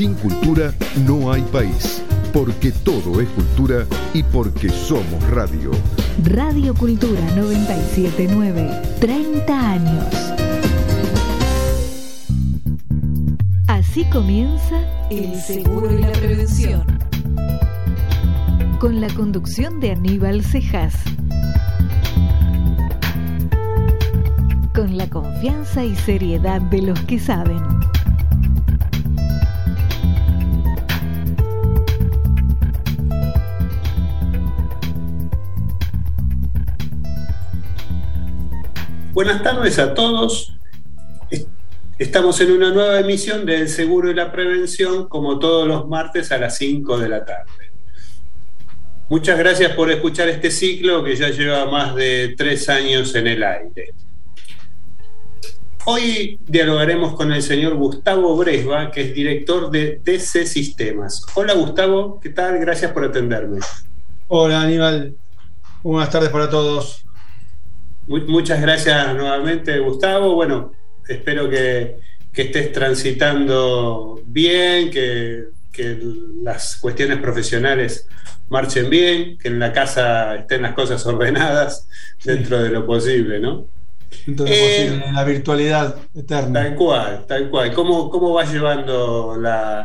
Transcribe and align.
Sin 0.00 0.14
cultura 0.14 0.72
no 1.06 1.30
hay 1.30 1.42
país, 1.42 2.02
porque 2.32 2.72
todo 2.72 3.20
es 3.20 3.28
cultura 3.28 3.84
y 4.14 4.22
porque 4.22 4.70
somos 4.70 5.22
radio. 5.28 5.72
Radio 6.24 6.74
Cultura 6.74 7.20
979, 7.36 8.96
30 8.98 9.70
años. 9.70 10.04
Así 13.66 14.06
comienza 14.06 14.80
El 15.10 15.38
Seguro 15.38 15.92
y 15.92 16.00
la 16.00 16.12
Prevención. 16.12 16.82
Con 18.78 19.02
la 19.02 19.12
conducción 19.12 19.80
de 19.80 19.90
Aníbal 19.90 20.42
Cejas. 20.42 20.94
Con 24.74 24.96
la 24.96 25.10
confianza 25.10 25.84
y 25.84 25.94
seriedad 25.94 26.62
de 26.62 26.80
los 26.80 26.98
que 27.00 27.18
saben. 27.18 27.89
Buenas 39.22 39.42
tardes 39.42 39.78
a 39.78 39.92
todos. 39.92 40.56
Estamos 41.98 42.40
en 42.40 42.52
una 42.52 42.70
nueva 42.70 43.00
emisión 43.00 43.44
del 43.44 43.68
Seguro 43.68 44.10
y 44.10 44.14
la 44.14 44.32
Prevención, 44.32 45.10
como 45.10 45.38
todos 45.38 45.68
los 45.68 45.86
martes 45.86 46.32
a 46.32 46.38
las 46.38 46.56
5 46.56 46.96
de 46.96 47.08
la 47.10 47.22
tarde. 47.26 47.70
Muchas 49.10 49.38
gracias 49.38 49.74
por 49.74 49.90
escuchar 49.90 50.30
este 50.30 50.50
ciclo 50.50 51.04
que 51.04 51.16
ya 51.16 51.28
lleva 51.28 51.70
más 51.70 51.94
de 51.96 52.34
tres 52.34 52.70
años 52.70 53.14
en 53.14 53.26
el 53.26 53.44
aire. 53.44 53.92
Hoy 55.84 56.38
dialogaremos 56.46 57.14
con 57.14 57.30
el 57.30 57.42
señor 57.42 57.74
Gustavo 57.74 58.34
Bresva, 58.38 58.90
que 58.90 59.02
es 59.02 59.14
director 59.14 59.70
de 59.70 60.00
DC 60.02 60.46
Sistemas. 60.46 61.26
Hola 61.34 61.52
Gustavo, 61.52 62.18
¿qué 62.20 62.30
tal? 62.30 62.58
Gracias 62.58 62.90
por 62.92 63.04
atenderme. 63.04 63.58
Hola 64.28 64.62
Aníbal, 64.62 65.14
buenas 65.82 66.08
tardes 66.08 66.30
para 66.30 66.48
todos. 66.48 67.04
Muchas 68.06 68.60
gracias 68.60 69.14
nuevamente, 69.14 69.78
Gustavo. 69.78 70.34
Bueno, 70.34 70.72
espero 71.08 71.48
que, 71.48 71.96
estés 72.34 72.72
transitando 72.72 74.20
bien, 74.26 74.90
que, 74.90 75.48
las 76.42 76.76
cuestiones 76.76 77.18
profesionales 77.18 78.06
marchen 78.50 78.90
bien, 78.90 79.38
que 79.38 79.48
en 79.48 79.58
la 79.58 79.72
casa 79.72 80.34
estén 80.34 80.60
las 80.60 80.74
cosas 80.74 81.06
ordenadas 81.06 81.88
dentro 82.22 82.62
de 82.62 82.68
lo 82.68 82.84
posible, 82.84 83.38
¿no? 83.38 83.66
Dentro 84.26 84.44
de 84.44 84.50
lo 84.50 84.56
posible, 84.56 85.04
eh, 85.04 85.08
en 85.08 85.14
la 85.14 85.24
virtualidad 85.24 85.96
eterna. 86.14 86.64
Tal 86.64 86.74
cual, 86.74 87.24
tal 87.26 87.48
cual. 87.48 87.72
¿Cómo, 87.72 88.10
cómo 88.10 88.34
vas 88.34 88.52
llevando 88.52 89.40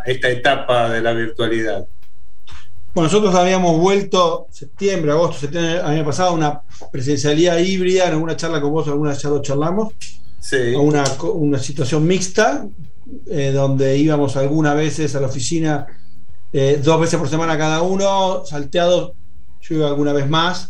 esta 0.05 0.29
etapa 0.29 0.89
de 0.89 1.01
la 1.01 1.13
virtualidad? 1.13 1.87
Bueno, 2.95 3.09
nosotros 3.09 3.35
habíamos 3.35 3.77
vuelto 3.77 4.47
septiembre, 4.51 5.11
agosto, 5.11 5.41
septiembre, 5.41 5.81
había 5.81 6.05
pasado 6.05 6.33
una 6.33 6.61
presencialidad 6.93 7.57
híbrida, 7.57 8.05
en 8.05 8.13
alguna 8.13 8.37
charla 8.37 8.61
con 8.61 8.71
vos, 8.71 8.87
alguna 8.87 9.11
ya 9.11 9.27
lo 9.27 9.41
charlamos, 9.41 9.93
sí. 10.39 10.73
una, 10.79 11.03
una 11.33 11.59
situación 11.59 12.07
mixta, 12.07 12.65
eh, 13.29 13.51
donde 13.51 13.97
íbamos 13.97 14.37
algunas 14.37 14.77
veces 14.77 15.13
a 15.13 15.19
la 15.19 15.27
oficina, 15.27 15.85
eh, 16.53 16.79
dos 16.81 17.01
veces 17.01 17.19
por 17.19 17.27
semana 17.27 17.57
cada 17.57 17.81
uno, 17.81 18.45
salteados, 18.45 19.11
yo 19.61 19.75
iba 19.75 19.87
alguna 19.89 20.13
vez 20.13 20.29
más, 20.29 20.69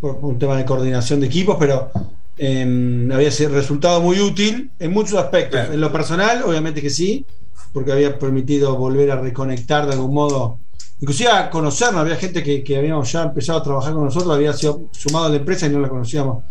por, 0.00 0.20
un 0.22 0.38
tema 0.38 0.56
de 0.56 0.64
coordinación 0.64 1.18
de 1.18 1.26
equipos, 1.26 1.56
pero 1.58 1.90
em, 2.38 3.10
había 3.10 3.30
resultado 3.48 4.00
muy 4.00 4.20
útil 4.20 4.70
en 4.78 4.92
muchos 4.92 5.18
aspectos. 5.18 5.62
En 5.72 5.80
lo 5.80 5.90
personal, 5.90 6.44
obviamente 6.44 6.80
que 6.80 6.90
sí, 6.90 7.26
porque 7.72 7.90
había 7.90 8.16
permitido 8.20 8.76
volver 8.76 9.10
a 9.10 9.20
reconectar 9.20 9.84
de 9.86 9.94
algún 9.94 10.14
modo 10.14 10.60
inclusive 11.00 11.30
a 11.30 11.50
conocernos, 11.50 12.00
había 12.00 12.16
gente 12.16 12.42
que, 12.42 12.76
habíamos 12.76 13.10
ya 13.10 13.22
empezado 13.22 13.58
a 13.58 13.62
trabajar 13.62 13.92
con 13.92 14.04
nosotros, 14.04 14.32
había 14.34 14.52
sido 14.52 14.82
sumado 14.92 15.26
a 15.26 15.28
la 15.28 15.36
empresa 15.36 15.66
y 15.66 15.70
no 15.70 15.80
la 15.80 15.88
conocíamos 15.88 16.44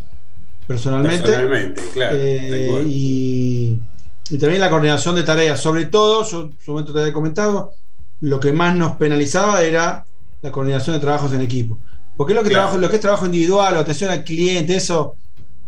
personalmente. 0.67 1.23
Personalmente, 1.23 1.81
claro. 1.93 2.17
Eh, 2.19 2.83
y, 2.87 3.79
también 4.39 4.59
la 4.59 4.69
coordinación 4.69 5.15
de 5.15 5.23
tareas, 5.23 5.59
sobre 5.59 5.85
todo, 5.85 6.25
yo 6.25 6.41
en 6.41 6.57
su 6.59 6.71
momento 6.71 6.93
te 6.93 6.99
había 6.99 7.13
comentado, 7.13 7.73
lo 8.21 8.39
que 8.39 8.51
más 8.51 8.75
nos 8.75 8.93
penalizaba 8.93 9.61
era 9.61 10.05
la 10.41 10.51
coordinación 10.51 10.95
de 10.95 10.99
trabajos 10.99 11.31
en 11.33 11.41
equipo. 11.41 11.77
Porque 12.17 12.33
lo 12.33 12.43
que, 12.43 12.49
trabajo, 12.49 12.77
lo 12.77 12.89
que 12.89 12.95
es 12.95 13.01
trabajo 13.01 13.25
individual 13.25 13.77
atención 13.77 14.09
al 14.09 14.23
cliente, 14.23 14.75
eso 14.75 15.15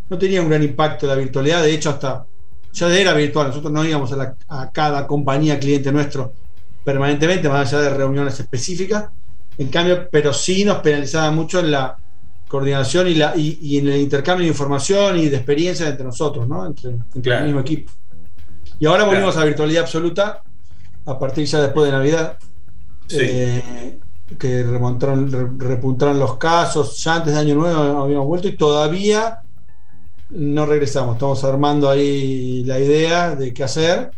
no 0.09 0.17
tenía 0.17 0.41
un 0.41 0.49
gran 0.49 0.63
impacto 0.63 1.05
en 1.05 1.09
la 1.09 1.15
virtualidad, 1.15 1.61
de 1.61 1.73
hecho 1.73 1.89
hasta 1.89 2.25
ya 2.73 2.87
era 2.95 3.13
virtual, 3.13 3.47
nosotros 3.47 3.71
no 3.71 3.83
íbamos 3.83 4.11
a, 4.13 4.35
a 4.47 4.71
cada 4.71 5.05
compañía 5.07 5.59
cliente 5.59 5.91
nuestro 5.91 6.33
permanentemente, 6.87 7.49
más 7.49 7.73
allá 7.73 7.81
de 7.81 7.97
reuniones 7.97 8.39
específicas. 8.39 9.09
En 9.57 9.67
cambio, 9.67 10.07
pero 10.09 10.31
sí 10.31 10.63
nos 10.63 10.77
penalizaba 10.77 11.29
mucho 11.31 11.59
en 11.59 11.71
la 11.71 11.97
coordinación 12.47 13.09
y, 13.09 13.15
la, 13.15 13.33
y, 13.35 13.77
en 13.77 13.89
el 13.89 13.99
intercambio 13.99 14.45
de 14.45 14.51
información 14.51 15.17
y 15.17 15.27
de 15.27 15.35
experiencia 15.35 15.89
entre 15.89 16.05
nosotros, 16.05 16.47
¿no? 16.47 16.65
entre, 16.65 16.91
el 17.39 17.43
mismo 17.43 17.59
equipo. 17.59 17.91
Y 18.79 18.85
ahora 18.85 19.03
volvimos 19.03 19.35
a 19.35 19.43
virtualidad 19.43 19.81
absoluta, 19.81 20.41
a 21.05 21.19
partir 21.19 21.45
ya 21.45 21.59
después 21.59 21.87
de 21.87 21.91
Navidad, 21.91 22.37
eh, 23.09 23.99
que 24.39 24.63
remontaron, 24.63 25.59
repuntaron 25.59 26.17
los 26.17 26.37
casos, 26.37 27.03
ya 27.03 27.15
antes 27.15 27.33
de 27.33 27.39
Año 27.41 27.55
Nuevo 27.55 28.01
habíamos 28.01 28.27
vuelto 28.27 28.47
y 28.47 28.55
todavía 28.55 29.41
no 30.29 30.65
regresamos, 30.65 31.15
estamos 31.15 31.43
armando 31.43 31.89
ahí 31.89 32.63
la 32.63 32.79
idea 32.79 33.35
de 33.35 33.53
qué 33.53 33.65
hacer. 33.65 34.11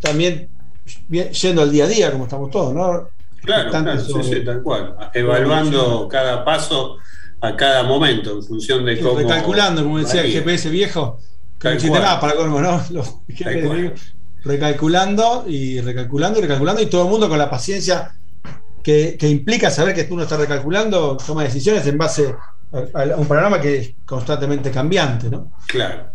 También 0.00 0.48
yendo 1.08 1.62
al 1.62 1.70
día 1.70 1.84
a 1.84 1.88
día, 1.88 2.12
como 2.12 2.24
estamos 2.24 2.50
todos, 2.50 2.74
¿no? 2.74 3.08
Claro, 3.42 3.70
claro 3.70 4.22
sí, 4.22 4.44
tal 4.44 4.62
cual. 4.62 4.94
Evaluando 5.14 6.08
cada 6.08 6.44
paso 6.44 6.98
a 7.40 7.56
cada 7.56 7.82
momento 7.82 8.36
en 8.36 8.42
función 8.42 8.84
de 8.84 9.00
cómo. 9.00 9.18
Recalculando, 9.18 9.82
como 9.82 9.98
decía 9.98 10.22
el 10.22 10.32
GPS 10.32 10.70
viejo, 10.70 11.18
que 11.58 11.74
no 11.74 11.92
para 11.92 12.34
colmo, 12.34 12.60
¿no? 12.60 12.82
recalculando 14.44 15.44
y 15.46 15.80
recalculando 15.80 16.38
y 16.38 16.42
recalculando, 16.42 16.82
y 16.82 16.86
todo 16.86 17.04
el 17.04 17.10
mundo 17.10 17.28
con 17.28 17.38
la 17.38 17.50
paciencia 17.50 18.14
que, 18.82 19.16
implica 19.22 19.70
saber 19.70 19.94
que 19.94 20.06
uno 20.12 20.22
está 20.22 20.36
recalculando, 20.36 21.16
toma 21.16 21.44
decisiones 21.44 21.86
en 21.86 21.98
base 21.98 22.34
a, 22.94 23.02
a 23.02 23.16
un 23.16 23.26
panorama 23.26 23.60
que 23.60 23.78
es 23.78 23.94
constantemente 24.04 24.70
cambiante, 24.70 25.28
¿no? 25.30 25.52
Claro. 25.66 26.10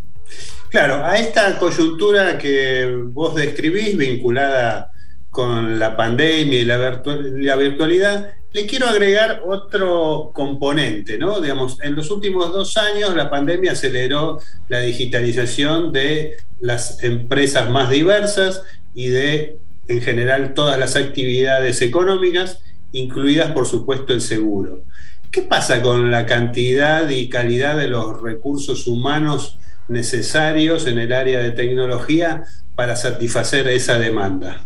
Claro, 0.69 1.05
a 1.05 1.17
esta 1.17 1.57
coyuntura 1.59 2.37
que 2.37 3.01
vos 3.05 3.35
describís, 3.35 3.95
vinculada 3.95 4.91
con 5.29 5.79
la 5.79 5.95
pandemia 5.95 6.59
y 6.59 6.65
la, 6.65 7.55
virtualidad, 7.55 8.33
le 8.51 8.65
quiero 8.65 8.87
agregar 8.87 9.43
otro 9.45 10.31
componente, 10.33 11.17
¿no? 11.17 11.39
Digamos, 11.39 11.77
en 11.83 11.95
los 11.95 12.11
últimos 12.11 12.51
dos 12.51 12.75
años 12.75 13.15
la 13.15 13.29
pandemia 13.29 13.73
aceleró 13.73 14.41
la 14.67 14.81
digitalización 14.81 15.93
de 15.93 16.35
las 16.59 17.01
empresas 17.03 17.69
más 17.69 17.89
diversas 17.89 18.63
y 18.93 19.07
de, 19.07 19.59
en 19.87 20.01
general, 20.01 20.53
todas 20.53 20.77
las 20.77 20.97
actividades 20.97 21.81
económicas, 21.81 22.59
incluidas, 22.91 23.51
por 23.51 23.67
supuesto, 23.67 24.11
el 24.11 24.21
seguro. 24.21 24.83
¿Qué 25.31 25.43
pasa 25.43 25.81
con 25.81 26.11
la 26.11 26.25
cantidad 26.25 27.07
y 27.09 27.29
calidad 27.29 27.77
de 27.77 27.87
los 27.87 28.21
recursos 28.21 28.87
humanos 28.87 29.57
necesarios 29.87 30.87
en 30.87 30.99
el 30.99 31.13
área 31.13 31.39
de 31.39 31.51
tecnología 31.51 32.43
para 32.75 32.95
satisfacer 32.95 33.67
esa 33.67 33.97
demanda? 33.97 34.61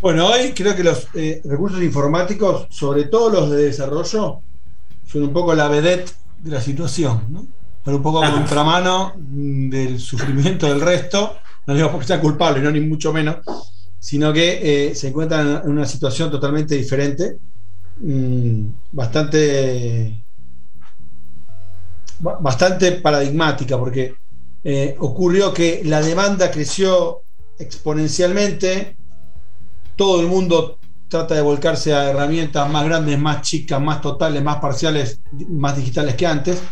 Bueno, 0.00 0.28
hoy 0.28 0.52
creo 0.52 0.74
que 0.74 0.82
los 0.82 1.08
eh, 1.14 1.42
recursos 1.44 1.82
informáticos, 1.82 2.66
sobre 2.70 3.04
todo 3.04 3.30
los 3.30 3.50
de 3.50 3.64
desarrollo, 3.64 4.40
son 5.06 5.22
un 5.22 5.32
poco 5.32 5.54
la 5.54 5.68
vedette 5.68 6.12
de 6.38 6.50
la 6.50 6.60
situación, 6.60 7.26
¿no? 7.28 7.46
Pero 7.84 7.98
un 7.98 8.02
poco 8.02 8.20
contramano 8.20 9.14
del 9.16 9.98
sufrimiento 9.98 10.66
del 10.66 10.80
resto, 10.80 11.36
no 11.66 11.74
digo 11.74 11.90
porque 11.90 12.06
sean 12.06 12.20
culpables, 12.20 12.62
no 12.62 12.70
ni 12.70 12.80
mucho 12.80 13.12
menos, 13.12 13.36
sino 13.98 14.32
que 14.32 14.88
eh, 14.90 14.94
se 14.94 15.08
encuentran 15.08 15.62
en 15.64 15.70
una 15.70 15.86
situación 15.86 16.30
totalmente 16.30 16.74
diferente, 16.74 17.38
mm, 18.00 18.62
bastante 18.92 20.22
bastante 22.20 22.92
paradigmática, 22.92 23.78
porque 23.78 24.14
eh, 24.62 24.94
ocurrió 24.98 25.52
que 25.52 25.82
la 25.84 26.00
demanda 26.00 26.50
creció 26.50 27.22
exponencialmente, 27.58 28.96
todo 29.96 30.20
el 30.20 30.26
mundo 30.26 30.78
trata 31.08 31.34
de 31.34 31.40
volcarse 31.40 31.94
a 31.94 32.10
herramientas 32.10 32.70
más 32.70 32.84
grandes, 32.84 33.18
más 33.18 33.42
chicas, 33.42 33.80
más 33.80 34.00
totales, 34.00 34.42
más 34.42 34.56
parciales, 34.56 35.20
más 35.48 35.76
digitales 35.76 36.14
que 36.14 36.26
antes. 36.26 36.62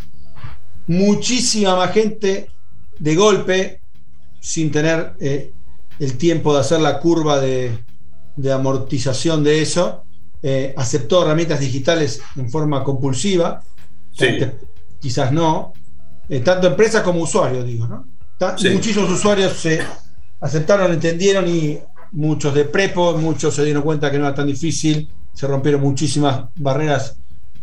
Muchísima 0.86 1.76
más 1.76 1.92
gente 1.92 2.50
de 2.98 3.16
golpe, 3.16 3.80
sin 4.40 4.70
tener 4.70 5.14
eh, 5.20 5.52
el 5.98 6.16
tiempo 6.16 6.54
de 6.54 6.60
hacer 6.60 6.80
la 6.80 7.00
curva 7.00 7.40
de, 7.40 7.78
amortización 8.52 9.42
de 9.42 9.60
eso, 9.60 10.04
eh, 10.42 10.72
aceptó 10.76 11.22
herramientas 11.24 11.58
digitales 11.58 12.22
en 12.36 12.48
forma 12.48 12.84
compulsiva 12.84 13.62
quizás 15.00 15.32
no, 15.32 15.72
eh, 16.28 16.40
tanto 16.40 16.66
empresas 16.66 17.02
como 17.02 17.22
usuarios, 17.22 17.64
digo, 17.64 17.86
¿no? 17.86 18.06
Muchísimos 18.72 19.10
usuarios 19.10 19.52
se 19.54 19.80
aceptaron, 20.40 20.92
entendieron 20.92 21.48
y 21.48 21.78
muchos 22.12 22.54
de 22.54 22.64
prepo, 22.64 23.16
muchos 23.16 23.54
se 23.54 23.64
dieron 23.64 23.82
cuenta 23.82 24.10
que 24.10 24.18
no 24.18 24.26
era 24.26 24.34
tan 24.34 24.46
difícil, 24.46 25.08
se 25.32 25.46
rompieron 25.46 25.80
muchísimas 25.80 26.44
barreras 26.56 27.16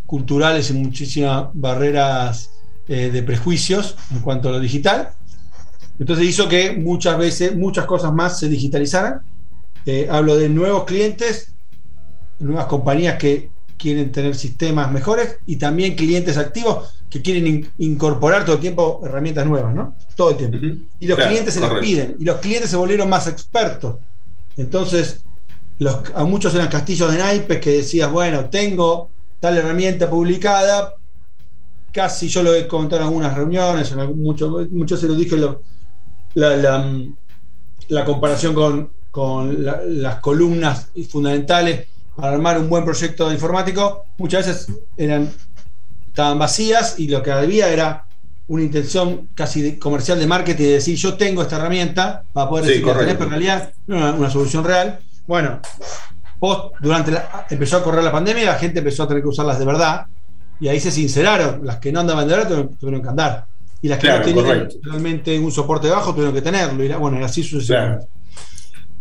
culturales 0.05 0.69
y 0.69 0.73
muchísimas 0.73 1.47
barreras 1.53 2.49
eh, 2.87 3.09
de 3.09 3.23
prejuicios 3.23 3.95
en 4.11 4.19
cuanto 4.19 4.49
a 4.49 4.53
lo 4.53 4.59
digital. 4.59 5.11
Entonces 5.97 6.25
hizo 6.25 6.49
que 6.49 6.73
muchas 6.73 7.17
veces, 7.17 7.55
muchas 7.55 7.85
cosas 7.85 8.13
más 8.13 8.37
se 8.37 8.49
digitalizaran. 8.49 9.21
Eh, 9.85 10.07
hablo 10.11 10.35
de 10.35 10.49
nuevos 10.49 10.83
clientes, 10.83 11.53
nuevas 12.39 12.65
compañías 12.65 13.17
que 13.17 13.49
quieren 13.77 14.11
tener 14.11 14.35
sistemas 14.35 14.91
mejores 14.91 15.37
y 15.45 15.55
también 15.55 15.95
clientes 15.95 16.37
activos 16.37 16.94
que 17.09 17.21
quieren 17.21 17.47
in- 17.47 17.69
incorporar 17.77 18.43
todo 18.45 18.55
el 18.55 18.61
tiempo 18.61 19.01
herramientas 19.05 19.45
nuevas, 19.45 19.73
¿no? 19.73 19.95
Todo 20.15 20.31
el 20.31 20.37
tiempo. 20.37 20.57
Y 20.99 21.07
los 21.07 21.15
Claro, 21.15 21.31
clientes 21.31 21.53
se 21.53 21.59
las 21.59 21.69
correcto. 21.69 21.87
piden 21.87 22.15
y 22.19 22.25
los 22.25 22.37
clientes 22.37 22.69
se 22.69 22.75
volvieron 22.77 23.09
más 23.09 23.27
expertos. 23.27 23.97
Entonces, 24.57 25.21
los, 25.79 25.97
a 26.15 26.23
muchos 26.23 26.53
eran 26.55 26.67
castillos 26.67 27.11
de 27.11 27.17
naipes 27.19 27.59
que 27.59 27.71
decías, 27.71 28.11
bueno, 28.11 28.49
tengo 28.49 29.09
tal 29.39 29.57
herramienta 29.57 30.09
publicada, 30.09 30.93
casi 31.91 32.27
yo 32.27 32.43
lo 32.43 32.53
he 32.53 32.67
comentado 32.67 33.01
en 33.01 33.07
algunas 33.07 33.35
reuniones, 33.35 33.91
en 33.91 33.99
algún- 33.99 34.21
mucho, 34.21 34.65
mucho 34.71 34.97
se 34.97 35.07
lo 35.07 35.15
dije, 35.15 35.37
lo- 35.37 35.61
la, 36.33 36.55
la, 36.57 36.91
la 37.89 38.05
comparación 38.05 38.53
con, 38.53 38.91
con 39.11 39.63
la- 39.63 39.81
las 39.85 40.19
columnas 40.19 40.89
fundamentales 41.09 41.87
para 42.15 42.33
armar 42.33 42.57
un 42.59 42.69
buen 42.69 42.83
proyecto 42.85 43.31
informático, 43.31 44.03
muchas 44.17 44.47
veces 44.47 44.67
eran, 44.97 45.31
estaban 46.15 46.39
vacías 46.39 46.97
y 46.97 47.09
lo 47.09 47.21
que 47.21 47.29
había 47.31 47.67
era 47.67 48.05
una 48.47 48.63
intención 48.63 49.27
casi 49.35 49.61
de- 49.61 49.77
comercial 49.79 50.17
de 50.17 50.25
marketing 50.27 50.63
de 50.63 50.71
decir 50.73 50.95
yo 50.97 51.15
tengo 51.15 51.41
esta 51.41 51.57
herramienta 51.57 52.23
para 52.31 52.47
poder 52.47 52.63
Sí, 52.65 52.69
decir 52.69 52.85
que 52.85 52.91
la 52.91 52.99
tenés, 52.99 53.15
correcto. 53.17 53.25
pero 53.25 53.35
en 53.35 53.43
realidad 53.43 53.73
no 53.87 53.97
era 53.97 54.11
una 54.13 54.29
solución 54.29 54.63
real. 54.63 54.99
Bueno, 55.27 55.59
post, 56.39 56.75
durante 56.79 57.11
la, 57.11 57.45
empezó 57.49 57.75
a 57.77 57.83
correr 57.83 58.01
la 58.01 58.13
pandemia 58.13 58.43
y 58.43 58.45
la 58.45 58.55
gente 58.55 58.79
empezó 58.79 59.03
a 59.03 59.07
tener 59.09 59.23
que 59.23 59.27
usarlas 59.29 59.59
de 59.59 59.65
verdad 59.65 60.05
y 60.61 60.69
ahí 60.69 60.79
se 60.79 60.89
sinceraron, 60.91 61.65
las 61.65 61.77
que 61.79 61.91
no 61.91 61.99
andaban 61.99 62.25
de 62.27 62.33
verdad 62.33 62.47
tuvieron, 62.47 62.75
tuvieron 62.77 63.01
que 63.01 63.09
andar 63.09 63.45
y 63.81 63.89
las 63.89 63.99
que 63.99 64.07
Claro, 64.07 64.19
no 64.19 64.25
tenían 64.25 64.45
correcto. 64.45 64.75
realmente 64.83 65.37
un 65.37 65.51
soporte 65.51 65.89
bajo 65.89 66.11
tuvieron 66.13 66.33
que 66.33 66.41
tenerlo 66.41 66.81
y 66.81 66.87
la- 66.87 66.97
bueno, 66.97 67.19
y 67.19 67.23
así 67.23 67.43
sucesivamente. 67.43 68.07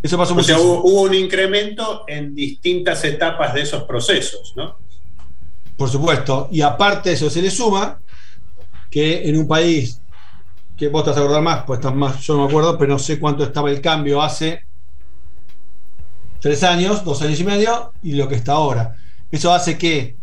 Eso 0.03 0.19
pasó 0.19 0.35
O 0.35 0.43
sea, 0.43 0.59
hubo, 0.59 0.83
hubo 0.85 1.03
un 1.03 1.15
incremento 1.15 2.05
en 2.09 2.35
distintas 2.35 3.05
etapas 3.05 3.55
de 3.55 3.63
esos 3.63 3.85
procesos, 3.85 4.53
¿no? 4.57 4.77
Por 5.77 5.89
supuesto. 5.89 6.49
Y 6.53 6.61
aparte 6.61 7.11
de 7.11 7.17
eso 7.17 7.29
se 7.29 7.43
le 7.43 7.51
suma 7.51 7.99
que 8.91 9.29
en 9.29 9.37
un 9.39 9.49
país 9.49 10.01
que 10.77 10.89
vos 10.89 11.05
te 11.05 11.11
vas 11.11 11.19
a 11.19 11.23
acordar 11.23 11.43
más, 11.43 11.65
pues 11.65 11.79
estás 11.79 11.95
más, 11.95 12.21
yo 12.21 12.35
no 12.35 12.45
me 12.45 12.49
acuerdo, 12.49 12.79
pero 12.79 12.93
no 12.93 12.99
sé 12.99 13.19
cuánto 13.19 13.45
estaba 13.45 13.71
el 13.71 13.81
cambio 13.81 14.23
hace 14.23 14.61
tres 16.41 16.63
años, 16.63 17.05
dos 17.05 17.23
años 17.23 17.41
y 17.41 17.45
medio, 17.45 17.93
y 18.03 18.13
lo 18.13 18.29
que 18.29 18.35
está 18.35 18.53
ahora. 18.53 18.95
Eso 19.31 19.53
hace 19.53 19.79
que 19.79 20.17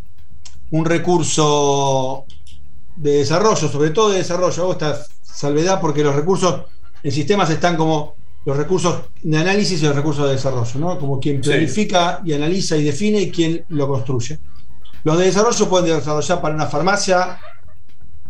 un 0.72 0.86
recurso 0.86 2.26
de 2.96 3.18
desarrollo, 3.18 3.68
sobre 3.68 3.90
todo 3.90 4.10
de 4.12 4.20
desarrollo, 4.20 4.62
hago 4.64 4.72
esta 4.74 5.04
salvedad 5.24 5.82
porque 5.82 6.04
los 6.04 6.16
recursos 6.16 6.66
en 7.04 7.12
sistemas 7.12 7.50
están 7.50 7.76
como 7.76 8.16
los 8.46 8.58
recursos 8.58 9.02
de 9.22 9.38
análisis 9.38 9.82
y 9.82 9.86
los 9.86 9.96
recursos 9.96 10.26
de 10.28 10.34
desarrollo, 10.34 10.80
¿no? 10.80 11.00
Como 11.00 11.20
quien 11.20 11.44
Sí. 11.44 11.50
planifica 11.50 12.22
y 12.24 12.34
analiza 12.34 12.78
y 12.78 12.84
define 12.84 13.22
y 13.22 13.32
quien 13.32 13.66
lo 13.70 13.88
construye. 13.88 14.38
Los 15.04 15.18
de 15.18 15.26
desarrollo 15.26 15.70
pueden 15.70 15.98
desarrollar 15.98 16.42
para 16.42 16.56
una 16.56 16.68
farmacia, 16.68 17.40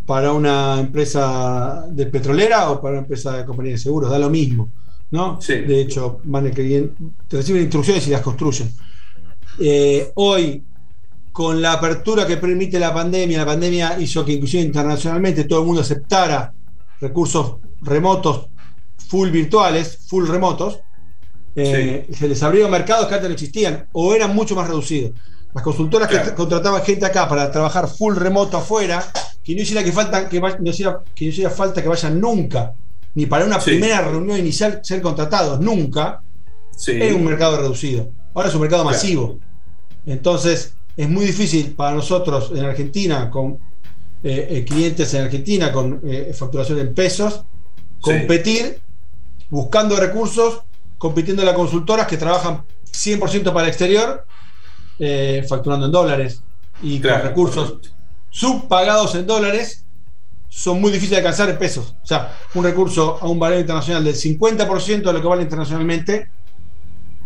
para 0.06 0.34
una 0.34 0.80
empresa 0.80 1.86
de 1.90 2.06
petrolera 2.06 2.70
o 2.72 2.82
para 2.82 2.94
una 2.94 3.02
empresa 3.02 3.38
de 3.38 3.46
compañía 3.46 3.74
de 3.74 3.78
seguros, 3.78 4.10
da 4.10 4.20
lo 4.20 4.30
mismo, 4.30 4.70
¿no? 5.12 5.42
Sí. 5.42 5.56
De 5.56 5.82
hecho, 5.82 6.20
van 6.24 6.48
a 6.48 6.52
que 6.52 6.90
reciben 7.30 7.64
instrucciones 7.64 8.08
y 8.08 8.12
las 8.12 8.22
construyen. 8.22 8.72
Eh, 9.60 10.12
hoy, 10.16 10.64
con 11.32 11.62
la 11.62 11.74
apertura 11.74 12.26
que 12.26 12.38
permite 12.38 12.80
la 12.80 12.94
pandemia, 12.94 13.40
la 13.40 13.46
pandemia 13.46 14.00
hizo 14.00 14.24
que 14.26 14.34
inclusive 14.34 14.64
internacionalmente 14.64 15.44
todo 15.44 15.60
el 15.60 15.66
mundo 15.66 15.82
aceptara 15.82 16.54
recursos 17.00 17.58
remotos, 17.82 18.48
full 19.08 19.30
virtuales, 19.30 19.98
full 20.08 20.28
remotos, 20.28 20.80
eh, 21.56 22.08
se 22.12 22.30
les 22.30 22.42
abrieron 22.44 22.72
mercados 22.72 23.08
que 23.08 23.16
antes 23.16 23.30
no 23.30 23.34
existían 23.34 23.88
o 23.92 24.16
eran 24.16 24.34
mucho 24.34 24.56
más 24.56 24.68
reducidos. 24.68 25.12
Las 25.54 25.64
consultoras 25.64 26.08
que 26.08 26.34
contrataban 26.34 26.82
gente 26.84 27.06
acá 27.06 27.28
para 27.28 27.52
trabajar 27.52 27.88
full 27.88 28.16
remoto 28.16 28.58
afuera, 28.58 29.04
que 29.44 29.54
no 29.56 29.62
hiciera 29.62 29.84
que 29.84 29.92
falta 29.92 30.30
que, 30.30 30.40
no 30.40 30.70
hiciera, 30.70 31.00
que 31.14 31.26
no 31.26 31.32
hiciera 31.32 31.50
falta 31.50 31.82
que 31.82 31.90
vayan 31.90 32.20
nunca, 32.22 32.74
ni 33.16 33.26
para 33.26 33.46
una 33.46 33.60
Sí. 33.60 33.72
primera 33.72 34.02
reunión 34.02 34.38
inicial 34.40 34.80
ser 34.84 35.02
contratados, 35.02 35.60
nunca, 35.60 36.22
Sí. 36.78 36.92
era 36.94 37.14
un 37.16 37.26
mercado 37.26 37.58
reducido. 37.58 38.10
Ahora 38.34 38.48
es 38.48 38.56
un 38.56 38.62
mercado 38.62 38.84
Claro. 38.84 38.96
masivo. 38.98 39.40
Entonces, 40.06 40.74
es 40.96 41.10
muy 41.10 41.26
difícil 41.26 41.74
para 41.74 41.96
nosotros 41.96 42.52
en 42.56 42.64
Argentina, 42.66 43.30
con 43.30 43.58
eh, 44.24 44.48
eh, 44.52 44.66
clientes 44.66 45.12
en 45.16 45.24
Argentina, 45.24 45.72
con 45.72 46.00
eh, 46.06 46.32
facturación 46.34 46.80
en 46.80 46.94
pesos, 46.94 47.44
competir 48.00 48.80
buscando 49.50 49.96
recursos, 49.98 50.62
compitiendo 51.00 51.44
las 51.44 51.56
consultoras 51.56 52.06
que 52.08 52.18
trabajan 52.18 52.64
100% 52.92 53.52
para 53.52 53.64
el 53.64 53.70
exterior, 53.70 54.26
eh, 55.00 55.44
facturando 55.48 55.86
en 55.88 55.92
dólares 55.92 56.42
y 56.82 57.00
Claro, 57.00 57.20
con 57.22 57.30
recursos 57.30 57.78
subpagados 58.30 59.16
en 59.16 59.26
dólares 59.28 59.86
son 60.50 60.82
muy 60.82 60.92
difíciles 60.92 61.12
de 61.22 61.28
alcanzar 61.28 61.50
en 61.50 61.58
pesos. 61.58 61.96
O 62.04 62.06
sea, 62.06 62.34
un 62.56 62.64
recurso 62.64 63.18
a 63.22 63.28
un 63.28 63.40
valor 63.40 63.60
internacional 63.60 64.04
del 64.04 64.16
50% 64.16 65.02
de 65.04 65.14
lo 65.14 65.22
que 65.22 65.28
vale 65.28 65.44
internacionalmente 65.44 66.28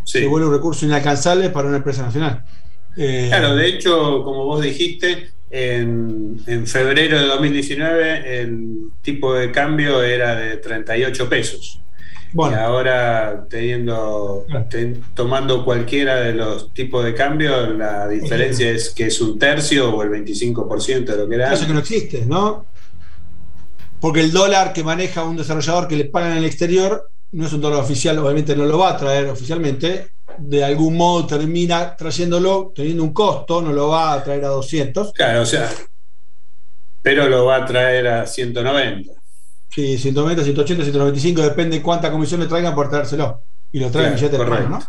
Sí. 0.04 0.20
se 0.20 0.28
vuelve 0.28 0.46
un 0.48 0.54
recurso 0.54 0.86
inalcanzable 0.86 1.50
para 1.50 1.68
una 1.68 1.78
empresa 1.78 2.04
nacional. 2.04 2.44
Eh, 2.96 3.26
Claro, 3.30 3.56
de 3.56 3.68
hecho, 3.68 4.22
como 4.24 4.46
vos 4.46 4.62
dijiste, 4.62 5.32
en, 5.50 6.40
en 6.46 6.68
febrero 6.68 7.20
de 7.20 7.26
2019 7.26 8.42
el 8.42 8.90
tipo 9.02 9.34
de 9.34 9.52
cambio 9.52 10.04
era 10.04 10.36
de 10.36 10.58
38 10.58 11.28
pesos. 11.28 11.80
Y 12.36 12.38
bueno, 12.38 12.60
ahora 12.60 13.46
teniendo, 13.50 14.46
ten- 14.70 15.02
tomando 15.14 15.64
cualquiera 15.64 16.16
de 16.18 16.34
los 16.34 16.74
tipos 16.74 17.06
de 17.06 17.14
cambio, 17.16 17.68
la 17.74 18.10
diferencia 18.10 18.70
es 18.72 18.90
que 18.90 19.06
es 19.08 19.22
un 19.22 19.40
tercio 19.40 19.96
o 19.96 20.04
el 20.04 20.10
25% 20.10 21.14
de 21.14 21.18
lo 21.18 21.30
que 21.30 21.36
era. 21.36 21.54
eso 21.54 21.66
que 21.66 21.74
no 21.74 21.80
existe, 21.80 22.26
¿no? 22.26 22.66
Porque 24.02 24.20
el 24.20 24.32
dólar 24.34 24.74
que 24.74 24.84
maneja 24.84 25.24
un 25.24 25.38
desarrollador 25.38 25.88
que 25.88 25.96
le 25.96 26.06
pagan 26.06 26.34
en 26.34 26.38
el 26.40 26.46
exterior 26.46 27.10
no 27.32 27.46
es 27.48 27.54
un 27.54 27.62
dólar 27.62 27.80
oficial, 27.80 28.18
obviamente 28.20 28.56
no 28.56 28.66
lo 28.66 28.78
va 28.80 28.90
a 28.92 28.98
traer 28.98 29.28
oficialmente, 29.30 30.10
de 30.38 30.64
algún 30.64 30.98
modo 30.98 31.26
termina 31.26 31.96
trayéndolo, 31.96 32.74
teniendo 32.76 33.04
un 33.04 33.14
costo, 33.14 33.62
no 33.62 33.72
lo 33.72 33.88
va 33.90 34.14
a 34.14 34.24
traer 34.24 34.44
a 34.46 34.50
200. 34.50 35.14
Claro, 35.14 35.42
o 35.42 35.46
sea, 35.46 35.70
pero 37.02 37.30
lo 37.30 37.46
va 37.46 37.58
a 37.58 37.66
traer 37.66 38.08
a 38.08 38.28
190. 38.28 39.14
Sí, 39.70 39.98
190, 39.98 40.44
180, 40.44 40.84
195, 40.84 41.42
depende 41.42 41.82
cuánta 41.82 42.12
comisión 42.12 42.40
le 42.40 42.48
traigan 42.48 42.74
por 42.74 42.90
traérselo. 42.90 43.44
Y 43.72 43.80
lo 43.80 43.92
traen 43.92 44.14
Claro, 44.14 44.16
billetes 44.16 44.40
de 44.40 44.46
mano, 44.46 44.70
¿no? 44.70 44.80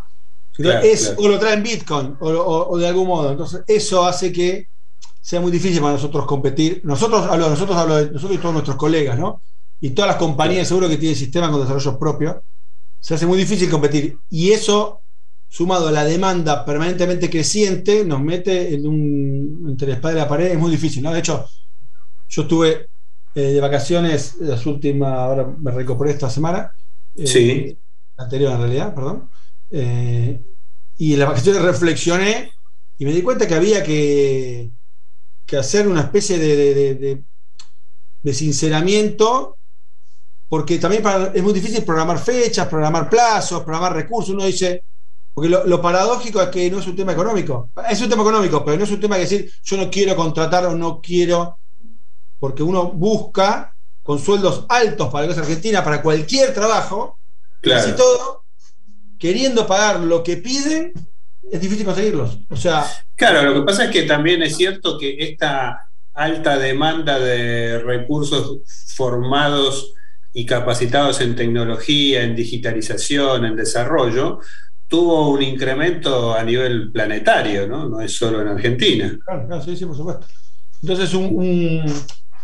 Claro, 0.52 0.80
es, 0.86 1.00
claro. 1.02 1.20
O 1.20 1.28
lo 1.28 1.38
traen 1.38 1.62
Bitcoin, 1.62 2.16
o, 2.20 2.30
o- 2.30 2.68
o 2.70 2.78
de 2.78 2.86
algún 2.86 3.08
modo. 3.08 3.30
Entonces, 3.32 3.62
eso 3.66 4.04
hace 4.06 4.32
que 4.32 4.68
sea 5.20 5.40
muy 5.40 5.50
difícil 5.52 5.80
para 5.80 5.94
nosotros 5.94 6.24
competir. 6.26 6.80
Nosotros 6.84 7.26
hablo, 7.28 7.50
nosotros 7.50 7.76
hablo 7.76 7.96
de 7.96 8.10
nosotros 8.12 8.38
y 8.38 8.40
todos 8.40 8.54
nuestros 8.54 8.76
colegas, 8.76 9.18
¿no? 9.18 9.42
Y 9.80 9.90
todas 9.90 10.08
las 10.10 10.16
compañías 10.18 10.68
seguro 10.68 10.88
que 10.88 10.98
tienen 10.98 11.16
sistemas 11.16 11.50
con 11.50 11.60
desarrollo 11.60 11.98
propio, 11.98 12.44
se 13.00 13.14
hace 13.14 13.26
muy 13.26 13.38
difícil 13.38 13.70
competir. 13.70 14.18
Y 14.30 14.52
eso, 14.52 15.02
sumado 15.48 15.88
a 15.88 15.92
la 15.92 16.04
demanda 16.04 16.64
permanentemente 16.64 17.30
creciente, 17.30 18.04
nos 18.04 18.20
mete 18.22 18.74
en 18.74 18.86
un, 18.86 19.66
entre 19.70 19.88
la 19.88 19.94
espada 19.96 20.14
y 20.14 20.18
la 20.18 20.28
pared, 20.28 20.46
es 20.52 20.58
muy 20.58 20.70
difícil, 20.70 21.02
¿no? 21.02 21.12
De 21.12 21.20
hecho, 21.20 21.46
yo 22.28 22.42
estuve 22.42 22.88
eh, 23.36 23.52
de 23.54 23.60
vacaciones 23.60 24.36
las 24.40 24.66
últimas, 24.66 25.12
ahora 25.12 25.46
me 25.60 25.70
recuperé 25.70 26.12
esta 26.12 26.30
semana. 26.30 26.72
eh, 27.16 27.26
Sí. 27.26 27.78
Anterior 28.18 28.52
en 28.52 28.58
realidad, 28.60 28.94
perdón. 28.94 29.30
Eh, 29.70 30.40
y 30.98 31.12
en 31.12 31.18
las 31.20 31.28
vacaciones 31.28 31.62
reflexioné 31.62 32.50
y 32.98 33.04
me 33.04 33.12
di 33.12 33.22
cuenta 33.22 33.46
que 33.46 33.54
había 33.54 33.82
que, 33.84 34.70
que 35.46 35.56
hacer 35.58 35.86
una 35.88 36.00
especie 36.02 36.38
de, 36.38 36.56
de, 36.56 36.74
de- 36.74 36.94
de- 36.94 37.24
de 38.22 38.34
sinceramiento, 38.34 39.58
porque 40.48 40.78
también 40.78 41.02
para- 41.02 41.32
es 41.34 41.42
muy 41.42 41.52
difícil 41.52 41.84
programar 41.84 42.18
fechas, 42.18 42.68
programar 42.68 43.10
plazos, 43.10 43.62
programar 43.64 43.94
recursos. 43.94 44.34
Uno 44.34 44.46
dice, 44.46 44.82
porque 45.34 45.50
lo, 45.50 45.66
lo 45.66 45.82
paradójico 45.82 46.40
es 46.40 46.48
que 46.48 46.70
no 46.70 46.78
es 46.80 46.86
un 46.86 46.96
tema 46.96 47.12
económico. 47.12 47.70
Es 47.90 48.00
un 48.00 48.08
tema 48.08 48.22
económico, 48.22 48.64
pero 48.64 48.78
no 48.78 48.84
es 48.84 48.90
un 48.90 49.00
tema 49.00 49.16
de 49.16 49.22
decir 49.22 49.50
yo 49.62 49.76
no 49.76 49.90
quiero 49.90 50.16
contratar 50.16 50.66
o 50.66 50.74
no 50.74 51.00
quiero, 51.02 51.58
porque 52.46 52.62
uno 52.62 52.92
busca 52.92 53.74
con 54.04 54.20
sueldos 54.20 54.66
altos 54.68 55.08
para 55.10 55.22
la 55.26 55.32
cosa 55.34 55.40
argentina, 55.40 55.82
para 55.82 56.00
cualquier 56.00 56.54
trabajo, 56.54 57.18
Claro. 57.60 57.96
todo, 57.96 58.44
queriendo 59.18 59.66
pagar 59.66 59.98
lo 59.98 60.22
que 60.22 60.36
piden, 60.36 60.92
es 61.50 61.60
difícil 61.60 61.84
conseguirlos. 61.84 62.38
O 62.48 62.54
sea, 62.56 62.86
Claro, 63.16 63.42
lo 63.42 63.54
que 63.54 63.66
pasa 63.66 63.86
es 63.86 63.90
que 63.90 64.02
también 64.02 64.42
es 64.42 64.56
cierto 64.56 64.96
que 64.96 65.16
esta 65.18 65.88
alta 66.14 66.56
demanda 66.56 67.18
de 67.18 67.80
recursos 67.80 68.60
formados 68.94 69.92
y 70.32 70.46
capacitados 70.46 71.20
en 71.22 71.34
tecnología, 71.34 72.22
en 72.22 72.36
digitalización, 72.36 73.44
en 73.44 73.56
desarrollo, 73.56 74.38
tuvo 74.86 75.30
un 75.30 75.42
incremento 75.42 76.32
a 76.32 76.44
nivel 76.44 76.92
planetario, 76.92 77.66
¿no? 77.66 77.88
No 77.88 78.00
es 78.00 78.14
solo 78.16 78.40
en 78.40 78.46
Argentina. 78.46 79.18
Claro, 79.24 79.48
claro 79.48 79.62
sí, 79.64 79.76
sí, 79.76 79.84
por 79.84 79.96
supuesto. 79.96 80.28
Entonces, 80.80 81.10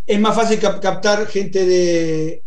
es 0.06 0.20
más 0.20 0.34
fácil 0.34 0.58
captar 0.58 1.26
gente 1.26 1.64
de, 1.64 2.42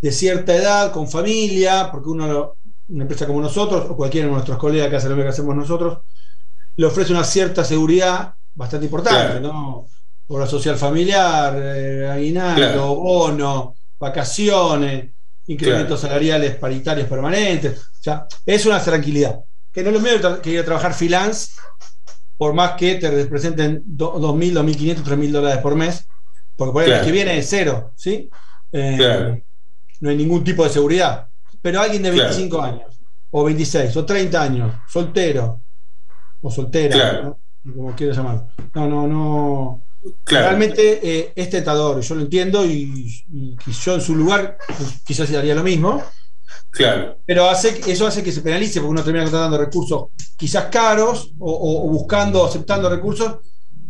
de 0.00 0.12
cierta 0.12 0.54
edad, 0.54 0.92
con 0.92 1.08
familia, 1.08 1.88
porque 1.90 2.08
uno, 2.08 2.54
una 2.88 3.02
empresa 3.02 3.26
como 3.26 3.40
nosotros, 3.40 3.86
o 3.88 3.96
cualquiera 3.96 4.26
de 4.26 4.32
nuestros 4.32 4.58
colegas 4.58 4.88
que 4.88 4.96
hace 4.96 5.08
lo 5.08 5.16
que 5.16 5.28
hacemos 5.28 5.56
nosotros, 5.56 5.98
le 6.76 6.86
ofrece 6.86 7.12
una 7.12 7.24
cierta 7.24 7.64
seguridad 7.64 8.34
bastante 8.54 8.86
importante, 8.86 9.40
¿no? 9.40 9.86
Obra 10.28 10.46
social 10.46 10.76
familiar, 10.76 11.54
eh, 11.58 12.08
aguinaldo, 12.10 12.94
bono, 12.94 13.74
vacaciones, 13.98 15.10
incrementos 15.46 16.00
salariales 16.00 16.56
paritarios 16.56 17.08
permanentes. 17.08 17.78
O 17.78 18.02
sea, 18.02 18.26
es 18.44 18.66
una 18.66 18.80
tranquilidad. 18.80 19.40
Que 19.72 19.82
no 19.82 19.88
es 19.88 19.94
lo 19.94 20.00
mismo 20.00 20.40
que 20.40 20.50
ir 20.50 20.60
a 20.60 20.64
trabajar 20.64 20.94
freelance, 20.94 21.52
por 22.36 22.54
más 22.54 22.72
que 22.72 22.96
te 22.96 23.10
representen 23.10 23.84
2.000, 23.86 24.52
2.500, 24.52 25.02
3.000 25.02 25.30
dólares 25.30 25.58
por 25.58 25.74
mes, 25.74 26.06
porque 26.56 26.72
por 26.72 26.82
el 26.84 27.04
que 27.04 27.12
viene 27.12 27.38
es 27.38 27.48
cero, 27.48 27.92
¿sí? 27.96 28.28
Eh, 28.72 29.42
no 30.00 30.10
hay 30.10 30.16
ningún 30.16 30.44
tipo 30.44 30.64
de 30.64 30.70
seguridad. 30.70 31.28
Pero 31.62 31.80
alguien 31.80 32.02
de 32.02 32.10
25 32.10 32.60
años, 32.60 33.00
o 33.30 33.44
26, 33.44 33.96
o 33.96 34.04
30 34.04 34.42
años, 34.42 34.74
soltero, 34.88 35.60
o 36.42 36.50
soltera, 36.50 37.34
como 37.64 37.94
quieras 37.96 38.16
llamarlo. 38.16 38.48
No, 38.74 38.86
no, 38.88 39.06
no. 39.06 39.82
Realmente 40.26 41.00
eh, 41.02 41.32
es 41.34 41.48
tentador, 41.48 42.00
yo 42.02 42.14
lo 42.14 42.20
entiendo 42.20 42.64
y, 42.66 43.24
yo 43.82 43.94
en 43.94 44.00
su 44.02 44.14
lugar 44.14 44.58
pues, 44.66 45.00
quizás 45.04 45.32
haría 45.32 45.54
lo 45.54 45.62
mismo. 45.62 46.02
Claro. 46.70 47.18
Pero 47.24 47.48
hace, 47.48 47.80
eso 47.90 48.06
hace 48.06 48.22
que 48.22 48.32
se 48.32 48.42
penalice 48.42 48.80
porque 48.80 48.90
uno 48.90 49.04
termina 49.04 49.24
contratando 49.24 49.56
recursos 49.56 50.08
quizás 50.36 50.66
caros 50.66 51.32
o, 51.38 51.88
buscando, 51.88 52.44
aceptando 52.44 52.90
recursos 52.90 53.38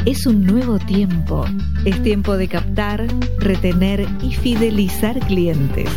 Es 0.05 0.25
un 0.25 0.45
nuevo 0.45 0.77
tiempo. 0.77 1.45
Es 1.85 2.03
tiempo 2.03 2.35
de 2.35 2.49
captar, 2.49 3.07
retener 3.37 4.05
y 4.21 4.33
fidelizar 4.33 5.21
clientes. 5.21 5.89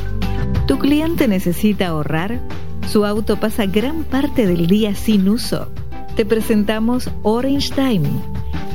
¿Tu 0.69 0.79
cliente 0.79 1.27
necesita 1.27 1.89
ahorrar? 1.89 2.39
¿Su 2.87 3.05
auto 3.07 3.41
pasa 3.41 3.67
gran 3.67 4.05
parte 4.05 4.47
del 4.47 4.69
día 4.69 4.95
sin 4.95 5.29
uso? 5.29 5.69
Te 6.15 6.25
presentamos 6.25 7.11
Orange 7.25 7.75
Time 7.75 8.09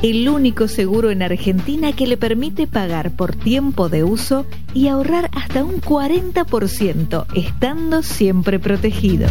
el 0.02 0.28
único 0.28 0.68
seguro 0.68 1.10
en 1.10 1.22
Argentina 1.22 1.92
que 1.92 2.06
le 2.06 2.16
permite 2.16 2.68
pagar 2.68 3.16
por 3.16 3.34
tiempo 3.34 3.88
de 3.88 4.04
uso 4.04 4.46
y 4.72 4.86
ahorrar 4.88 5.28
hasta 5.32 5.64
un 5.64 5.80
40%, 5.80 7.26
estando 7.34 8.02
siempre 8.02 8.60
protegido. 8.60 9.26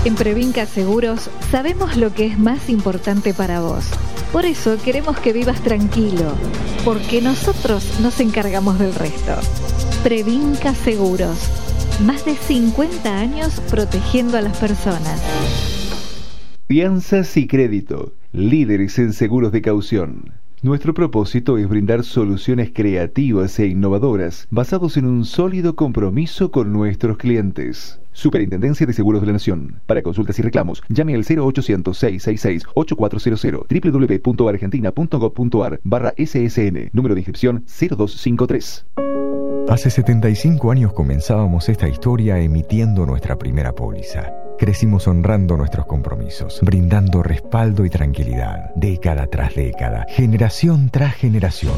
en 0.03 0.15
Previnca 0.15 0.65
Seguros 0.65 1.29
sabemos 1.51 1.95
lo 1.95 2.13
que 2.13 2.25
es 2.25 2.39
más 2.39 2.69
importante 2.69 3.33
para 3.33 3.61
vos. 3.61 3.85
Por 4.31 4.45
eso 4.45 4.77
queremos 4.83 5.19
que 5.19 5.31
vivas 5.31 5.61
tranquilo, 5.61 6.33
porque 6.83 7.21
nosotros 7.21 7.99
nos 8.01 8.19
encargamos 8.19 8.79
del 8.79 8.95
resto. 8.95 9.35
Previnca 10.03 10.73
Seguros. 10.73 11.37
Más 12.05 12.25
de 12.25 12.35
50 12.35 13.15
años 13.15 13.61
protegiendo 13.69 14.37
a 14.37 14.41
las 14.41 14.57
personas. 14.57 15.21
Fianzas 16.67 17.37
y 17.37 17.45
crédito. 17.45 18.15
Líderes 18.31 18.97
en 18.97 19.13
seguros 19.13 19.51
de 19.51 19.61
caución. 19.61 20.40
Nuestro 20.63 20.93
propósito 20.93 21.57
es 21.57 21.67
brindar 21.67 22.03
soluciones 22.03 22.69
creativas 22.71 23.57
e 23.57 23.65
innovadoras 23.65 24.47
basados 24.51 24.95
en 24.95 25.05
un 25.05 25.25
sólido 25.25 25.75
compromiso 25.75 26.51
con 26.51 26.71
nuestros 26.71 27.17
clientes. 27.17 27.99
Superintendencia 28.11 28.85
de 28.85 28.93
Seguros 28.93 29.21
de 29.21 29.27
la 29.27 29.33
Nación. 29.33 29.81
Para 29.87 30.03
consultas 30.03 30.37
y 30.37 30.43
reclamos, 30.43 30.83
llame 30.87 31.15
al 31.15 31.25
0800-666-8400 31.25 34.23
www.argentina.gov.ar 34.23 35.79
barra 35.83 36.13
SSN, 36.15 36.91
número 36.93 37.15
de 37.15 37.21
inscripción 37.21 37.63
0253. 37.65 38.85
Hace 39.67 39.89
75 39.89 40.69
años 40.69 40.93
comenzábamos 40.93 41.69
esta 41.69 41.89
historia 41.89 42.37
emitiendo 42.37 43.07
nuestra 43.07 43.35
primera 43.35 43.73
póliza. 43.73 44.31
Crecimos 44.61 45.07
honrando 45.07 45.57
nuestros 45.57 45.87
compromisos, 45.87 46.59
brindando 46.61 47.23
respaldo 47.23 47.83
y 47.83 47.89
tranquilidad, 47.89 48.69
década 48.75 49.25
tras 49.25 49.55
década, 49.55 50.05
generación 50.07 50.91
tras 50.91 51.15
generación. 51.15 51.73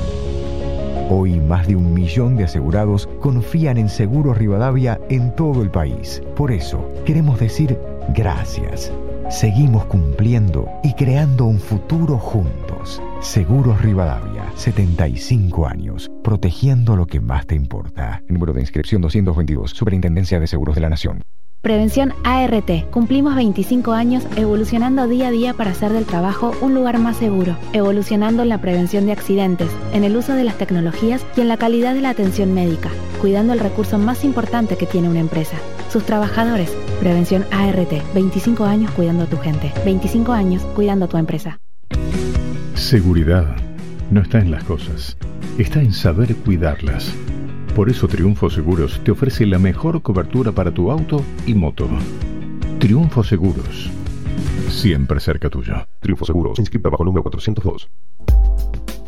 Hoy 1.10 1.40
más 1.40 1.66
de 1.66 1.78
un 1.78 1.94
millón 1.94 2.36
de 2.36 2.44
asegurados 2.44 3.08
confían 3.22 3.78
en 3.78 3.88
Seguros 3.88 4.38
Rivadavia 4.38 5.00
en 5.08 5.34
todo 5.34 5.62
el 5.62 5.72
país. 5.72 6.22
Por 6.36 6.52
eso, 6.52 6.92
queremos 7.06 7.40
decir 7.40 7.80
gracias. 8.10 8.92
Seguimos 9.30 9.86
cumpliendo 9.86 10.70
y 10.84 10.94
creando 10.94 11.46
un 11.46 11.62
futuro 11.62 12.18
juntos. 12.18 13.02
Seguros 13.22 13.82
Rivadavia, 13.82 14.44
75 14.56 15.68
años, 15.68 16.12
protegiendo 16.22 16.98
lo 16.98 17.06
que 17.06 17.22
más 17.22 17.48
te 17.48 17.56
importa. 17.56 18.22
Número 18.28 18.52
de 18.52 18.60
inscripción 18.60 19.02
222, 19.02 19.72
Superintendencia 19.72 20.38
de 20.38 20.48
Seguros 20.48 20.76
de 20.76 20.82
la 20.82 20.90
Nación. 20.90 21.24
Prevención 21.64 22.14
ART. 22.26 22.90
Cumplimos 22.92 23.36
25 23.38 23.94
años 23.94 24.26
evolucionando 24.36 25.08
día 25.08 25.30
a 25.30 25.32
día 25.32 25.54
para 25.54 25.72
hacer 25.72 25.94
del 25.94 26.04
trabajo 26.04 26.52
un 26.60 26.76
lugar 26.76 27.00
más 27.00 27.16
seguro, 27.16 27.56
evolucionando 27.72 28.44
en 28.44 28.50
la 28.50 28.60
prevención 28.60 29.06
de 29.06 29.14
accidentes, 29.14 29.70
en 29.94 30.04
el 30.04 30.18
uso 30.18 30.34
de 30.34 30.44
las 30.44 30.58
tecnologías 30.58 31.26
y 31.38 31.40
en 31.40 31.48
la 31.48 31.56
calidad 31.56 31.94
de 31.94 32.02
la 32.02 32.10
atención 32.10 32.54
médica, 32.54 32.90
cuidando 33.22 33.54
el 33.54 33.62
recurso 33.62 33.98
más 33.98 34.26
importante 34.26 34.76
que 34.76 34.86
tiene 34.86 35.08
una 35.08 35.22
empresa, 35.22 35.56
sus 35.90 36.06
trabajadores. 36.06 36.70
Prevención 37.00 37.46
ART. 37.50 37.94
25 38.14 38.66
años 38.66 38.92
cuidando 38.92 39.24
a 39.24 39.28
tu 39.28 39.38
gente, 39.38 39.72
25 39.86 40.34
años 40.34 40.64
cuidando 40.76 41.06
a 41.06 41.08
tu 41.08 41.16
empresa. 41.16 41.62
Seguridad 42.74 43.56
no 44.12 44.20
está 44.20 44.40
en 44.40 44.52
las 44.52 44.66
cosas, 44.66 45.16
está 45.58 45.80
en 45.80 45.94
saber 45.94 46.36
cuidarlas. 46.36 47.16
Por 47.76 47.90
eso 47.90 48.08
Triunfo 48.08 48.52
Seguros 48.52 49.02
te 49.04 49.10
ofrece 49.10 49.48
la 49.48 49.58
mejor 49.58 50.04
cobertura 50.04 50.52
para 50.52 50.72
tu 50.72 50.92
auto 50.92 51.24
y 51.48 51.56
moto. 51.56 51.90
Triunfo 52.80 53.24
Seguros. 53.24 53.90
Siempre 54.70 55.20
cerca 55.20 55.50
tuyo. 55.50 55.88
Triunfo 56.00 56.24
Seguros, 56.24 56.60
inscrita 56.60 56.90
bajo 56.90 57.04
número 57.04 57.24
402. 57.24 57.90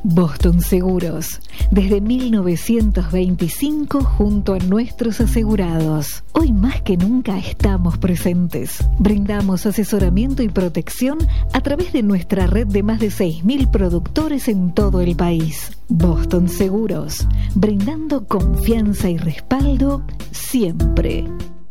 Boston 0.04 0.62
Seguros, 0.62 1.42
desde 1.72 2.02
1925 2.02 4.04
junto 4.04 4.54
a 4.54 4.60
nuestros 4.60 5.22
asegurados. 5.22 6.24
Hoy 6.34 6.54
más 6.54 6.82
que 6.82 6.98
nunca 6.98 7.38
estamos 7.38 7.98
presentes. 7.98 8.86
Brindamos 9.00 9.66
asesoramiento 9.66 10.44
y 10.44 10.50
protección 10.50 11.18
a 11.54 11.62
través 11.62 11.94
de 11.94 12.04
nuestra 12.04 12.48
red 12.48 12.68
de 12.68 12.84
más 12.84 13.00
de 13.00 13.08
6.000 13.08 13.72
productores 13.72 14.48
en 14.48 14.74
todo 14.74 15.02
el 15.02 15.16
país. 15.16 15.72
Boston 15.88 16.50
Seguros, 16.50 17.28
brindando 17.56 18.28
confianza 18.28 19.10
y 19.10 19.18
respaldo 19.18 20.04
siempre. 20.32 21.26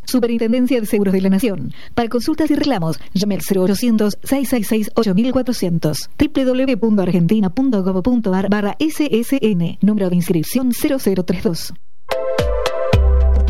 Superintendencia 0.06 0.80
de 0.80 0.86
Seguros 0.86 1.12
de 1.12 1.20
la 1.20 1.30
Nación. 1.30 1.72
Para 1.94 2.08
consultas 2.08 2.50
y 2.50 2.54
reclamos, 2.54 2.98
llame 3.12 3.34
al 3.34 3.42
0800-666-8400. 3.42 6.08
www.argentina.gov.ar 6.18 8.48
barra 8.48 8.76
SSN. 8.78 9.78
Número 9.80 10.08
de 10.10 10.16
inscripción 10.16 10.70
0032. 10.72 11.74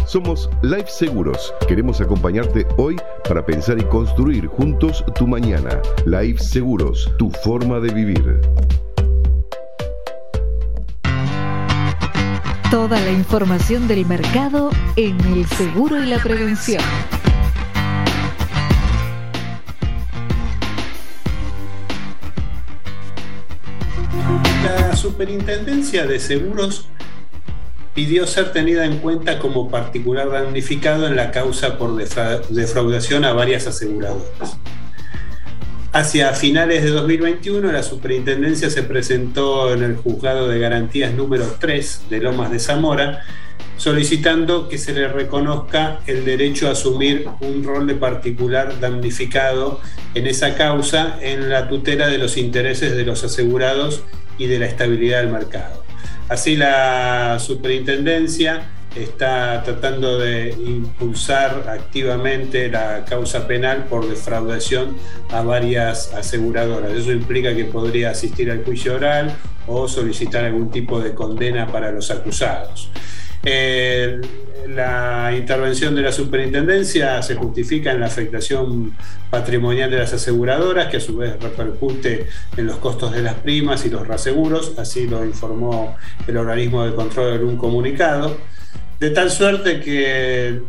Somos 0.06 0.50
Life 0.62 0.88
Seguros. 0.88 1.52
Queremos 1.66 2.00
acompañarte 2.00 2.66
hoy 2.76 2.96
para 3.26 3.44
pensar 3.44 3.78
y 3.78 3.84
construir 3.84 4.46
juntos 4.46 5.04
tu 5.14 5.26
mañana. 5.26 5.80
Life 6.04 6.38
Seguros, 6.38 7.10
tu 7.18 7.30
forma 7.30 7.80
de 7.80 7.92
vivir. 7.92 8.40
Toda 12.74 13.00
la 13.00 13.12
información 13.12 13.86
del 13.86 14.04
mercado 14.04 14.68
en 14.96 15.20
el 15.32 15.46
seguro 15.46 16.02
y 16.02 16.06
la 16.06 16.18
prevención. 16.18 16.82
La 24.64 24.96
Superintendencia 24.96 26.04
de 26.04 26.18
Seguros 26.18 26.88
pidió 27.94 28.26
ser 28.26 28.52
tenida 28.52 28.84
en 28.84 28.98
cuenta 28.98 29.38
como 29.38 29.70
particular 29.70 30.28
damnificado 30.32 31.06
en 31.06 31.14
la 31.14 31.30
causa 31.30 31.78
por 31.78 31.94
defraudación 31.94 33.24
a 33.24 33.32
varias 33.32 33.68
aseguradoras. 33.68 34.58
Hacia 35.94 36.32
finales 36.32 36.82
de 36.82 36.90
2021, 36.90 37.70
la 37.70 37.84
superintendencia 37.84 38.68
se 38.68 38.82
presentó 38.82 39.72
en 39.72 39.84
el 39.84 39.94
juzgado 39.94 40.48
de 40.48 40.58
garantías 40.58 41.14
número 41.14 41.46
3 41.60 42.06
de 42.10 42.18
Lomas 42.18 42.50
de 42.50 42.58
Zamora, 42.58 43.22
solicitando 43.76 44.68
que 44.68 44.76
se 44.76 44.92
le 44.92 45.06
reconozca 45.06 46.00
el 46.08 46.24
derecho 46.24 46.66
a 46.66 46.72
asumir 46.72 47.28
un 47.40 47.62
rol 47.62 47.86
de 47.86 47.94
particular 47.94 48.80
damnificado 48.80 49.80
en 50.16 50.26
esa 50.26 50.56
causa 50.56 51.16
en 51.20 51.48
la 51.48 51.68
tutela 51.68 52.08
de 52.08 52.18
los 52.18 52.38
intereses 52.38 52.96
de 52.96 53.04
los 53.04 53.22
asegurados 53.22 54.02
y 54.36 54.48
de 54.48 54.58
la 54.58 54.66
estabilidad 54.66 55.20
del 55.20 55.30
mercado. 55.30 55.84
Así 56.28 56.56
la 56.56 57.38
superintendencia 57.38 58.73
está 58.94 59.62
tratando 59.64 60.18
de 60.18 60.50
impulsar 60.50 61.64
activamente 61.68 62.68
la 62.68 63.04
causa 63.04 63.46
penal 63.46 63.86
por 63.88 64.08
defraudación 64.08 64.96
a 65.30 65.42
varias 65.42 66.12
aseguradoras. 66.14 66.92
Eso 66.92 67.12
implica 67.12 67.54
que 67.54 67.64
podría 67.64 68.10
asistir 68.10 68.50
al 68.50 68.64
juicio 68.64 68.94
oral 68.94 69.34
o 69.66 69.88
solicitar 69.88 70.44
algún 70.44 70.70
tipo 70.70 71.00
de 71.00 71.14
condena 71.14 71.66
para 71.66 71.90
los 71.90 72.10
acusados. 72.10 72.90
Eh, 73.46 74.20
la 74.68 75.34
intervención 75.36 75.94
de 75.94 76.00
la 76.00 76.12
superintendencia 76.12 77.20
se 77.22 77.34
justifica 77.34 77.92
en 77.92 78.00
la 78.00 78.06
afectación 78.06 78.94
patrimonial 79.28 79.90
de 79.90 79.98
las 79.98 80.14
aseguradoras, 80.14 80.88
que 80.88 80.96
a 80.96 81.00
su 81.00 81.16
vez 81.16 81.38
repercute 81.42 82.26
en 82.56 82.66
los 82.66 82.76
costos 82.76 83.12
de 83.12 83.22
las 83.22 83.34
primas 83.34 83.84
y 83.84 83.90
los 83.90 84.06
reaseguros, 84.08 84.72
así 84.78 85.06
lo 85.06 85.24
informó 85.24 85.96
el 86.26 86.36
organismo 86.38 86.84
de 86.84 86.94
control 86.94 87.34
en 87.34 87.44
un 87.44 87.56
comunicado. 87.58 88.38
De 89.00 89.10
tal 89.10 89.30
suerte 89.30 89.80
que 89.80 90.62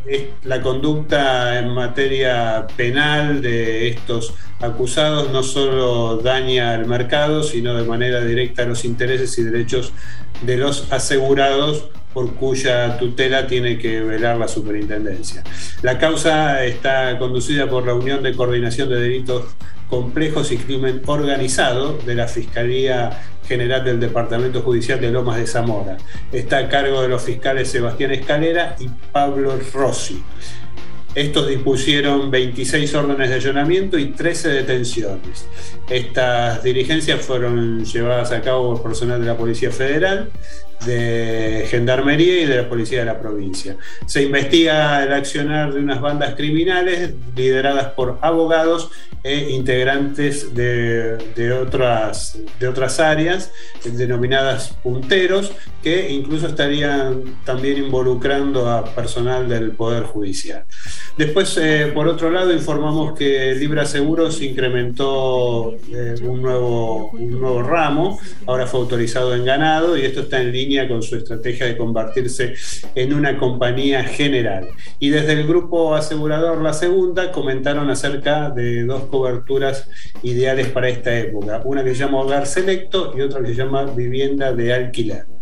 la 0.43 0.61
conducta 0.61 1.59
en 1.59 1.69
materia 1.69 2.65
penal 2.75 3.41
de 3.41 3.89
estos 3.89 4.33
acusados 4.59 5.31
no 5.31 5.43
solo 5.43 6.17
daña 6.17 6.73
al 6.73 6.85
mercado, 6.85 7.43
sino 7.43 7.75
de 7.75 7.83
manera 7.83 8.21
directa 8.21 8.65
los 8.65 8.83
intereses 8.83 9.37
y 9.37 9.43
derechos 9.43 9.93
de 10.41 10.57
los 10.57 10.91
asegurados 10.91 11.89
por 12.13 12.33
cuya 12.35 12.97
tutela 12.97 13.45
tiene 13.45 13.77
que 13.77 14.01
velar 14.01 14.37
la 14.37 14.47
superintendencia. 14.47 15.43
La 15.81 15.99
causa 15.99 16.63
está 16.63 17.19
conducida 17.19 17.69
por 17.69 17.85
la 17.85 17.93
Unión 17.93 18.23
de 18.23 18.33
Coordinación 18.33 18.89
de 18.89 19.01
Delitos 19.01 19.43
Complejos 19.89 20.51
y 20.51 20.57
Crimen 20.57 21.01
Organizado 21.05 21.99
de 22.05 22.15
la 22.15 22.27
Fiscalía 22.27 23.21
General 23.47 23.83
del 23.83 23.99
Departamento 23.99 24.61
Judicial 24.61 24.99
de 24.99 25.11
Lomas 25.11 25.37
de 25.37 25.47
Zamora. 25.47 25.97
Está 26.31 26.59
a 26.59 26.69
cargo 26.69 27.01
de 27.01 27.09
los 27.09 27.23
fiscales 27.23 27.69
Sebastián 27.69 28.11
Escalera 28.11 28.75
y 28.79 28.89
Pablo 29.11 29.57
Rossi. 29.73 30.23
Estos 31.15 31.47
dispusieron 31.47 32.29
26 32.29 32.93
órdenes 32.93 33.29
de 33.29 33.35
allanamiento 33.35 33.97
y 33.97 34.07
13 34.07 34.49
detenciones. 34.49 35.47
Estas 35.89 36.61
diligencias 36.61 37.21
fueron 37.21 37.85
llevadas 37.85 38.33
a 38.33 38.41
cabo 38.41 38.73
por 38.73 38.83
personal 38.83 39.21
de 39.21 39.27
la 39.27 39.37
Policía 39.37 39.71
Federal, 39.71 40.29
de 40.85 41.65
Gendarmería 41.69 42.41
y 42.41 42.45
de 42.45 42.57
la 42.57 42.69
Policía 42.69 42.99
de 42.99 43.05
la 43.05 43.19
provincia. 43.19 43.77
Se 44.05 44.23
investiga 44.23 45.03
el 45.03 45.13
accionar 45.13 45.73
de 45.73 45.79
unas 45.79 46.01
bandas 46.01 46.35
criminales 46.35 47.13
lideradas 47.35 47.87
por 47.93 48.19
abogados 48.21 48.91
e 49.23 49.49
integrantes 49.49 50.53
de, 50.53 51.17
otras, 51.59 52.37
de 52.59 52.67
otras 52.67 52.99
áreas, 52.99 53.51
denominadas 53.83 54.75
punteros, 54.83 55.51
que 55.81 56.11
incluso 56.11 56.45
estarían 56.45 57.23
también 57.43 57.77
involucrando 57.77 58.69
a 58.69 58.85
personal 58.85 59.49
del 59.49 59.71
Poder 59.71 60.03
Judicial. 60.03 60.65
Después, 61.17 61.57
eh, 61.59 61.91
por 61.91 62.07
otro 62.07 62.29
lado, 62.29 62.53
informamos 62.53 63.17
que 63.17 63.55
Libra 63.55 63.87
Seguros 63.87 64.41
incrementó 64.43 65.75
eh, 65.91 66.15
un, 66.21 66.43
nuevo, 66.43 67.09
un 67.09 67.39
nuevo 67.39 67.63
ramo, 67.63 68.19
ahora 68.45 68.67
fue 68.67 68.81
autorizado 68.81 69.33
en 69.33 69.43
ganado 69.43 69.97
y 69.97 70.05
esto 70.05 70.21
está 70.21 70.39
en 70.39 70.51
línea 70.51 70.64
con 70.87 71.03
su 71.03 71.15
estrategia 71.15 71.67
de 71.67 71.77
convertirse 71.77 72.55
en 72.95 73.13
una 73.13 73.37
compañía 73.37 74.03
general. 74.03 74.67
Y 74.99 75.09
desde 75.09 75.33
el 75.33 75.47
grupo 75.47 75.95
asegurador 75.95 76.61
La 76.61 76.73
Segunda 76.73 77.31
comentaron 77.31 77.89
acerca 77.89 78.49
de 78.49 78.83
dos 78.83 79.03
coberturas 79.03 79.87
ideales 80.23 80.67
para 80.67 80.89
esta 80.89 81.15
época, 81.15 81.61
una 81.65 81.83
que 81.83 81.93
se 81.93 81.99
llama 82.03 82.21
Hogar 82.21 82.47
Selecto 82.47 83.13
y 83.15 83.21
otra 83.21 83.41
que 83.41 83.49
se 83.49 83.55
llama 83.55 83.85
Vivienda 83.85 84.53
de 84.53 84.73
Alquiler. 84.73 85.34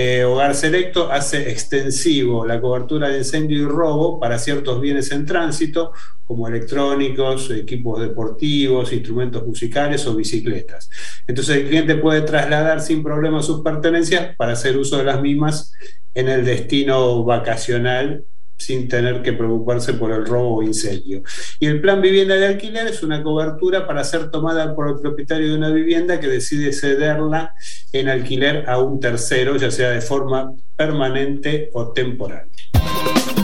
Eh, 0.00 0.22
Hogar 0.22 0.54
Selecto 0.54 1.10
hace 1.10 1.50
extensivo 1.50 2.46
la 2.46 2.60
cobertura 2.60 3.08
de 3.08 3.18
incendio 3.18 3.58
y 3.58 3.64
robo 3.64 4.20
para 4.20 4.38
ciertos 4.38 4.80
bienes 4.80 5.10
en 5.10 5.26
tránsito, 5.26 5.90
como 6.24 6.46
electrónicos, 6.46 7.50
equipos 7.50 8.00
deportivos, 8.00 8.92
instrumentos 8.92 9.44
musicales 9.44 10.06
o 10.06 10.14
bicicletas. 10.14 10.88
Entonces 11.26 11.56
el 11.56 11.66
cliente 11.66 11.96
puede 11.96 12.20
trasladar 12.20 12.80
sin 12.80 13.02
problema 13.02 13.42
sus 13.42 13.60
pertenencias 13.62 14.36
para 14.36 14.52
hacer 14.52 14.76
uso 14.76 14.98
de 14.98 15.04
las 15.04 15.20
mismas 15.20 15.72
en 16.14 16.28
el 16.28 16.44
destino 16.44 17.24
vacacional 17.24 18.24
sin 18.58 18.88
tener 18.88 19.22
que 19.22 19.32
preocuparse 19.32 19.94
por 19.94 20.10
el 20.10 20.26
robo 20.26 20.56
o 20.56 20.62
incendio. 20.62 21.22
Y 21.60 21.66
el 21.66 21.80
plan 21.80 22.02
vivienda 22.02 22.34
de 22.34 22.46
alquiler 22.46 22.88
es 22.88 23.02
una 23.02 23.22
cobertura 23.22 23.86
para 23.86 24.04
ser 24.04 24.30
tomada 24.30 24.74
por 24.74 24.88
el 24.88 24.98
propietario 25.00 25.48
de 25.48 25.56
una 25.56 25.70
vivienda 25.70 26.20
que 26.20 26.26
decide 26.26 26.72
cederla 26.72 27.54
en 27.92 28.08
alquiler 28.08 28.68
a 28.68 28.78
un 28.78 29.00
tercero, 29.00 29.56
ya 29.56 29.70
sea 29.70 29.90
de 29.90 30.00
forma 30.00 30.52
permanente 30.76 31.70
o 31.72 31.88
temporal. 31.88 32.46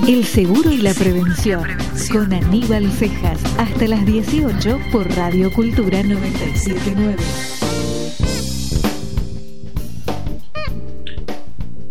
El 0.07 0.25
seguro 0.25 0.71
y 0.71 0.79
la 0.79 0.93
prevención 0.93 1.65
con 2.13 2.33
Aníbal 2.33 2.91
Cejas 2.91 3.41
hasta 3.59 3.87
las 3.87 4.05
18 4.05 4.79
por 4.93 5.09
Radio 5.17 5.51
Cultura 5.51 6.03
979. 6.03 7.74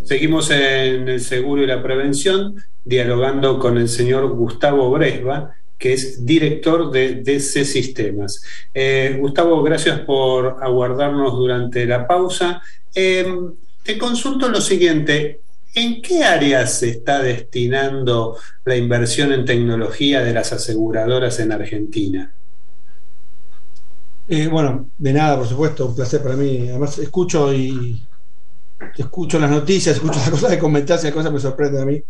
Seguimos 0.04 0.50
en 0.50 1.08
el 1.08 1.20
seguro 1.20 1.62
y 1.62 1.66
la 1.66 1.82
prevención 1.82 2.62
dialogando 2.84 3.58
con 3.58 3.78
el 3.78 3.88
señor 3.88 4.28
Gustavo 4.34 4.90
Bresba, 4.90 5.54
que 5.78 5.94
es 5.94 6.26
director 6.26 6.90
de 6.90 7.22
DC 7.22 7.64
Sistemas. 7.64 8.42
Eh, 8.74 9.16
Gustavo, 9.18 9.62
gracias 9.62 10.00
por 10.00 10.58
aguardarnos 10.62 11.32
durante 11.32 11.86
la 11.86 12.06
pausa. 12.06 12.60
Em, 12.94 13.54
te 13.82 13.96
consulto 13.96 14.50
lo 14.50 14.60
siguiente, 14.60 15.40
¿en 15.74 16.02
qué 16.02 16.22
áreas 16.22 16.78
se 16.78 16.90
está 16.90 17.22
destinando 17.22 18.36
la 18.66 18.76
inversión 18.76 19.32
en 19.32 19.46
tecnología 19.46 20.22
de 20.22 20.34
las 20.34 20.52
aseguradoras 20.52 21.40
en 21.40 21.52
Argentina? 21.52 22.34
Eh, 24.28 24.48
bueno, 24.48 24.90
de 24.98 25.12
nada, 25.14 25.38
por 25.38 25.48
supuesto, 25.48 25.86
un 25.86 25.96
placer 25.96 26.22
para 26.22 26.36
mí. 26.36 26.68
Además, 26.68 26.98
escucho 26.98 27.54
y 27.54 28.02
escucho 28.96 29.38
las 29.38 29.50
noticias, 29.50 29.96
escucho 29.96 30.18
las 30.18 30.30
cosas 30.30 30.50
de 30.50 30.58
comentar, 30.58 30.98
si 30.98 31.06
las 31.06 31.14
cosas 31.14 31.32
me 31.32 31.40
sorprenden 31.40 31.82
a 31.82 31.86
mí. 31.86 32.02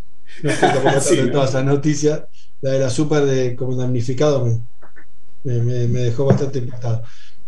No 0.43 0.51
sé 0.51 0.71
cómo 0.75 0.91
sí, 1.01 1.31
todas 1.31 1.55
las 1.55 1.65
noticias. 1.65 2.23
La 2.61 2.71
de 2.73 2.79
la 2.79 2.91
super 2.91 3.25
de 3.25 3.55
como 3.57 3.77
damnificado 3.77 4.45
me, 5.45 5.61
me, 5.61 6.01
dejó 6.01 6.25
bastante 6.25 6.59
impactado. 6.59 7.03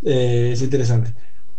Eh, 0.05 0.51
es 0.53 0.62
interesante. 0.62 1.15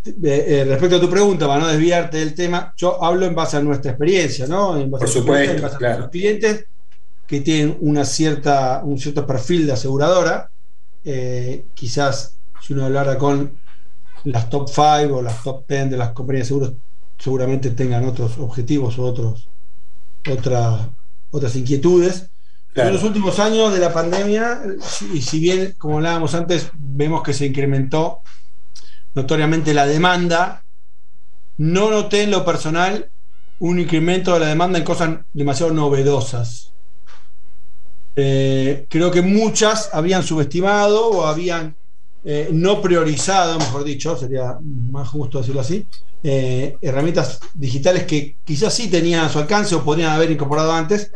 Eh, 0.05 0.13
eh, 0.23 0.65
respecto 0.65 0.97
a 0.97 1.01
tu 1.01 1.09
pregunta, 1.09 1.47
para 1.47 1.61
no 1.61 1.67
desviarte 1.67 2.17
del 2.17 2.33
tema, 2.33 2.73
yo 2.77 3.03
hablo 3.03 3.25
en 3.25 3.35
base 3.35 3.57
a 3.57 3.61
nuestra 3.61 3.91
experiencia, 3.91 4.47
¿no? 4.47 4.77
En 4.77 4.89
base 4.89 5.05
Por 5.05 5.13
supuesto, 5.13 5.55
en 5.55 5.61
base 5.61 5.77
claro. 5.77 5.95
a 5.95 5.99
los 6.01 6.09
clientes 6.09 6.65
que 7.25 7.41
tienen 7.41 7.77
una 7.81 8.05
cierta, 8.05 8.81
un 8.83 8.99
cierto 8.99 9.25
perfil 9.25 9.65
de 9.65 9.73
aseguradora. 9.73 10.49
quizás 11.73 12.37
si 12.61 12.73
uno 12.73 12.85
hablara 12.85 13.17
con 13.17 13.51
las 14.25 14.49
top 14.49 14.69
5 14.69 15.15
o 15.15 15.21
las 15.21 15.43
top 15.43 15.67
10 15.67 15.91
de 15.91 15.97
las 15.97 16.11
compañías 16.11 16.45
de 16.45 16.47
seguros, 16.47 16.73
seguramente 17.17 17.71
tengan 17.71 18.05
otros 18.05 18.37
objetivos 18.37 18.97
o 18.99 19.03
otros, 19.03 19.49
otra, 20.29 20.89
otras 21.31 21.55
inquietudes. 21.55 22.29
En 22.75 22.93
los 22.93 23.03
últimos 23.03 23.39
años 23.39 23.73
de 23.73 23.79
la 23.79 23.91
pandemia, 23.91 24.61
y 25.11 25.21
si 25.21 25.39
bien, 25.39 25.73
como 25.79 25.95
hablábamos 25.95 26.35
antes, 26.35 26.69
vemos 26.73 27.23
que 27.23 27.33
se 27.33 27.47
incrementó 27.47 28.19
notoriamente 29.15 29.73
la 29.73 29.87
demanda, 29.87 30.63
no 31.57 31.89
noté 31.89 32.21
en 32.23 32.31
lo 32.31 32.45
personal 32.45 33.09
un 33.59 33.79
incremento 33.79 34.33
de 34.33 34.41
la 34.41 34.47
demanda 34.47 34.77
en 34.77 34.85
cosas 34.85 35.21
demasiado 35.33 35.73
novedosas. 35.73 36.71
Eh, 38.15 38.85
creo 38.89 39.09
que 39.09 39.23
muchas 39.23 39.89
habían 39.93 40.23
subestimado 40.23 41.07
o 41.09 41.25
habían 41.25 41.75
eh, 42.29 42.49
no 42.51 42.81
priorizado, 42.81 43.57
mejor 43.57 43.85
dicho, 43.85 44.17
sería 44.17 44.57
más 44.61 45.07
justo 45.07 45.37
decirlo 45.37 45.61
así, 45.61 45.87
eh, 46.21 46.75
herramientas 46.81 47.39
digitales 47.53 48.03
que 48.03 48.35
quizás 48.43 48.73
sí 48.73 48.89
tenían 48.89 49.23
a 49.23 49.29
su 49.29 49.39
alcance 49.39 49.73
o 49.75 49.81
podrían 49.81 50.11
haber 50.11 50.29
incorporado 50.29 50.73
antes, 50.73 51.09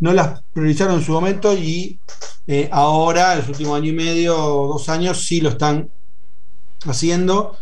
no 0.00 0.12
las 0.12 0.42
priorizaron 0.52 0.96
en 0.96 1.04
su 1.04 1.12
momento 1.12 1.56
y 1.56 2.00
eh, 2.48 2.68
ahora, 2.72 3.34
en 3.34 3.38
los 3.38 3.48
últimos 3.48 3.78
año 3.78 3.90
y 3.90 3.92
medio 3.92 4.36
o 4.36 4.66
dos 4.72 4.88
años, 4.88 5.24
sí 5.24 5.40
lo 5.40 5.50
están 5.50 5.88
haciendo, 6.84 7.56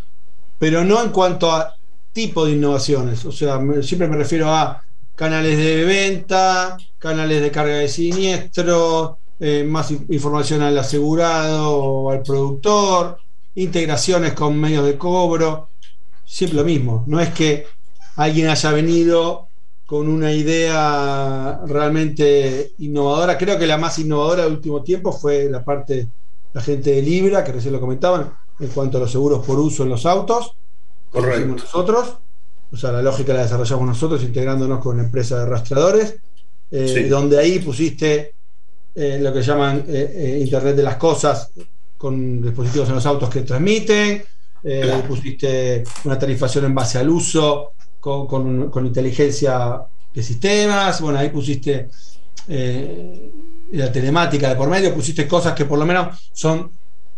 pero 0.59 0.83
no 0.83 1.03
en 1.03 1.11
cuanto 1.11 1.53
a 1.53 1.75
tipo 2.15 2.47
de 2.47 2.53
innovaciones. 2.53 3.23
O 3.27 3.33
sea, 3.33 3.61
siempre 3.83 4.09
me 4.09 4.17
refiero 4.17 4.51
a 4.51 4.83
canales 5.15 5.59
de 5.59 5.85
venta, 5.85 6.79
canales 6.99 7.43
de 7.43 7.51
carga 7.51 7.77
de 7.77 7.89
siniestro, 7.89 9.19
eh, 9.47 9.63
más 9.63 9.91
información 9.91 10.63
al 10.63 10.79
asegurado 10.79 11.77
o 11.77 12.11
al 12.11 12.23
productor, 12.23 13.19
integraciones 13.57 14.33
con 14.33 14.59
medios 14.59 14.87
de 14.87 14.97
cobro, 14.97 15.69
siempre 16.25 16.57
lo 16.57 16.65
mismo. 16.65 17.05
No 17.07 17.21
es 17.21 17.29
que 17.29 17.67
alguien 18.17 18.49
haya 18.49 18.73
venido 18.73 19.49
con 19.85 20.09
una 20.09 20.33
idea 20.33 21.61
realmente 21.67 22.73
innovadora. 22.79 23.37
Creo 23.37 23.59
que 23.59 23.67
la 23.67 23.77
más 23.77 23.99
innovadora 23.99 24.45
del 24.45 24.55
último 24.55 24.83
tiempo 24.83 25.13
fue 25.13 25.51
la 25.51 25.63
parte, 25.63 26.09
la 26.55 26.63
gente 26.63 26.93
de 26.93 27.03
Libra, 27.03 27.45
que 27.45 27.53
recién 27.53 27.75
lo 27.75 27.81
comentaban, 27.81 28.33
en 28.59 28.69
cuanto 28.69 28.97
a 28.97 29.01
los 29.01 29.13
seguros 29.13 29.45
por 29.45 29.59
uso 29.59 29.83
en 29.83 29.91
los 29.91 30.07
autos. 30.07 30.55
Correcto. 31.11 31.49
Nosotros, 31.49 32.17
o 32.73 32.77
sea, 32.79 32.93
la 32.93 33.03
lógica 33.03 33.35
la 33.35 33.43
desarrollamos 33.43 33.89
nosotros 33.89 34.23
integrándonos 34.23 34.81
con 34.81 34.95
una 34.95 35.05
empresa 35.05 35.41
de 35.41 35.45
rastreadores, 35.45 36.17
eh, 36.71 36.89
sí. 36.89 37.09
donde 37.11 37.39
ahí 37.39 37.59
pusiste 37.59 38.34
eh, 38.95 39.19
lo 39.21 39.33
que 39.33 39.43
llaman 39.43 39.85
eh, 39.89 40.39
Internet 40.43 40.77
de 40.77 40.83
las 40.83 40.97
Cosas 40.97 41.51
con 41.97 42.43
dispositivos 42.43 42.89
en 42.89 42.95
los 42.97 43.07
autos 43.07 43.31
que 43.31 43.41
transmiten, 43.43 44.25
claro. 44.63 45.03
pusiste 45.09 45.85
una 46.05 46.19
tarifación 46.19 46.67
en 46.67 46.75
base 46.75 46.99
al 46.99 47.09
uso, 47.09 47.73
con, 48.01 48.27
con, 48.27 48.71
con, 48.71 48.87
inteligencia 48.87 49.81
de 50.13 50.23
sistemas, 50.23 51.01
bueno, 51.01 51.19
ahí 51.19 51.31
pusiste 51.31 51.89
eh, 52.49 53.31
la 53.73 53.91
telemática 53.91 54.51
de 54.51 54.57
por 54.57 54.69
medio, 54.69 54.95
pusiste 54.95 55.27
cosas 55.27 55.55
que 55.55 55.65
por 55.65 55.79
lo 55.79 55.87
menos 55.87 56.31
son 56.33 56.71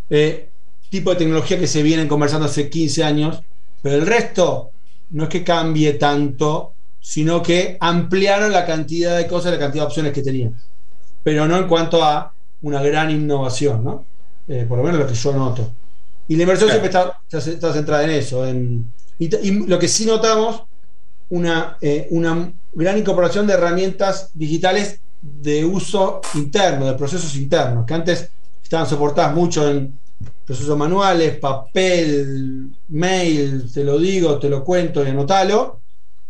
eh, 0.09 0.49
tipo 0.89 1.11
de 1.11 1.17
tecnología 1.17 1.59
que 1.59 1.67
se 1.67 1.83
vienen 1.83 2.09
conversando 2.09 2.47
hace 2.47 2.71
15 2.71 3.05
años, 3.05 3.41
pero 3.83 3.97
el 3.97 4.07
resto 4.07 4.71
no 5.11 5.25
es 5.25 5.29
que 5.29 5.45
cambie 5.45 5.95
tanto, 5.95 6.73
sino 7.01 7.43
que 7.43 7.77
ampliaron 7.81 8.53
la 8.53 8.65
cantidad 8.65 9.17
de 9.17 9.27
cosas, 9.27 9.53
la 9.53 9.59
cantidad 9.59 9.83
de 9.83 9.89
opciones 9.89 10.13
que 10.13 10.23
tenían, 10.23 10.57
pero 11.27 11.49
no 11.49 11.57
en 11.57 11.67
cuanto 11.67 12.05
a 12.05 12.33
una 12.63 12.81
gran 12.81 13.11
innovación, 13.11 13.83
¿no? 13.83 14.05
Eh, 14.47 14.65
por 14.69 14.79
lo 14.79 14.85
menos 14.85 15.01
lo 15.01 15.09
que 15.09 15.15
yo 15.15 15.33
noto. 15.33 15.73
Y 16.29 16.37
la 16.37 16.45
inversión 16.45 16.71
claro. 16.71 16.81
siempre 16.81 17.19
está, 17.37 17.53
está, 17.53 17.73
centrada 17.73 18.05
en 18.05 18.11
eso. 18.11 18.47
En, 18.47 18.93
y, 19.19 19.35
y, 19.35 19.67
lo 19.67 19.77
que 19.77 19.89
sí 19.89 20.07
notamos 20.07 20.63
una, 21.31 21.79
eh, 21.81 22.07
una 22.11 22.53
gran 22.75 22.97
incorporación 22.97 23.45
de 23.45 23.55
herramientas 23.55 24.31
digitales 24.35 25.01
de 25.21 25.65
uso 25.65 26.21
interno, 26.35 26.87
de 26.87 26.95
procesos 26.95 27.35
internos, 27.35 27.87
que 27.87 27.95
antes 27.95 28.29
estaban 28.63 28.87
soportadas 28.87 29.35
mucho 29.35 29.69
en 29.69 29.99
procesos 30.45 30.79
manuales, 30.79 31.39
papel, 31.39 32.69
mail, 32.91 33.69
te 33.75 33.83
lo 33.83 33.99
digo, 33.99 34.39
te 34.39 34.49
lo 34.49 34.63
cuento 34.63 35.05
y 35.05 35.09
anotalo. 35.09 35.81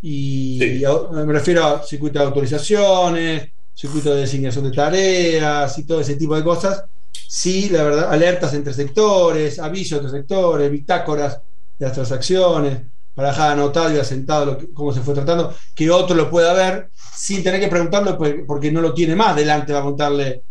Y, 0.00 0.58
sí. 0.58 0.82
y 0.82 1.14
me 1.14 1.34
refiero 1.34 1.66
a 1.66 1.82
circuitos 1.82 2.18
de 2.22 2.26
autorizaciones, 2.26 3.50
circuitos 3.76 4.14
de 4.14 4.22
designación 4.22 4.64
de 4.64 4.74
tareas 4.74 5.78
y 5.78 5.84
todo 5.84 6.00
ese 6.00 6.16
tipo 6.16 6.34
de 6.34 6.42
cosas. 6.42 6.84
Sí, 7.12 7.68
la 7.68 7.82
verdad, 7.82 8.12
alertas 8.12 8.54
entre 8.54 8.72
sectores, 8.72 9.58
avisos 9.58 9.98
entre 9.98 10.18
sectores, 10.18 10.70
bitácoras 10.70 11.40
de 11.78 11.86
las 11.86 11.92
transacciones 11.92 12.80
para 13.14 13.28
dejar 13.28 13.52
anotado 13.52 13.94
y 13.94 13.98
asentado 13.98 14.46
lo 14.46 14.58
que, 14.58 14.72
cómo 14.72 14.92
se 14.92 15.00
fue 15.00 15.14
tratando, 15.14 15.54
que 15.74 15.90
otro 15.90 16.14
lo 16.14 16.30
pueda 16.30 16.52
ver 16.52 16.90
sin 16.94 17.42
tener 17.42 17.60
que 17.60 17.68
preguntarlo 17.68 18.18
porque 18.46 18.70
no 18.70 18.80
lo 18.80 18.92
tiene 18.92 19.16
más 19.16 19.34
delante, 19.34 19.72
va 19.72 19.80
a 19.80 19.84
contarle, 19.84 20.42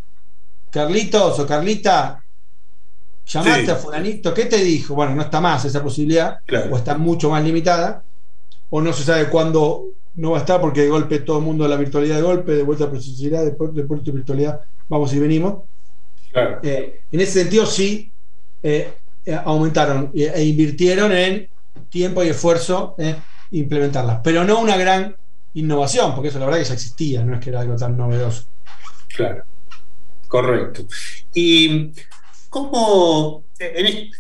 Carlitos 0.71 1.39
o 1.39 1.45
Carlita, 1.45 2.21
llamaste 3.25 3.65
sí. 3.65 3.71
a 3.71 3.75
fulanito, 3.75 4.33
¿qué 4.33 4.45
te 4.45 4.57
dijo? 4.57 4.95
Bueno, 4.95 5.15
no 5.15 5.21
está 5.21 5.39
más 5.39 5.63
esa 5.63 5.81
posibilidad, 5.81 6.39
claro. 6.45 6.73
o 6.73 6.77
está 6.77 6.97
mucho 6.97 7.29
más 7.29 7.43
limitada, 7.43 8.03
o 8.71 8.81
no 8.81 8.91
se 8.91 9.03
sabe 9.03 9.29
cuándo 9.29 9.85
no 10.15 10.31
va 10.31 10.37
a 10.37 10.39
estar 10.41 10.61
porque 10.61 10.81
de 10.81 10.89
golpe 10.89 11.19
todo 11.19 11.39
el 11.39 11.43
mundo 11.43 11.67
la 11.67 11.77
virtualidad 11.77 12.15
de 12.15 12.21
golpe, 12.21 12.53
de 12.53 12.63
vuelta 12.63 12.85
a 12.85 12.91
presencialidad, 12.91 13.43
de 13.43 13.51
puerto 13.51 14.05
de 14.05 14.11
virtualidad, 14.11 14.61
vamos 14.87 15.13
y 15.13 15.19
venimos. 15.19 15.63
Claro. 16.31 16.59
Eh, 16.63 17.01
en 17.11 17.19
ese 17.19 17.41
sentido 17.41 17.65
sí 17.65 18.11
eh, 18.63 18.93
aumentaron 19.45 20.11
e 20.13 20.43
invirtieron 20.43 21.11
en 21.11 21.49
tiempo 21.89 22.23
y 22.23 22.29
esfuerzo 22.29 22.95
en 22.97 23.17
implementarlas, 23.51 24.19
pero 24.23 24.43
no 24.43 24.59
una 24.59 24.77
gran 24.77 25.15
innovación, 25.53 26.13
porque 26.13 26.29
eso 26.29 26.39
la 26.39 26.45
verdad 26.45 26.59
que 26.59 26.65
ya 26.65 26.73
existía, 26.73 27.23
no 27.23 27.35
es 27.35 27.39
que 27.39 27.49
era 27.49 27.61
algo 27.61 27.75
tan 27.75 27.95
novedoso. 27.95 28.43
Claro, 29.15 29.43
correcto. 30.27 30.85
¿Y 31.33 31.91
cómo, 32.49 33.43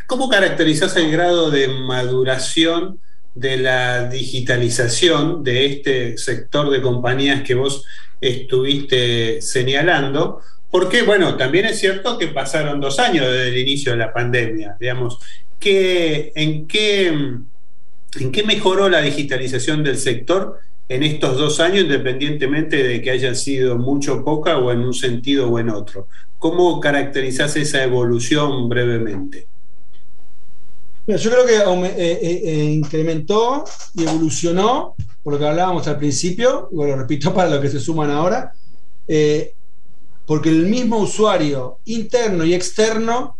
cómo 0.07 0.29
caracterizas 0.29 0.95
el 0.95 1.11
grado 1.11 1.51
de 1.51 1.67
maduración 1.67 2.99
de 3.35 3.57
la 3.57 4.09
digitalización 4.09 5.43
de 5.43 5.65
este 5.65 6.17
sector 6.17 6.71
de 6.71 6.81
compañías 6.81 7.43
que 7.43 7.53
vos 7.53 7.85
estuviste 8.19 9.41
señalando? 9.41 10.41
Porque, 10.71 11.03
bueno, 11.03 11.37
también 11.37 11.65
es 11.65 11.79
cierto 11.79 12.17
que 12.17 12.27
pasaron 12.27 12.81
dos 12.81 12.97
años 12.99 13.27
desde 13.27 13.49
el 13.49 13.57
inicio 13.59 13.91
de 13.91 13.99
la 13.99 14.11
pandemia, 14.11 14.75
digamos, 14.79 15.19
¿qué, 15.59 16.31
¿en 16.35 16.67
qué 16.67 17.13
¿En 18.19 18.31
qué 18.31 18.43
mejoró 18.43 18.87
la 18.89 19.01
digitalización 19.01 19.83
del 19.83 19.97
sector 19.97 20.59
en 20.87 21.03
estos 21.03 21.37
dos 21.37 21.59
años, 21.59 21.83
independientemente 21.83 22.81
de 22.81 23.01
que 23.01 23.11
haya 23.11 23.35
sido 23.35 23.77
mucho 23.77 24.23
poca 24.23 24.57
o 24.57 24.71
en 24.71 24.79
un 24.79 24.93
sentido 24.93 25.49
o 25.49 25.59
en 25.59 25.69
otro. 25.69 26.07
¿Cómo 26.39 26.79
caracterizás 26.79 27.55
esa 27.57 27.83
evolución 27.83 28.69
brevemente? 28.69 29.47
Yo 31.07 31.29
creo 31.29 31.45
que 31.45 31.57
eh, 31.57 31.91
eh, 31.97 32.41
eh, 32.43 32.63
incrementó 32.65 33.63
y 33.93 34.03
evolucionó, 34.03 34.95
por 35.23 35.33
lo 35.33 35.39
que 35.39 35.47
hablábamos 35.47 35.87
al 35.87 35.97
principio, 35.97 36.69
y 36.71 36.75
lo 36.75 36.95
repito 36.95 37.33
para 37.33 37.49
los 37.49 37.61
que 37.61 37.69
se 37.69 37.79
suman 37.79 38.09
ahora, 38.09 38.53
porque 40.25 40.49
el 40.49 40.65
mismo 40.65 40.97
usuario 40.97 41.79
interno 41.85 42.43
y 42.43 42.55
externo 42.55 43.37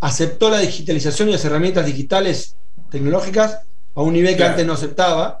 aceptó 0.00 0.48
la 0.48 0.60
digitalización 0.60 1.28
y 1.28 1.32
las 1.32 1.44
herramientas 1.44 1.84
digitales 1.84 2.56
tecnológicas 2.90 3.60
a 3.94 4.00
un 4.00 4.14
nivel 4.14 4.36
que 4.36 4.44
antes 4.44 4.64
no 4.64 4.72
aceptaba, 4.72 5.40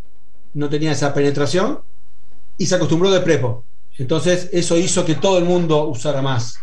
no 0.52 0.68
tenía 0.68 0.92
esa 0.92 1.14
penetración, 1.14 1.80
y 2.58 2.66
se 2.66 2.74
acostumbró 2.74 3.10
de 3.10 3.20
prepo. 3.20 3.64
Entonces 3.96 4.50
eso 4.52 4.76
hizo 4.76 5.04
que 5.06 5.14
todo 5.14 5.38
el 5.38 5.44
mundo 5.44 5.88
usara 5.88 6.20
más. 6.20 6.58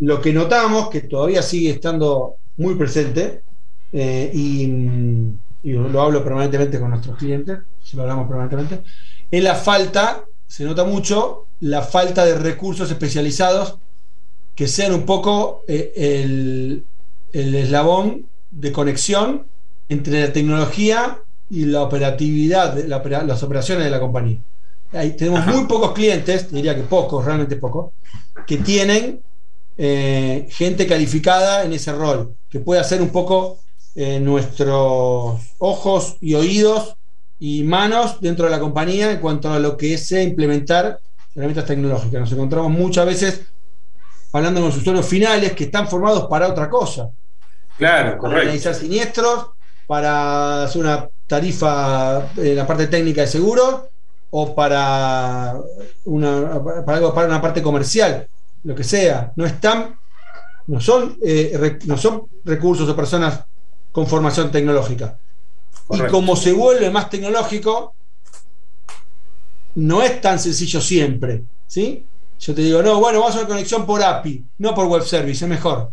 Lo 0.00 0.20
que 0.20 0.32
notamos, 0.32 0.90
que 0.90 1.02
todavía 1.02 1.42
sigue 1.42 1.70
estando 1.70 2.36
muy 2.56 2.74
presente, 2.74 3.42
eh, 3.92 4.30
y, 4.32 5.32
lo 5.64 6.02
hablo 6.02 6.24
permanentemente 6.24 6.80
con 6.80 6.90
nuestros 6.90 7.16
clientes, 7.16 7.58
si 7.82 7.96
lo 7.96 8.02
hablamos 8.02 8.26
permanentemente, 8.26 8.82
es 9.30 9.42
la 9.42 9.54
falta, 9.54 10.24
se 10.46 10.64
nota 10.64 10.84
mucho, 10.84 11.46
la 11.60 11.82
falta 11.82 12.24
de 12.24 12.36
recursos 12.36 12.90
especializados 12.90 13.76
que 14.56 14.66
sean 14.66 14.92
un 14.92 15.06
poco 15.06 15.62
eh, 15.68 15.92
el, 15.96 16.84
el 17.32 17.54
eslabón 17.54 18.26
de 18.50 18.72
conexión 18.72 19.46
entre 19.88 20.26
la 20.26 20.32
tecnología 20.32 21.20
y 21.48 21.66
la 21.66 21.82
operatividad, 21.82 22.74
de 22.74 22.88
las 22.88 23.42
operaciones 23.42 23.84
de 23.84 23.90
la 23.90 24.00
compañía. 24.00 24.38
Ahí 24.92 25.12
tenemos 25.12 25.46
muy 25.46 25.66
pocos 25.66 25.92
clientes, 25.92 26.50
diría 26.50 26.74
que 26.74 26.82
pocos, 26.82 27.24
realmente 27.24 27.56
pocos, 27.56 27.92
que 28.46 28.58
tienen 28.58 29.20
eh, 29.76 30.46
gente 30.50 30.86
calificada 30.86 31.64
en 31.64 31.72
ese 31.72 31.92
rol, 31.92 32.34
que 32.50 32.60
puede 32.60 32.80
hacer 32.80 33.00
un 33.00 33.10
poco 33.10 33.58
eh, 33.94 34.20
nuestros 34.20 35.40
ojos 35.58 36.16
y 36.20 36.34
oídos 36.34 36.96
y 37.38 37.62
manos 37.64 38.20
dentro 38.20 38.46
de 38.46 38.50
la 38.50 38.60
compañía 38.60 39.10
en 39.10 39.18
cuanto 39.18 39.52
a 39.52 39.58
lo 39.58 39.76
que 39.76 39.94
es 39.94 40.12
eh, 40.12 40.22
implementar 40.22 40.98
herramientas 41.34 41.66
tecnológicas. 41.66 42.20
Nos 42.20 42.32
encontramos 42.32 42.70
muchas 42.70 43.04
veces 43.04 43.42
hablando 44.32 44.60
con 44.60 44.70
los 44.70 44.78
usuarios 44.78 45.06
finales 45.06 45.52
que 45.52 45.64
están 45.64 45.88
formados 45.88 46.26
para 46.28 46.48
otra 46.48 46.70
cosa. 46.70 47.10
Claro, 47.76 48.18
correcto. 48.18 48.22
Para 48.22 48.42
analizar 48.42 48.74
siniestros, 48.74 49.46
para 49.86 50.64
hacer 50.64 50.82
una 50.82 51.08
tarifa 51.26 52.30
en 52.36 52.56
la 52.56 52.66
parte 52.66 52.86
técnica 52.86 53.22
de 53.22 53.26
seguro 53.26 53.88
o 54.30 54.54
para 54.54 55.54
una, 56.04 56.62
para, 56.86 57.12
para 57.12 57.26
una 57.26 57.42
parte 57.42 57.60
comercial, 57.62 58.26
lo 58.64 58.74
que 58.74 58.84
sea. 58.84 59.32
No 59.36 59.44
están, 59.44 59.96
no 60.66 60.80
son, 60.80 61.18
eh, 61.22 61.78
no 61.84 61.98
son 61.98 62.26
recursos 62.44 62.88
o 62.88 62.96
personas 62.96 63.40
con 63.92 64.06
formación 64.06 64.50
tecnológica. 64.50 65.18
Y 65.90 66.00
como 66.10 66.34
se 66.34 66.52
vuelve 66.52 66.90
más 66.90 67.10
tecnológico, 67.10 67.94
no 69.74 70.02
es 70.02 70.20
tan 70.20 70.38
sencillo 70.38 70.80
siempre. 70.80 71.42
¿sí? 71.66 72.04
Yo 72.40 72.54
te 72.54 72.62
digo, 72.62 72.82
no, 72.82 72.98
bueno, 72.98 73.20
vamos 73.20 73.36
a 73.36 73.40
una 73.40 73.48
conexión 73.48 73.86
por 73.86 74.02
API, 74.02 74.44
no 74.58 74.74
por 74.74 74.86
web 74.86 75.02
service, 75.02 75.44
es 75.44 75.48
mejor. 75.48 75.90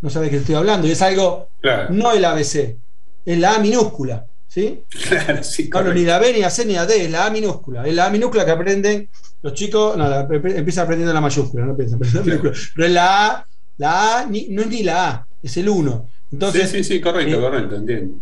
No 0.00 0.10
sabes 0.10 0.30
de 0.30 0.36
qué 0.36 0.40
estoy 0.40 0.54
hablando. 0.54 0.86
Y 0.86 0.92
es 0.92 1.02
algo, 1.02 1.48
no 1.90 2.12
el 2.12 2.24
ABC, 2.24 2.76
es 3.24 3.38
la 3.38 3.54
A 3.54 3.58
minúscula. 3.58 4.26
¿sí? 4.46 4.84
Claro, 5.08 5.42
sí, 5.42 5.70
ni 5.94 6.02
la 6.02 6.18
B, 6.18 6.32
ni 6.34 6.40
la 6.40 6.50
C, 6.50 6.66
ni 6.66 6.74
la 6.74 6.86
D, 6.86 7.04
es 7.04 7.10
la 7.10 7.26
A 7.26 7.30
minúscula. 7.30 7.86
Es 7.86 7.94
la 7.94 8.06
A 8.06 8.10
minúscula 8.10 8.44
que 8.44 8.50
aprenden 8.50 9.08
los 9.42 9.54
chicos, 9.54 9.96
no, 9.96 10.06
empiezan 10.06 10.84
aprendiendo 10.84 11.14
la 11.14 11.20
mayúscula, 11.20 11.64
no 11.64 11.76
piensan, 11.76 12.00
pero 12.00 12.52
es 12.52 12.92
la 12.92 13.26
A, 13.26 13.46
la 13.78 14.18
A 14.18 14.26
no 14.26 14.62
es 14.62 14.68
ni 14.68 14.82
la 14.82 15.08
A, 15.08 15.26
es 15.42 15.56
el 15.56 15.68
1 15.68 16.17
sí, 16.30 16.66
sí, 16.66 16.84
sí, 16.84 17.00
correcto, 17.00 17.38
eh, 17.38 17.40
correcto, 17.40 17.76
entiendo. 17.76 18.18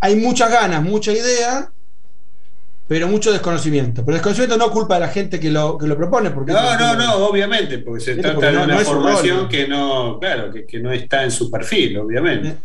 Hay 0.00 0.16
muchas 0.16 0.50
ganas, 0.50 0.82
mucha 0.82 1.12
idea, 1.12 1.70
pero 2.90 3.06
mucho 3.06 3.30
desconocimiento. 3.30 4.04
Pero 4.04 4.16
desconocimiento 4.16 4.56
no 4.56 4.72
culpa 4.72 4.94
de 4.94 5.00
la 5.00 5.08
gente 5.08 5.38
que 5.38 5.48
lo, 5.48 5.78
que 5.78 5.86
lo 5.86 5.96
propone. 5.96 6.30
Porque 6.30 6.52
no, 6.52 6.76
no, 6.76 6.96
no, 6.96 7.26
obviamente, 7.26 7.78
porque 7.78 8.02
se 8.02 8.16
trata 8.16 8.50
de 8.50 8.58
una 8.58 8.78
formación 8.78 9.48
que 9.48 9.68
no, 9.68 10.18
claro, 10.18 10.50
que, 10.52 10.80
no 10.80 10.92
está 10.92 11.22
en 11.22 11.30
su 11.30 11.48
perfil, 11.48 11.98
obviamente. 11.98 12.48
Eh, 12.48 12.56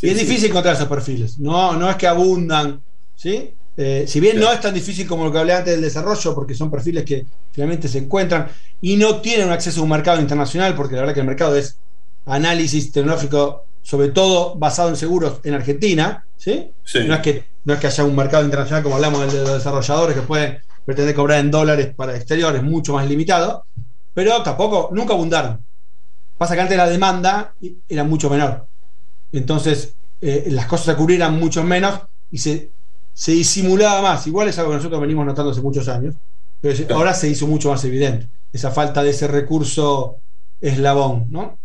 y 0.00 0.08
es 0.08 0.18
difícil 0.18 0.48
encontrar 0.48 0.76
esos 0.76 0.88
perfiles. 0.88 1.38
No, 1.38 1.74
no 1.74 1.90
es 1.90 1.96
que 1.96 2.06
abundan, 2.06 2.80
¿sí? 3.14 3.52
Eh, 3.76 4.04
si 4.08 4.20
bien 4.20 4.40
no 4.40 4.50
es 4.50 4.60
tan 4.62 4.72
difícil 4.72 5.06
como 5.06 5.26
lo 5.26 5.32
que 5.32 5.38
hablé 5.38 5.52
antes 5.52 5.74
del 5.74 5.82
desarrollo, 5.82 6.34
porque 6.34 6.54
son 6.54 6.70
perfiles 6.70 7.04
que 7.04 7.26
finalmente 7.52 7.88
se 7.88 7.98
encuentran 7.98 8.48
y 8.80 8.96
no 8.96 9.20
tienen 9.20 9.50
acceso 9.50 9.80
a 9.80 9.84
un 9.84 9.90
mercado 9.90 10.18
internacional, 10.20 10.74
porque 10.74 10.94
la 10.94 11.02
verdad 11.02 11.14
que 11.14 11.20
el 11.20 11.26
mercado 11.26 11.54
es 11.54 11.76
análisis 12.24 12.90
tecnológico, 12.92 13.65
sobre 13.86 14.08
todo 14.08 14.56
basado 14.56 14.88
en 14.88 14.96
seguros 14.96 15.38
en 15.44 15.54
Argentina, 15.54 16.26
¿sí? 16.36 16.72
No, 17.06 17.14
es 17.14 17.20
que, 17.20 17.44
no 17.64 17.74
es 17.74 17.78
que 17.78 17.86
haya 17.86 18.02
un 18.02 18.16
mercado 18.16 18.44
internacional 18.44 18.82
como 18.82 18.96
hablamos 18.96 19.32
de 19.32 19.42
los 19.42 19.52
desarrolladores 19.52 20.16
que 20.16 20.22
pueden 20.22 20.58
pretender 20.84 21.14
cobrar 21.14 21.38
en 21.38 21.52
dólares 21.52 21.94
para 21.94 22.16
exteriores 22.16 22.64
mucho 22.64 22.94
más 22.94 23.08
limitado, 23.08 23.64
pero 24.12 24.42
tampoco, 24.42 24.88
nunca 24.90 25.14
abundaron. 25.14 25.64
Pasa 26.36 26.56
que 26.56 26.62
antes 26.62 26.76
la 26.76 26.88
demanda 26.88 27.54
era 27.88 28.02
mucho 28.02 28.28
menor. 28.28 28.66
Entonces, 29.30 29.94
eh, 30.20 30.48
las 30.50 30.66
cosas 30.66 30.86
se 30.86 30.96
cubrieran 30.96 31.38
mucho 31.38 31.62
menos 31.62 32.00
y 32.32 32.38
se, 32.38 32.70
se 33.14 33.32
disimulaba 33.32 34.02
más. 34.02 34.26
Igual 34.26 34.48
es 34.48 34.58
algo 34.58 34.72
que 34.72 34.78
nosotros 34.78 35.00
venimos 35.00 35.24
notando 35.24 35.52
hace 35.52 35.62
muchos 35.62 35.86
años, 35.86 36.16
pero 36.60 36.96
ahora 36.96 37.14
se 37.14 37.28
hizo 37.28 37.46
mucho 37.46 37.70
más 37.70 37.84
evidente. 37.84 38.28
Esa 38.52 38.72
falta 38.72 39.04
de 39.04 39.10
ese 39.10 39.28
recurso 39.28 40.16
eslabón, 40.60 41.26
¿no? 41.30 41.56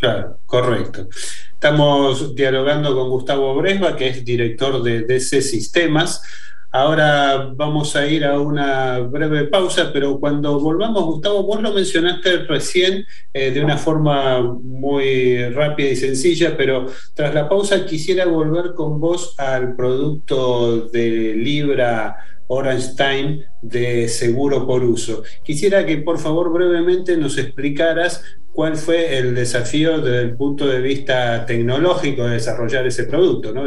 Claro, 0.00 0.38
correcto. 0.46 1.08
Estamos 1.52 2.34
dialogando 2.36 2.94
con 2.94 3.10
Gustavo 3.10 3.54
Bresba, 3.56 3.96
que 3.96 4.08
es 4.08 4.24
director 4.24 4.80
de 4.82 5.02
DC 5.02 5.42
Sistemas. 5.42 6.22
Ahora 6.70 7.50
vamos 7.56 7.96
a 7.96 8.06
ir 8.06 8.24
a 8.24 8.38
una 8.38 8.98
breve 9.00 9.44
pausa, 9.44 9.90
pero 9.92 10.20
cuando 10.20 10.60
volvamos, 10.60 11.04
Gustavo, 11.04 11.42
vos 11.42 11.60
lo 11.62 11.72
mencionaste 11.72 12.44
recién 12.44 13.06
eh, 13.32 13.50
de 13.50 13.64
una 13.64 13.76
forma 13.76 14.40
muy 14.40 15.48
rápida 15.48 15.88
y 15.88 15.96
sencilla, 15.96 16.56
pero 16.56 16.86
tras 17.14 17.34
la 17.34 17.48
pausa 17.48 17.84
quisiera 17.84 18.26
volver 18.26 18.74
con 18.74 19.00
vos 19.00 19.34
al 19.38 19.74
producto 19.74 20.88
de 20.92 21.34
Libra 21.34 22.18
Orange 22.48 22.94
Time 22.96 23.44
de 23.62 24.08
seguro 24.08 24.66
por 24.66 24.84
uso. 24.84 25.22
Quisiera 25.42 25.86
que 25.86 25.98
por 25.98 26.18
favor 26.18 26.52
brevemente 26.52 27.16
nos 27.16 27.38
explicaras 27.38 28.22
cuál 28.58 28.76
fue 28.76 29.16
el 29.16 29.36
desafío 29.36 30.00
desde 30.00 30.22
el 30.22 30.36
punto 30.36 30.66
de 30.66 30.80
vista 30.80 31.46
tecnológico 31.46 32.24
de 32.24 32.32
desarrollar 32.32 32.84
ese 32.88 33.04
producto. 33.04 33.52
¿no? 33.52 33.62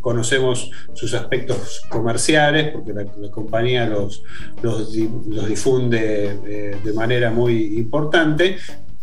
conocemos 0.00 0.70
sus 0.94 1.12
aspectos 1.14 1.82
comerciales, 1.88 2.70
porque 2.70 2.92
la, 2.92 3.04
compañía 3.32 3.86
los, 3.86 4.22
difunde 5.48 6.38
eh, 6.46 6.76
de 6.84 6.92
manera 6.92 7.32
muy 7.32 7.78
importante, 7.78 8.58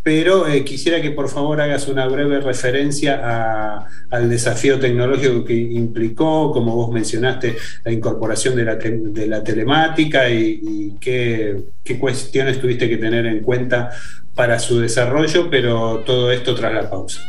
pero 0.05 0.47
eh, 0.47 0.63
quisiera 0.63 1.01
que 1.01 1.09
por 1.09 1.29
favor 1.29 1.59
hagas 1.59 1.87
una 1.87 2.05
breve 2.05 2.39
referencia 2.39 3.87
al 4.11 4.29
desafío 4.29 4.79
tecnológico 4.79 5.43
que 5.43 5.55
implicó, 5.55 6.51
como 6.51 6.75
vos 6.75 6.91
mencionaste, 6.91 7.57
la 7.83 7.91
incorporación 7.91 8.55
de 8.55 8.65
la, 8.65 8.75
de 8.75 9.25
la 9.25 9.43
telemática 9.43 10.29
y, 10.29 10.93
qué, 11.01 11.59
cuestiones 11.99 12.61
tuviste 12.61 12.87
que 12.87 12.97
tener 12.97 13.25
en 13.25 13.39
cuenta 13.39 13.89
para 14.35 14.59
su 14.59 14.79
desarrollo, 14.79 15.49
pero 15.49 16.03
todo 16.05 16.31
esto 16.31 16.53
tras 16.53 16.71
la 16.75 16.87
pausa. 16.87 17.21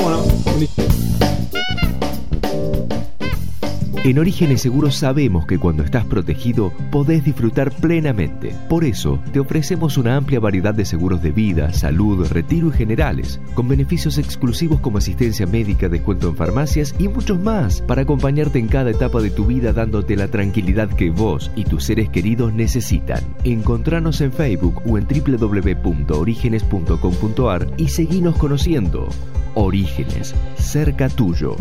Bueno, 0.00 0.22
En 4.04 4.16
Orígenes 4.18 4.62
Seguros 4.62 4.94
sabemos 4.94 5.44
que 5.44 5.58
cuando 5.58 5.82
estás 5.82 6.04
protegido 6.04 6.72
podés 6.92 7.24
disfrutar 7.24 7.72
plenamente. 7.72 8.54
Por 8.68 8.84
eso 8.84 9.20
te 9.32 9.40
ofrecemos 9.40 9.98
una 9.98 10.14
amplia 10.16 10.38
variedad 10.38 10.72
de 10.72 10.84
seguros 10.84 11.20
de 11.20 11.32
vida, 11.32 11.72
salud, 11.72 12.24
retiro 12.28 12.68
y 12.68 12.72
generales, 12.72 13.40
con 13.54 13.66
beneficios 13.66 14.16
exclusivos 14.18 14.78
como 14.80 14.98
asistencia 14.98 15.46
médica, 15.46 15.88
descuento 15.88 16.28
en 16.28 16.36
farmacias 16.36 16.94
y 16.98 17.08
muchos 17.08 17.40
más 17.40 17.82
para 17.82 18.02
acompañarte 18.02 18.60
en 18.60 18.68
cada 18.68 18.90
etapa 18.90 19.20
de 19.20 19.30
tu 19.30 19.46
vida 19.46 19.72
dándote 19.72 20.14
la 20.14 20.28
tranquilidad 20.28 20.90
que 20.90 21.10
vos 21.10 21.50
y 21.56 21.64
tus 21.64 21.82
seres 21.84 22.08
queridos 22.08 22.54
necesitan. 22.54 23.24
Encontranos 23.42 24.20
en 24.20 24.30
Facebook 24.32 24.80
o 24.86 24.96
en 24.96 25.08
www.orígenes.com.ar 25.08 27.66
y 27.76 27.88
seguinos 27.88 28.36
conociendo. 28.36 29.08
Orígenes, 29.54 30.36
cerca 30.56 31.08
tuyo. 31.08 31.56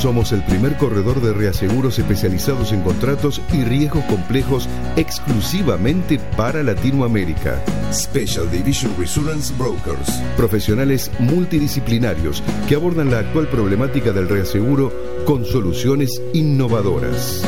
Somos 0.00 0.32
el 0.32 0.42
primer 0.44 0.76
corredor 0.78 1.20
de 1.20 1.34
reaseguros 1.34 1.98
especializados 1.98 2.72
en 2.72 2.80
contratos 2.80 3.42
y 3.52 3.64
riesgos 3.64 4.02
complejos 4.04 4.66
exclusivamente 4.96 6.18
para 6.38 6.62
Latinoamérica. 6.62 7.62
Special 7.92 8.50
Division 8.50 8.90
Reassurance 8.96 9.52
Brokers. 9.58 10.10
Profesionales 10.38 11.10
multidisciplinarios 11.18 12.42
que 12.66 12.76
abordan 12.76 13.10
la 13.10 13.18
actual 13.18 13.46
problemática 13.48 14.12
del 14.12 14.30
reaseguro 14.30 14.90
con 15.26 15.44
soluciones 15.44 16.22
innovadoras. 16.32 17.42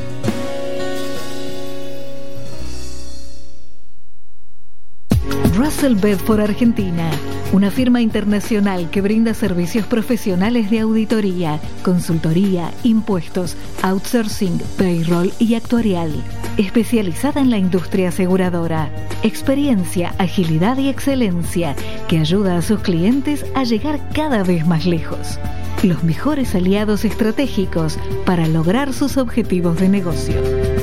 Russell 5.80 5.94
Bedford 5.94 6.40
Argentina, 6.40 7.08
una 7.52 7.70
firma 7.70 8.00
internacional 8.00 8.90
que 8.90 9.00
brinda 9.00 9.32
servicios 9.32 9.86
profesionales 9.86 10.70
de 10.70 10.80
auditoría, 10.80 11.60
consultoría, 11.84 12.72
impuestos, 12.82 13.56
outsourcing, 13.82 14.58
payroll 14.76 15.32
y 15.38 15.54
actuarial, 15.54 16.10
especializada 16.56 17.40
en 17.40 17.50
la 17.50 17.58
industria 17.58 18.08
aseguradora. 18.08 18.90
Experiencia, 19.22 20.16
agilidad 20.18 20.78
y 20.78 20.88
excelencia 20.88 21.76
que 22.08 22.18
ayuda 22.18 22.56
a 22.56 22.62
sus 22.62 22.80
clientes 22.80 23.46
a 23.54 23.62
llegar 23.62 24.00
cada 24.12 24.42
vez 24.42 24.66
más 24.66 24.84
lejos. 24.84 25.38
Los 25.84 26.02
mejores 26.02 26.56
aliados 26.56 27.04
estratégicos 27.04 28.00
para 28.26 28.48
lograr 28.48 28.92
sus 28.92 29.16
objetivos 29.16 29.78
de 29.78 29.88
negocio 29.88 30.77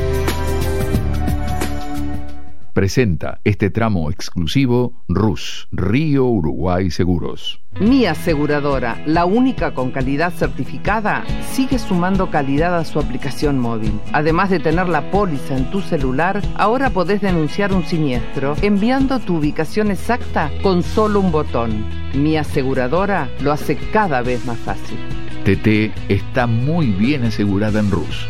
presenta 2.75 3.39
este 3.45 3.69
tramo 3.69 4.11
exclusivo 4.11 5.05
RUS, 5.07 5.69
Río 5.71 6.25
Uruguay 6.25 6.91
Seguros. 6.91 7.61
Mi 7.79 8.05
aseguradora, 8.05 9.01
la 9.05 9.23
única 9.25 9.73
con 9.73 9.91
calidad 9.91 10.33
certificada, 10.33 11.23
sigue 11.53 11.79
sumando 11.79 12.29
calidad 12.29 12.77
a 12.77 12.83
su 12.83 12.99
aplicación 12.99 13.59
móvil. 13.59 13.93
Además 14.11 14.49
de 14.49 14.59
tener 14.59 14.89
la 14.89 15.09
póliza 15.09 15.57
en 15.57 15.71
tu 15.71 15.79
celular, 15.79 16.41
ahora 16.55 16.89
podés 16.89 17.21
denunciar 17.21 17.71
un 17.71 17.85
siniestro 17.85 18.55
enviando 18.61 19.19
tu 19.19 19.37
ubicación 19.37 19.89
exacta 19.89 20.51
con 20.61 20.83
solo 20.83 21.21
un 21.21 21.31
botón. 21.31 21.85
Mi 22.13 22.35
aseguradora 22.35 23.29
lo 23.39 23.53
hace 23.53 23.77
cada 23.93 24.21
vez 24.21 24.45
más 24.45 24.59
fácil. 24.59 24.97
TT 25.45 26.11
está 26.11 26.45
muy 26.45 26.87
bien 26.87 27.23
asegurada 27.23 27.79
en 27.79 27.89
RUS 27.89 28.27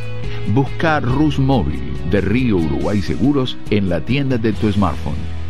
Busca 0.53 0.99
Rus 0.99 1.39
Móvil 1.39 1.81
de 2.11 2.21
Río 2.21 2.57
Uruguay 2.57 3.01
Seguros 3.01 3.57
en 3.71 3.89
la 3.89 3.99
tienda 4.01 4.37
de 4.37 4.53
tu 4.53 4.71
smartphone. 4.71 5.44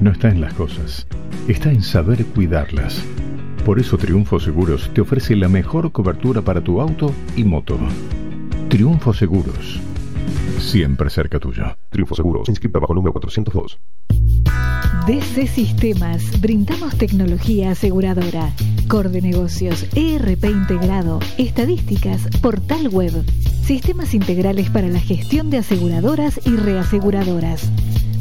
no 0.00 0.10
está 0.10 0.28
en 0.28 0.40
las 0.40 0.54
cosas, 0.54 1.06
está 1.46 1.70
en 1.70 1.84
saber 1.84 2.26
cuidarlas. 2.26 3.00
Por 3.64 3.78
eso 3.78 3.96
Triunfo 3.96 4.40
Seguros 4.40 4.90
te 4.92 5.02
ofrece 5.02 5.36
la 5.36 5.48
mejor 5.48 5.92
cobertura 5.92 6.42
para 6.42 6.60
tu 6.60 6.80
auto 6.80 7.14
y 7.36 7.44
moto. 7.44 7.78
Triunfo 8.68 9.14
Seguros. 9.14 9.78
Siempre 10.68 11.08
cerca 11.08 11.40
tuyo. 11.40 11.64
Triunfo 11.88 12.14
Seguros, 12.14 12.46
inscrita 12.50 12.78
bajo 12.78 12.92
número 12.92 13.14
402. 13.14 13.80
DC 15.06 15.46
Sistemas, 15.46 16.38
brindamos 16.42 16.98
tecnología 16.98 17.70
aseguradora, 17.70 18.52
core 18.86 19.08
de 19.08 19.22
negocios, 19.22 19.86
ERP 19.94 20.44
integrado, 20.44 21.20
estadísticas, 21.38 22.28
portal 22.42 22.88
web, 22.88 23.24
sistemas 23.62 24.12
integrales 24.12 24.68
para 24.68 24.88
la 24.88 25.00
gestión 25.00 25.48
de 25.48 25.56
aseguradoras 25.56 26.38
y 26.44 26.54
reaseguradoras, 26.56 27.70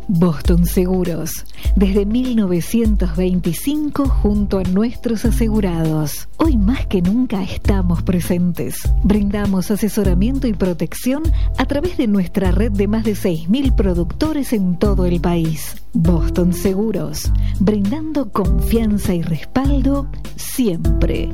Boston 0.07 0.65
Seguros, 0.65 1.45
desde 1.75 2.05
1925 2.05 4.07
junto 4.07 4.59
a 4.59 4.63
nuestros 4.63 5.25
asegurados. 5.25 6.29
Hoy 6.37 6.57
más 6.57 6.87
que 6.87 7.01
nunca 7.01 7.43
estamos 7.43 8.03
presentes. 8.03 8.77
Brindamos 9.03 9.69
asesoramiento 9.69 10.47
y 10.47 10.53
protección 10.53 11.23
a 11.57 11.65
través 11.65 11.97
de 11.97 12.07
nuestra 12.07 12.51
red 12.51 12.71
de 12.71 12.87
más 12.87 13.03
de 13.03 13.13
6.000 13.13 13.75
productores 13.75 14.53
en 14.53 14.79
todo 14.79 15.05
el 15.05 15.19
país. 15.19 15.75
Boston 15.93 16.53
Seguros, 16.53 17.31
brindando 17.59 18.31
confianza 18.31 19.13
y 19.13 19.21
respaldo 19.21 20.07
siempre. 20.35 21.29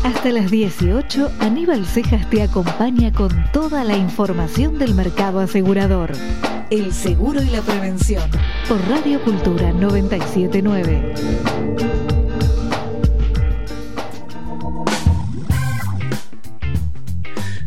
Hasta 0.04 0.32
las 0.32 0.50
18, 0.50 1.32
Aníbal 1.40 1.86
Cejas 1.86 2.30
te 2.30 2.42
acompaña 2.42 3.12
con 3.12 3.32
toda 3.52 3.84
la 3.84 3.98
información 3.98 4.80
del 4.80 4.96
mercado 4.96 5.40
asegurador. 5.40 6.14
El 6.70 6.94
seguro 6.94 7.44
y 7.44 7.50
la 7.50 7.62
prevención. 7.62 8.24
Por 8.68 8.80
Radio 8.88 9.22
Cultura 9.22 9.74
979. 9.74 12.25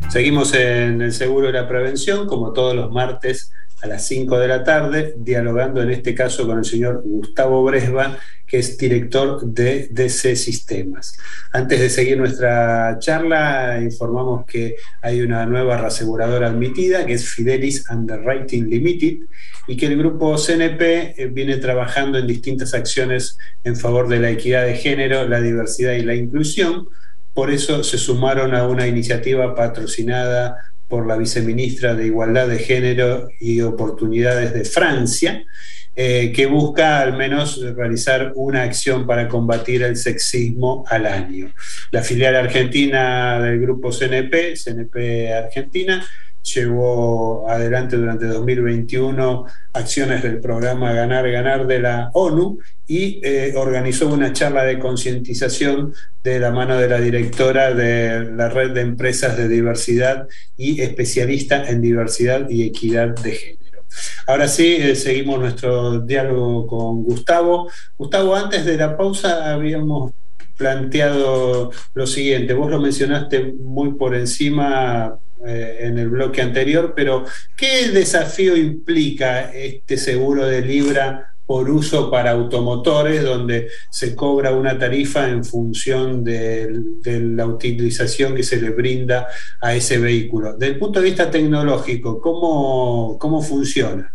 Seguimos 0.08 0.54
en 0.54 1.02
el 1.02 1.12
seguro 1.12 1.48
de 1.48 1.52
la 1.52 1.68
prevención, 1.68 2.26
como 2.26 2.54
todos 2.54 2.74
los 2.74 2.90
martes 2.90 3.52
a 3.82 3.86
las 3.86 4.06
5 4.06 4.38
de 4.38 4.48
la 4.48 4.64
tarde, 4.64 5.14
dialogando 5.18 5.82
en 5.82 5.90
este 5.90 6.14
caso 6.14 6.46
con 6.46 6.58
el 6.58 6.64
señor 6.64 7.02
Gustavo 7.04 7.62
Bresba, 7.62 8.18
que 8.46 8.58
es 8.58 8.78
director 8.78 9.44
de 9.44 9.88
DC 9.90 10.34
Sistemas. 10.34 11.18
Antes 11.52 11.78
de 11.80 11.90
seguir 11.90 12.16
nuestra 12.16 12.96
charla, 12.98 13.78
informamos 13.82 14.46
que 14.46 14.76
hay 15.02 15.20
una 15.20 15.44
nueva 15.44 15.76
reaseguradora 15.76 16.48
admitida, 16.48 17.04
que 17.04 17.12
es 17.12 17.28
Fidelis 17.28 17.84
Underwriting 17.90 18.68
Limited, 18.68 19.26
y 19.66 19.76
que 19.76 19.86
el 19.86 19.98
grupo 19.98 20.38
CNP 20.38 21.20
eh, 21.20 21.26
viene 21.30 21.58
trabajando 21.58 22.16
en 22.16 22.26
distintas 22.26 22.72
acciones 22.72 23.36
en 23.62 23.76
favor 23.76 24.08
de 24.08 24.20
la 24.20 24.30
equidad 24.30 24.64
de 24.64 24.74
género, 24.74 25.28
la 25.28 25.42
diversidad 25.42 25.92
y 25.92 26.02
la 26.02 26.14
inclusión. 26.14 26.88
Por 27.38 27.52
eso 27.52 27.84
se 27.84 27.98
sumaron 27.98 28.52
a 28.52 28.66
una 28.66 28.88
iniciativa 28.88 29.54
patrocinada 29.54 30.56
por 30.88 31.06
la 31.06 31.16
viceministra 31.16 31.94
de 31.94 32.06
Igualdad 32.06 32.48
de 32.48 32.58
Género 32.58 33.28
y 33.38 33.60
Oportunidades 33.60 34.52
de 34.52 34.64
Francia, 34.64 35.44
eh, 35.94 36.32
que 36.34 36.46
busca 36.46 37.00
al 37.00 37.16
menos 37.16 37.62
realizar 37.76 38.32
una 38.34 38.64
acción 38.64 39.06
para 39.06 39.28
combatir 39.28 39.84
el 39.84 39.96
sexismo 39.96 40.84
al 40.88 41.06
año. 41.06 41.52
La 41.92 42.02
filial 42.02 42.34
argentina 42.34 43.40
del 43.40 43.60
grupo 43.60 43.92
CNP, 43.92 44.56
CNP 44.56 45.32
Argentina, 45.32 46.04
llevó 46.54 47.48
adelante 47.48 47.96
durante 47.96 48.26
2021 48.26 49.46
acciones 49.72 50.22
del 50.22 50.40
programa 50.40 50.92
Ganar, 50.92 51.30
Ganar 51.30 51.66
de 51.66 51.80
la 51.80 52.10
ONU 52.14 52.58
y 52.86 53.20
eh, 53.22 53.54
organizó 53.56 54.08
una 54.08 54.32
charla 54.32 54.64
de 54.64 54.78
concientización 54.78 55.92
de 56.22 56.38
la 56.38 56.50
mano 56.50 56.76
de 56.76 56.88
la 56.88 57.00
directora 57.00 57.74
de 57.74 58.32
la 58.32 58.48
red 58.48 58.72
de 58.72 58.80
empresas 58.80 59.36
de 59.36 59.48
diversidad 59.48 60.26
y 60.56 60.80
especialista 60.80 61.68
en 61.68 61.80
diversidad 61.80 62.48
y 62.48 62.66
equidad 62.66 63.08
de 63.16 63.32
género. 63.32 63.58
Ahora 64.26 64.48
sí, 64.48 64.76
eh, 64.78 64.94
seguimos 64.94 65.40
nuestro 65.40 66.00
diálogo 66.00 66.66
con 66.66 67.02
Gustavo. 67.04 67.70
Gustavo, 67.96 68.34
antes 68.34 68.64
de 68.64 68.76
la 68.76 68.96
pausa 68.96 69.52
habíamos 69.52 70.12
planteado 70.56 71.70
lo 71.94 72.06
siguiente, 72.06 72.52
vos 72.52 72.70
lo 72.70 72.80
mencionaste 72.80 73.54
muy 73.58 73.94
por 73.94 74.14
encima 74.14 75.18
eh, 75.46 75.78
en 75.82 75.98
el 75.98 76.08
bloque 76.08 76.42
anterior, 76.42 76.92
pero 76.96 77.24
¿qué 77.56 77.88
desafío 77.88 78.56
implica 78.56 79.52
este 79.52 79.96
seguro 79.96 80.46
de 80.46 80.62
Libra 80.62 81.34
por 81.46 81.70
uso 81.70 82.10
para 82.10 82.32
automotores, 82.32 83.22
donde 83.22 83.68
se 83.90 84.14
cobra 84.14 84.52
una 84.52 84.78
tarifa 84.78 85.28
en 85.28 85.44
función 85.44 86.24
de, 86.24 86.82
la 87.04 87.46
utilización 87.46 88.34
que 88.34 88.42
se 88.42 88.60
le 88.60 88.70
brinda 88.70 89.28
a 89.60 89.74
ese 89.74 89.98
vehículo? 89.98 90.54
Desde 90.54 90.74
el 90.74 90.78
punto 90.78 91.00
de 91.00 91.06
vista 91.06 91.30
tecnológico, 91.30 92.20
¿cómo, 92.20 93.16
cómo 93.18 93.40
funciona? 93.40 94.12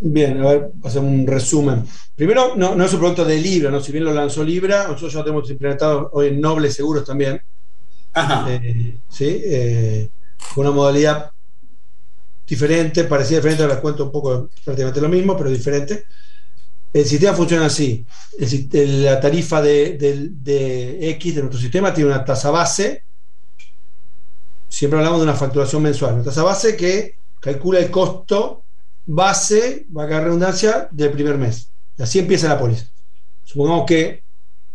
Bien, 0.00 0.40
a 0.40 0.48
ver, 0.48 0.70
hacer 0.84 1.02
un 1.02 1.26
resumen. 1.26 1.82
Primero, 2.14 2.54
no, 2.56 2.82
es 2.84 2.92
un 2.92 3.00
producto 3.00 3.24
de 3.24 3.38
Libra, 3.38 3.70
¿no? 3.70 3.80
si 3.80 3.90
bien 3.90 4.04
lo 4.04 4.14
lanzó 4.14 4.44
Libra, 4.44 4.84
nosotros 4.84 5.12
ya 5.12 5.18
lo 5.18 5.24
tenemos 5.24 5.50
implementado 5.50 6.10
hoy 6.12 6.28
en 6.28 6.40
Noble 6.40 6.70
Seguros 6.70 7.04
también. 7.04 7.42
Ajá. 8.14 8.46
Eh, 8.48 8.96
sí, 9.08 9.42
eh, 9.44 10.08
una 10.56 10.70
modalidad 10.70 11.30
diferente, 12.46 13.04
parecida 13.04 13.38
diferente, 13.38 13.62
ahora 13.62 13.74
les 13.74 13.82
cuento 13.82 14.04
un 14.04 14.12
poco 14.12 14.48
prácticamente 14.64 15.00
lo 15.00 15.08
mismo, 15.08 15.36
pero 15.36 15.50
diferente. 15.50 16.04
El 16.92 17.04
sistema 17.04 17.36
funciona 17.36 17.66
así. 17.66 18.06
la 18.72 19.20
tarifa 19.20 19.60
de, 19.60 20.98
X 21.00 21.34
de 21.34 21.42
nuestro 21.42 21.60
sistema 21.60 21.92
tiene 21.92 22.10
una 22.10 22.24
tasa 22.24 22.50
base. 22.50 23.02
Siempre 24.68 24.98
hablamos 24.98 25.20
de 25.20 25.24
una 25.24 25.34
facturación 25.34 25.82
mensual. 25.82 26.14
Una 26.14 26.24
tasa 26.24 26.42
base 26.42 26.76
que 26.76 27.16
calcula 27.40 27.78
el 27.80 27.90
costo 27.90 28.62
base, 29.06 29.86
va 29.96 30.04
a 30.04 30.20
redundancia, 30.20 30.88
del 30.90 31.10
primer 31.10 31.36
mes. 31.36 31.68
Así 31.98 32.18
empieza 32.18 32.48
la 32.48 32.58
póliza. 32.58 32.86
Supongamos 33.44 33.86
que 33.86 34.22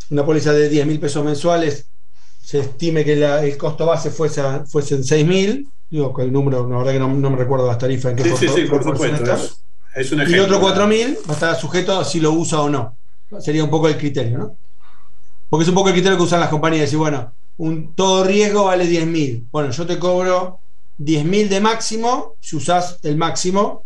una 0.10 0.26
póliza 0.26 0.52
de 0.54 0.70
10 0.70 0.88
mil 0.88 1.00
pesos 1.00 1.24
mensuales 1.24 1.88
se 2.44 2.60
estime 2.60 3.06
que 3.06 3.14
el 3.14 3.58
costo 3.58 3.86
base 3.86 4.12
fuese, 4.12 4.44
fuese 4.68 4.96
en 4.96 5.04
6.000, 5.04 5.66
digo 5.90 6.14
que 6.14 6.24
el 6.24 6.34
número, 6.34 6.68
la 6.68 6.78
verdad 6.78 6.92
que 6.92 7.00
no, 7.00 7.08
me 7.08 7.38
recuerdo 7.38 7.66
las 7.66 7.78
tarifas 7.78 8.12
en 8.12 8.18
qué 8.18 8.24
sí, 8.24 8.36
sí, 8.36 8.48
sí, 8.54 8.62
por 8.66 8.84
supuesto, 8.84 9.24
es, 9.96 10.12
un 10.12 10.20
ejemplo, 10.20 10.30
Y 10.30 10.34
el 10.34 10.42
otro 10.42 10.62
4.000 10.62 11.18
va 11.20 11.30
a 11.30 11.34
estar 11.34 11.56
sujeto 11.56 11.98
a 11.98 12.04
si 12.04 12.20
lo 12.20 12.34
usa 12.34 12.60
o 12.60 12.70
no. 12.70 12.98
Sería 13.40 13.64
un 13.64 13.70
poco 13.70 13.88
el 13.88 13.98
criterio, 13.98 14.38
¿no? 14.38 14.58
Porque 15.50 15.64
es 15.64 15.70
un 15.70 15.76
poco 15.76 15.88
el 15.88 15.94
criterio 15.94 16.18
que 16.18 16.24
usan 16.24 16.42
las 16.42 16.50
compañías, 16.50 16.82
decir, 16.82 17.00
bueno, 17.00 17.32
un 17.58 17.94
todo 17.94 18.26
riesgo 18.26 18.66
vale 18.66 18.86
10.000. 18.86 19.46
Bueno, 19.50 19.72
yo 19.72 19.86
te 19.86 19.98
cobro 19.98 20.60
10.000 21.00 21.48
de 21.48 21.62
máximo 21.62 22.36
si 22.42 22.58
usas 22.58 23.00
el 23.04 23.16
máximo, 23.16 23.84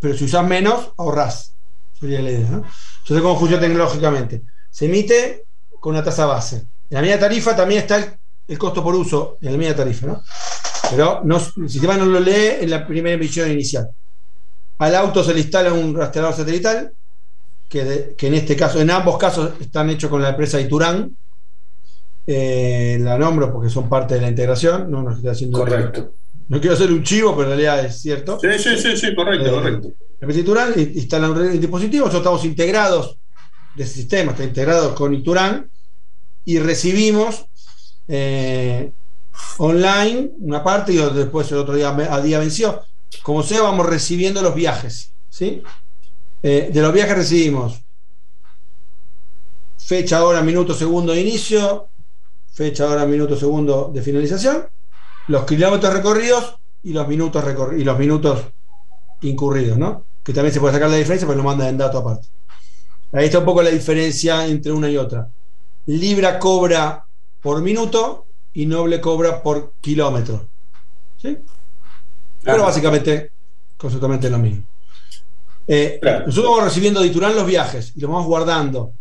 pero 0.00 0.16
si 0.16 0.24
usas 0.24 0.44
menos, 0.44 0.92
ahorrás. 0.96 1.52
Sería 2.00 2.22
la 2.22 2.30
idea, 2.32 2.50
¿no? 2.50 2.64
Entonces, 3.02 3.22
¿cómo 3.22 3.38
funciona 3.38 3.62
tecnológicamente? 3.62 4.42
Se 4.70 4.86
emite 4.86 5.44
con 5.78 5.94
una 5.94 6.02
tasa 6.02 6.26
base 6.26 6.64
en 6.90 6.96
la 6.96 7.02
media 7.02 7.20
tarifa 7.20 7.54
también 7.54 7.82
está 7.82 8.18
el, 8.48 8.58
costo 8.58 8.82
por 8.82 8.94
uso 8.96 9.38
en 9.40 9.52
la 9.52 9.58
media 9.58 9.76
tarifa, 9.76 10.06
¿no? 10.08 10.22
Pero 10.90 11.20
no, 11.24 11.36
el 11.36 11.70
sistema 11.70 11.96
no 11.96 12.04
lo 12.04 12.18
lee 12.18 12.56
en 12.60 12.70
la 12.70 12.84
primera 12.84 13.14
emisión 13.14 13.48
inicial. 13.48 13.88
Al 14.78 14.96
auto 14.96 15.22
se 15.22 15.32
le 15.32 15.40
instala 15.40 15.72
un 15.72 15.94
rastreador 15.94 16.34
satelital, 16.34 16.92
que, 17.68 18.16
en 18.18 18.34
este 18.34 18.56
caso, 18.56 18.80
en 18.80 18.90
ambos 18.90 19.16
casos 19.16 19.52
están 19.60 19.88
hechos 19.90 20.10
con 20.10 20.20
la 20.20 20.30
empresa 20.30 20.60
Iturán. 20.60 21.16
Eh, 22.26 22.98
la 23.00 23.16
nombro 23.16 23.52
porque 23.52 23.70
son 23.70 23.88
parte 23.88 24.16
de 24.16 24.22
la 24.22 24.28
integración. 24.28 24.90
No, 24.90 25.02
no 25.02 25.12
estoy 25.12 25.30
haciendo. 25.30 25.58
Correcto. 25.60 26.14
No 26.48 26.60
quiero 26.60 26.74
hacer 26.74 26.90
un 26.90 27.04
chivo, 27.04 27.36
pero 27.36 27.52
en 27.52 27.58
realidad 27.58 27.84
es 27.84 28.00
cierto. 28.00 28.40
Sí, 28.40 28.48
sí, 28.58 28.76
sí, 28.76 28.96
sí 28.96 29.14
correcto, 29.14 29.46
eh, 29.46 29.50
correcto. 29.50 29.88
La 30.18 30.26
empresa 30.26 30.40
Iturán 30.40 30.72
instala 30.76 31.30
un 31.30 31.60
dispositivo, 31.60 32.06
nosotros 32.06 32.22
estamos 32.22 32.44
integrados 32.44 33.16
de 33.76 33.84
ese 33.84 33.94
sistema, 33.94 34.32
está 34.32 34.42
integrado 34.42 34.92
con 34.96 35.14
Iturán 35.14 35.70
y 36.50 36.58
recibimos 36.58 37.46
eh, 38.08 38.90
online 39.58 40.32
una 40.40 40.64
parte 40.64 40.92
y 40.92 40.96
después 40.96 41.50
el 41.52 41.58
otro 41.58 41.74
día 41.74 41.90
a 41.90 42.20
día 42.20 42.40
venció. 42.40 42.82
Como 43.22 43.44
sea, 43.44 43.62
vamos 43.62 43.86
recibiendo 43.86 44.42
los 44.42 44.52
viajes. 44.52 45.12
¿sí? 45.28 45.62
Eh, 46.42 46.70
de 46.72 46.82
los 46.82 46.92
viajes 46.92 47.16
recibimos 47.16 47.80
fecha, 49.78 50.24
hora, 50.24 50.42
minuto, 50.42 50.74
segundo 50.74 51.12
de 51.12 51.20
inicio, 51.20 51.88
fecha, 52.52 52.88
hora, 52.88 53.06
minuto, 53.06 53.36
segundo 53.36 53.92
de 53.94 54.02
finalización, 54.02 54.66
los 55.28 55.44
kilómetros 55.44 55.92
recorridos 55.92 56.56
y 56.82 56.92
los 56.92 57.06
minutos, 57.06 57.44
y 57.78 57.84
los 57.84 57.96
minutos 57.96 58.40
incurridos, 59.20 59.78
¿no? 59.78 60.04
Que 60.24 60.32
también 60.32 60.52
se 60.52 60.58
puede 60.58 60.74
sacar 60.74 60.90
la 60.90 60.96
diferencia, 60.96 61.28
pero 61.28 61.38
lo 61.38 61.44
manda 61.44 61.68
en 61.68 61.78
dato 61.78 61.98
aparte. 61.98 62.26
Ahí 63.12 63.26
está 63.26 63.38
un 63.38 63.44
poco 63.44 63.62
la 63.62 63.70
diferencia 63.70 64.46
entre 64.46 64.72
una 64.72 64.90
y 64.90 64.96
otra. 64.96 65.28
Libra 65.86 66.38
cobra 66.38 67.04
por 67.42 67.60
minuto 67.62 68.26
y 68.52 68.66
Noble 68.66 69.00
cobra 69.00 69.42
por 69.42 69.72
kilómetro. 69.80 70.46
¿Sí? 71.20 71.38
Pero 72.42 72.62
básicamente, 72.62 73.30
conceptualmente 73.76 74.30
lo 74.30 74.38
mismo. 74.38 74.64
Eh, 75.66 76.00
nosotros 76.26 76.52
vamos 76.52 76.64
recibiendo 76.64 77.00
de 77.00 77.06
Iturán 77.06 77.36
los 77.36 77.46
viajes 77.46 77.92
y 77.94 78.00
los 78.00 78.10
vamos 78.10 78.26
guardando 78.26 78.92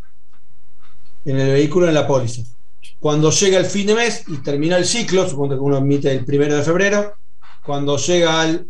en 1.26 1.40
el 1.40 1.54
vehículo 1.54 1.88
en 1.88 1.94
la 1.94 2.06
póliza. 2.06 2.44
Cuando 3.00 3.32
llega 3.32 3.58
el 3.58 3.66
fin 3.66 3.88
de 3.88 3.96
mes 3.96 4.24
y 4.28 4.38
termina 4.38 4.78
el 4.78 4.86
ciclo, 4.86 5.28
supongo 5.28 5.56
que 5.56 5.60
uno 5.60 5.78
emite 5.78 6.12
el 6.12 6.26
primero 6.26 6.56
de 6.56 6.64
febrero, 6.64 7.16
cuando 7.64 7.98
llega 7.98 8.42
al 8.42 8.68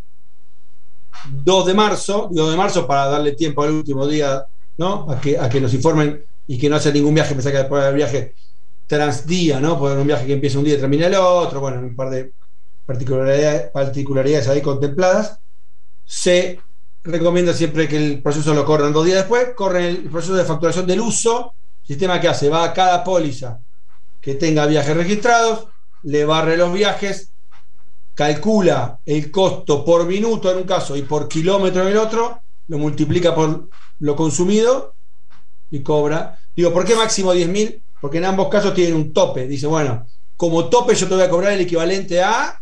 2 1.29 1.65
de 1.65 1.73
marzo, 1.73 2.29
2 2.31 2.51
de 2.51 2.57
marzo 2.57 2.87
para 2.87 3.07
darle 3.07 3.33
tiempo 3.33 3.63
al 3.63 3.71
último 3.71 4.07
día, 4.07 4.45
¿no? 4.77 5.09
A 5.09 5.19
que, 5.19 5.37
a 5.37 5.49
que 5.49 5.59
nos 5.59 5.73
informen 5.73 6.23
y 6.49 6.57
que 6.57 6.67
no 6.67 6.77
hace 6.77 6.91
ningún 6.91 7.13
viaje, 7.13 7.35
me 7.35 7.43
saca 7.43 7.59
después 7.59 7.83
del 7.83 7.93
viaje 7.93 8.33
transdía, 8.87 9.59
¿no? 9.59 9.77
Puede 9.77 10.01
un 10.01 10.07
viaje 10.07 10.25
que 10.25 10.33
empieza 10.33 10.57
un 10.57 10.65
día 10.65 10.73
y 10.73 10.79
termina 10.79 11.05
el 11.05 11.13
otro, 11.13 11.59
bueno, 11.59 11.79
un 11.79 11.95
par 11.95 12.09
de 12.09 12.33
particularidades, 12.87 13.69
particularidades 13.69 14.47
ahí 14.47 14.59
contempladas. 14.59 15.37
Se 16.05 16.59
recomienda 17.03 17.53
siempre 17.53 17.87
que 17.87 17.97
el 17.97 18.23
proceso 18.23 18.55
lo 18.55 18.65
corran 18.65 18.91
dos 18.91 19.05
días 19.05 19.19
después, 19.19 19.49
corre 19.55 19.89
el 19.89 20.09
proceso 20.09 20.33
de 20.33 20.43
facturación 20.43 20.87
del 20.87 21.01
uso, 21.01 21.53
sistema 21.83 22.19
que 22.19 22.29
hace, 22.29 22.49
va 22.49 22.63
a 22.63 22.73
cada 22.73 23.03
póliza 23.03 23.59
que 24.19 24.33
tenga 24.33 24.65
viajes 24.65 24.97
registrados, 24.97 25.67
le 26.01 26.25
barre 26.25 26.57
los 26.57 26.73
viajes, 26.73 27.31
calcula 28.15 28.99
el 29.05 29.29
costo 29.29 29.85
por 29.85 30.07
minuto 30.07 30.51
en 30.51 30.57
un 30.57 30.63
caso 30.63 30.95
y 30.95 31.03
por 31.03 31.27
kilómetro 31.27 31.83
en 31.83 31.89
el 31.89 31.97
otro, 31.97 32.41
lo 32.67 32.79
multiplica 32.79 33.35
por 33.35 33.69
lo 33.99 34.15
consumido 34.15 34.95
y 35.71 35.81
cobra. 35.81 36.37
Digo, 36.55 36.73
¿por 36.73 36.85
qué 36.85 36.95
máximo 36.95 37.33
10.000? 37.33 37.81
Porque 38.01 38.17
en 38.17 38.25
ambos 38.25 38.49
casos 38.49 38.73
tienen 38.73 38.95
un 38.95 39.13
tope. 39.13 39.47
Dice, 39.47 39.67
bueno, 39.67 40.05
como 40.37 40.69
tope 40.69 40.95
yo 40.95 41.07
te 41.07 41.15
voy 41.15 41.23
a 41.23 41.29
cobrar 41.29 41.53
el 41.53 41.61
equivalente 41.61 42.21
a 42.21 42.61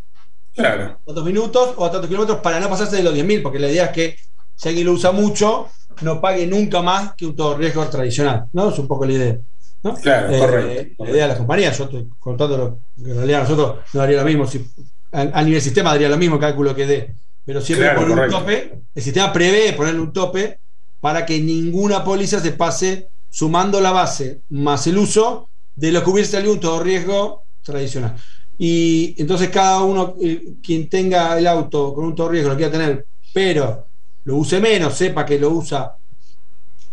claro. 0.55 0.99
tantos 1.05 1.23
minutos 1.23 1.73
o 1.77 1.85
a 1.85 1.91
tantos 1.91 2.09
kilómetros 2.09 2.39
para 2.39 2.59
no 2.59 2.69
pasarse 2.69 2.97
de 2.97 3.03
los 3.03 3.13
10.000, 3.13 3.43
porque 3.43 3.59
la 3.59 3.69
idea 3.69 3.85
es 3.85 3.91
que 3.91 4.15
si 4.55 4.69
alguien 4.69 4.87
lo 4.87 4.93
usa 4.93 5.11
mucho, 5.11 5.69
no 6.01 6.19
pague 6.19 6.47
nunca 6.47 6.81
más 6.81 7.13
que 7.13 7.25
un 7.25 7.35
todo 7.35 7.57
riesgo 7.57 7.85
tradicional. 7.87 8.45
¿no? 8.53 8.69
Es 8.69 8.79
un 8.79 8.87
poco 8.87 9.05
la 9.05 9.13
idea. 9.13 9.37
¿no? 9.83 9.95
Claro, 9.95 10.33
eh, 10.33 10.39
correcto, 10.39 11.03
La 11.03 11.11
idea 11.11 11.23
de 11.23 11.29
las 11.29 11.37
compañías, 11.37 11.77
yo 11.77 11.83
estoy 11.85 12.09
contando 12.19 12.57
lo 12.57 12.79
que 13.03 13.11
en 13.11 13.17
realidad 13.17 13.41
nosotros 13.41 13.77
no 13.93 13.99
daría 13.99 14.17
lo 14.17 14.25
mismo, 14.25 14.47
si, 14.47 14.65
a, 15.11 15.41
nivel 15.43 15.61
sistema 15.61 15.91
daría 15.91 16.09
lo 16.09 16.17
mismo 16.17 16.39
cálculo 16.39 16.75
que 16.75 16.85
dé 16.85 17.15
pero 17.47 17.61
siempre 17.61 17.87
Claro, 17.87 18.23
un 18.23 18.29
tope. 18.29 18.73
El 18.93 19.01
sistema 19.01 19.31
prevé 19.31 19.71
ponerle 19.71 20.01
un 20.01 20.11
tope 20.11 20.59
para 21.01 21.25
que 21.25 21.39
ninguna 21.39 22.03
póliza 22.03 22.39
se 22.39 22.51
pase 22.51 23.09
sumando 23.29 23.79
la 23.81 23.91
base 23.91 24.41
más 24.49 24.87
el 24.87 24.97
uso 24.97 25.49
de 25.75 25.91
lo 25.91 26.03
que 26.03 26.09
hubiese 26.09 26.31
salido 26.31 26.53
un 26.53 26.59
todo 26.59 26.81
riesgo 26.81 27.43
tradicional. 27.63 28.15
Y 28.57 29.13
entonces 29.17 29.49
cada 29.49 29.83
uno, 29.83 30.15
eh, 30.21 30.53
quien 30.63 30.89
tenga 30.89 31.37
el 31.37 31.45
auto 31.45 31.93
con 31.93 32.05
un 32.05 32.15
todo 32.15 32.29
riesgo, 32.29 32.49
lo 32.49 32.55
quiera 32.57 32.71
tener, 32.71 33.05
pero 33.31 33.85
lo 34.23 34.35
use 34.37 34.59
menos, 34.59 34.95
sepa 34.95 35.25
que 35.25 35.39
lo 35.39 35.51
usa, 35.51 35.95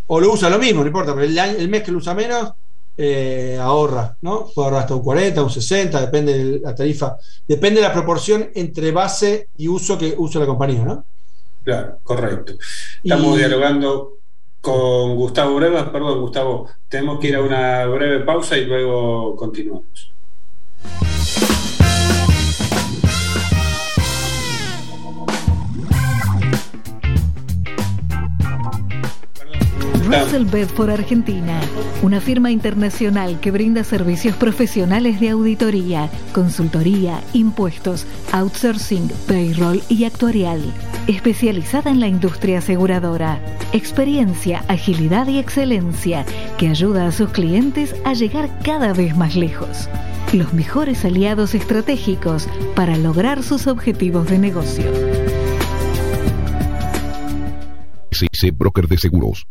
o 0.07 0.19
lo 0.19 0.33
usa 0.33 0.49
lo 0.49 0.59
mismo, 0.59 0.81
no 0.81 0.87
importa, 0.87 1.13
pero 1.15 1.25
el, 1.25 1.37
el 1.37 1.67
mes 1.67 1.81
que 1.81 1.91
lo 1.91 1.97
usa 1.97 2.13
menos, 2.13 2.53
eh, 2.97 3.57
ahorra, 3.59 4.17
¿no? 4.21 4.47
Puede 4.53 4.67
ahorrar 4.67 4.81
hasta 4.83 4.95
un 4.95 5.01
40, 5.01 5.43
un 5.43 5.49
60, 5.49 5.99
depende 5.99 6.37
de 6.37 6.59
la 6.59 6.73
tarifa, 6.73 7.17
depende 7.47 7.81
de 7.81 7.87
la 7.87 7.93
proporción 7.93 8.51
entre 8.55 8.91
base 8.91 9.49
y 9.57 9.67
uso 9.67 9.97
que 9.97 10.15
usa 10.17 10.39
la 10.39 10.47
compañía, 10.47 10.85
¿no? 10.85 11.03
Claro, 11.65 11.99
correcto. 12.03 12.53
Estamos 13.03 13.35
Y- 13.35 13.39
dialogando 13.39 14.13
con 14.61 15.15
Gustavo 15.15 15.55
Brevas. 15.55 15.89
Perdón, 15.89 16.21
Gustavo, 16.21 16.69
tenemos 16.87 17.19
que 17.19 17.27
ir 17.29 17.35
a 17.35 17.41
una 17.41 17.85
breve 17.87 18.19
pausa 18.23 18.57
y 18.57 18.65
luego 18.65 19.35
continuamos. 19.35 20.13
Russell 30.21 30.45
Bedford 30.45 30.91
Argentina, 30.91 31.59
una 32.01 32.21
firma 32.21 32.49
internacional 32.49 33.39
que 33.39 33.51
brinda 33.51 33.83
servicios 33.83 34.35
profesionales 34.35 35.19
de 35.19 35.29
auditoría, 35.29 36.09
consultoría, 36.33 37.21
impuestos, 37.33 38.05
outsourcing, 38.31 39.09
payroll 39.27 39.81
y 39.89 40.05
actuarial. 40.05 40.61
Especializada 41.07 41.91
en 41.91 41.99
la 41.99 42.07
industria 42.07 42.59
aseguradora. 42.59 43.39
Experiencia, 43.73 44.63
agilidad 44.67 45.27
y 45.27 45.39
excelencia 45.39 46.25
que 46.57 46.69
ayuda 46.69 47.07
a 47.07 47.11
sus 47.11 47.29
clientes 47.31 47.93
a 48.05 48.13
llegar 48.13 48.49
cada 48.63 48.93
vez 48.93 49.17
más 49.17 49.35
lejos. 49.35 49.89
Los 50.33 50.53
mejores 50.53 51.03
aliados 51.03 51.55
estratégicos 51.55 52.47
para 52.75 52.97
lograr 52.97 53.43
sus 53.43 53.67
objetivos 53.67 54.29
de 54.29 54.39
negocio. 54.39 54.85
CC 58.11 58.51
Broker 58.51 58.87
de 58.87 58.97
Seguros. 58.97 59.45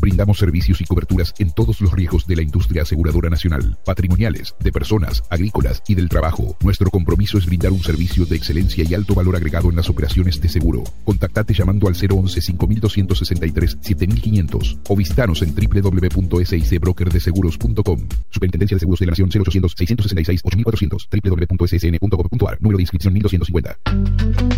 Brindamos 0.00 0.38
servicios 0.38 0.80
y 0.80 0.84
coberturas 0.84 1.34
en 1.38 1.50
todos 1.50 1.82
los 1.82 1.92
riesgos 1.92 2.26
de 2.26 2.36
la 2.36 2.42
industria 2.42 2.82
aseguradora 2.82 3.28
nacional, 3.28 3.78
patrimoniales, 3.84 4.54
de 4.58 4.72
personas, 4.72 5.22
agrícolas 5.28 5.82
y 5.86 5.94
del 5.94 6.08
trabajo. 6.08 6.56
Nuestro 6.62 6.90
compromiso 6.90 7.36
es 7.36 7.44
brindar 7.44 7.72
un 7.72 7.82
servicio 7.82 8.24
de 8.24 8.36
excelencia 8.36 8.82
y 8.88 8.94
alto 8.94 9.14
valor 9.14 9.36
agregado 9.36 9.68
en 9.68 9.76
las 9.76 9.90
operaciones 9.90 10.40
de 10.40 10.48
seguro. 10.48 10.84
Contactate 11.04 11.52
llamando 11.52 11.86
al 11.86 11.94
011 11.94 12.40
5263 12.40 13.76
7500 13.80 14.78
o 14.88 14.96
visitanos 14.96 15.42
en 15.42 15.54
www.sicbrokerdeseguros.com. 15.54 18.08
Superintendencia 18.30 18.76
de 18.76 18.80
Seguros 18.80 19.00
de 19.00 19.06
la 19.06 19.10
Nación 19.10 19.28
0800 19.28 19.74
666 19.76 20.40
8400 20.44 21.08
www.ssn.gov.ar 21.10 22.56
Número 22.60 22.78
de 22.78 22.82
inscripción 22.82 23.12
1250. 23.12 23.76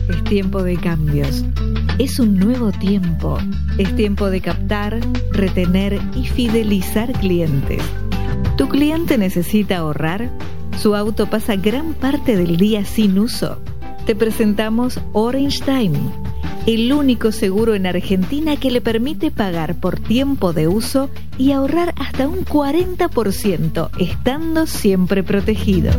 Es 0.08 0.24
tiempo 0.24 0.62
de 0.62 0.76
cambios. 0.76 1.44
Es 1.98 2.20
un 2.20 2.38
nuevo 2.38 2.72
tiempo. 2.72 3.38
Es 3.78 3.94
tiempo 3.96 4.30
de 4.30 4.40
captar, 4.40 4.98
retener 5.32 6.00
y 6.14 6.26
fidelizar 6.26 7.12
clientes. 7.12 7.82
¿Tu 8.56 8.68
cliente 8.68 9.18
necesita 9.18 9.78
ahorrar? 9.78 10.30
¿Su 10.78 10.94
auto 10.94 11.28
pasa 11.28 11.56
gran 11.56 11.94
parte 11.94 12.36
del 12.36 12.56
día 12.56 12.84
sin 12.84 13.18
uso? 13.18 13.60
Te 14.06 14.14
presentamos 14.14 15.00
Orange 15.12 15.62
Time, 15.64 15.98
el 16.66 16.92
único 16.92 17.32
seguro 17.32 17.74
en 17.74 17.86
Argentina 17.86 18.56
que 18.56 18.70
le 18.70 18.80
permite 18.80 19.30
pagar 19.30 19.74
por 19.76 19.98
tiempo 19.98 20.52
de 20.52 20.68
uso 20.68 21.08
y 21.38 21.52
ahorrar 21.52 21.94
hasta 21.96 22.28
un 22.28 22.44
40%, 22.44 23.90
estando 23.98 24.66
siempre 24.66 25.22
protegido. 25.22 25.92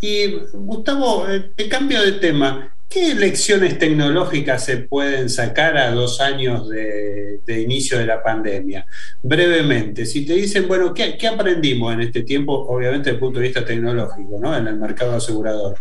Y 0.00 0.26
Gustavo, 0.52 1.28
eh, 1.28 1.52
te 1.54 1.68
cambio 1.68 2.02
de 2.02 2.12
tema. 2.12 2.72
¿Qué 2.88 3.14
lecciones 3.14 3.78
tecnológicas 3.78 4.64
se 4.64 4.76
pueden 4.78 5.28
sacar 5.28 5.76
a 5.76 5.90
dos 5.90 6.20
años 6.20 6.68
de, 6.68 7.40
de 7.44 7.60
inicio 7.60 7.98
de 7.98 8.06
la 8.06 8.22
pandemia? 8.22 8.86
Brevemente, 9.22 10.06
si 10.06 10.24
te 10.24 10.34
dicen, 10.34 10.68
bueno, 10.68 10.94
¿qué, 10.94 11.16
qué 11.18 11.26
aprendimos 11.26 11.92
en 11.94 12.02
este 12.02 12.22
tiempo, 12.22 12.52
obviamente 12.68 13.10
desde 13.10 13.14
el 13.16 13.18
punto 13.18 13.40
de 13.40 13.46
vista 13.46 13.64
tecnológico, 13.64 14.38
¿no? 14.40 14.56
En 14.56 14.68
el 14.68 14.76
mercado 14.76 15.16
asegurador. 15.16 15.76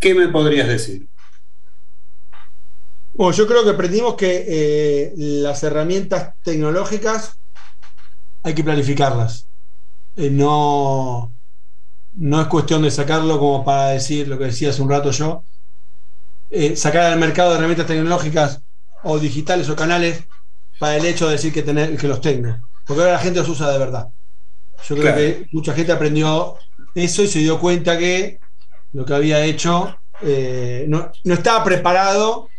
¿Qué 0.00 0.12
me 0.14 0.28
podrías 0.28 0.66
decir? 0.68 1.06
Bueno, 3.14 3.32
yo 3.32 3.46
creo 3.46 3.64
que 3.64 3.70
aprendimos 3.70 4.14
que 4.16 4.44
eh, 4.48 5.12
las 5.16 5.62
herramientas 5.62 6.34
tecnológicas 6.42 7.38
hay 8.42 8.54
que 8.54 8.64
planificarlas. 8.64 9.48
Eh, 10.16 10.30
no, 10.30 11.34
no 12.12 12.40
es 12.42 12.48
cuestión 12.48 12.82
de 12.82 12.90
sacarlo 12.90 13.38
como 13.40 13.64
para 13.64 13.90
decir 13.90 14.28
lo 14.28 14.38
que 14.38 14.46
decía 14.46 14.70
hace 14.70 14.82
un 14.82 14.90
rato 14.90 15.12
yo. 15.12 15.46
eh, 16.50 16.76
sacar 16.76 17.12
al 17.12 17.18
mercado 17.18 17.54
herramientas 17.54 17.86
tecnológicas 17.86 18.62
o 19.02 19.18
digitales 19.18 19.68
o 19.68 19.76
canales 19.76 20.28
para 20.78 20.96
el 20.96 21.04
hecho 21.06 21.26
de 21.26 21.32
decir 21.32 21.52
que, 21.52 21.62
tener, 21.62 21.96
que 21.98 22.08
los 22.08 22.20
tengo. 22.20 22.56
Porque 22.86 23.02
ahora 23.02 23.14
la 23.14 23.18
gente 23.20 23.40
los 23.40 23.48
usa 23.48 23.70
de 23.70 23.78
verdad. 23.78 24.08
Yo 24.82 24.96
creo 24.98 25.12
Claro. 25.12 25.16
que 25.16 25.48
mucha 25.52 25.74
gente 25.74 25.92
aprendió 25.92 26.56
eso 26.94 27.22
y 27.22 27.28
se 27.28 27.40
dio 27.40 27.60
cuenta 27.60 27.98
que 27.98 28.42
lo 28.92 29.04
que 29.06 29.14
había 29.14 29.44
hecho 29.44 30.02
eh, 30.20 30.86
no, 30.88 31.12
no 31.24 31.34
estaba 31.34 31.64
preparado, 31.64 32.53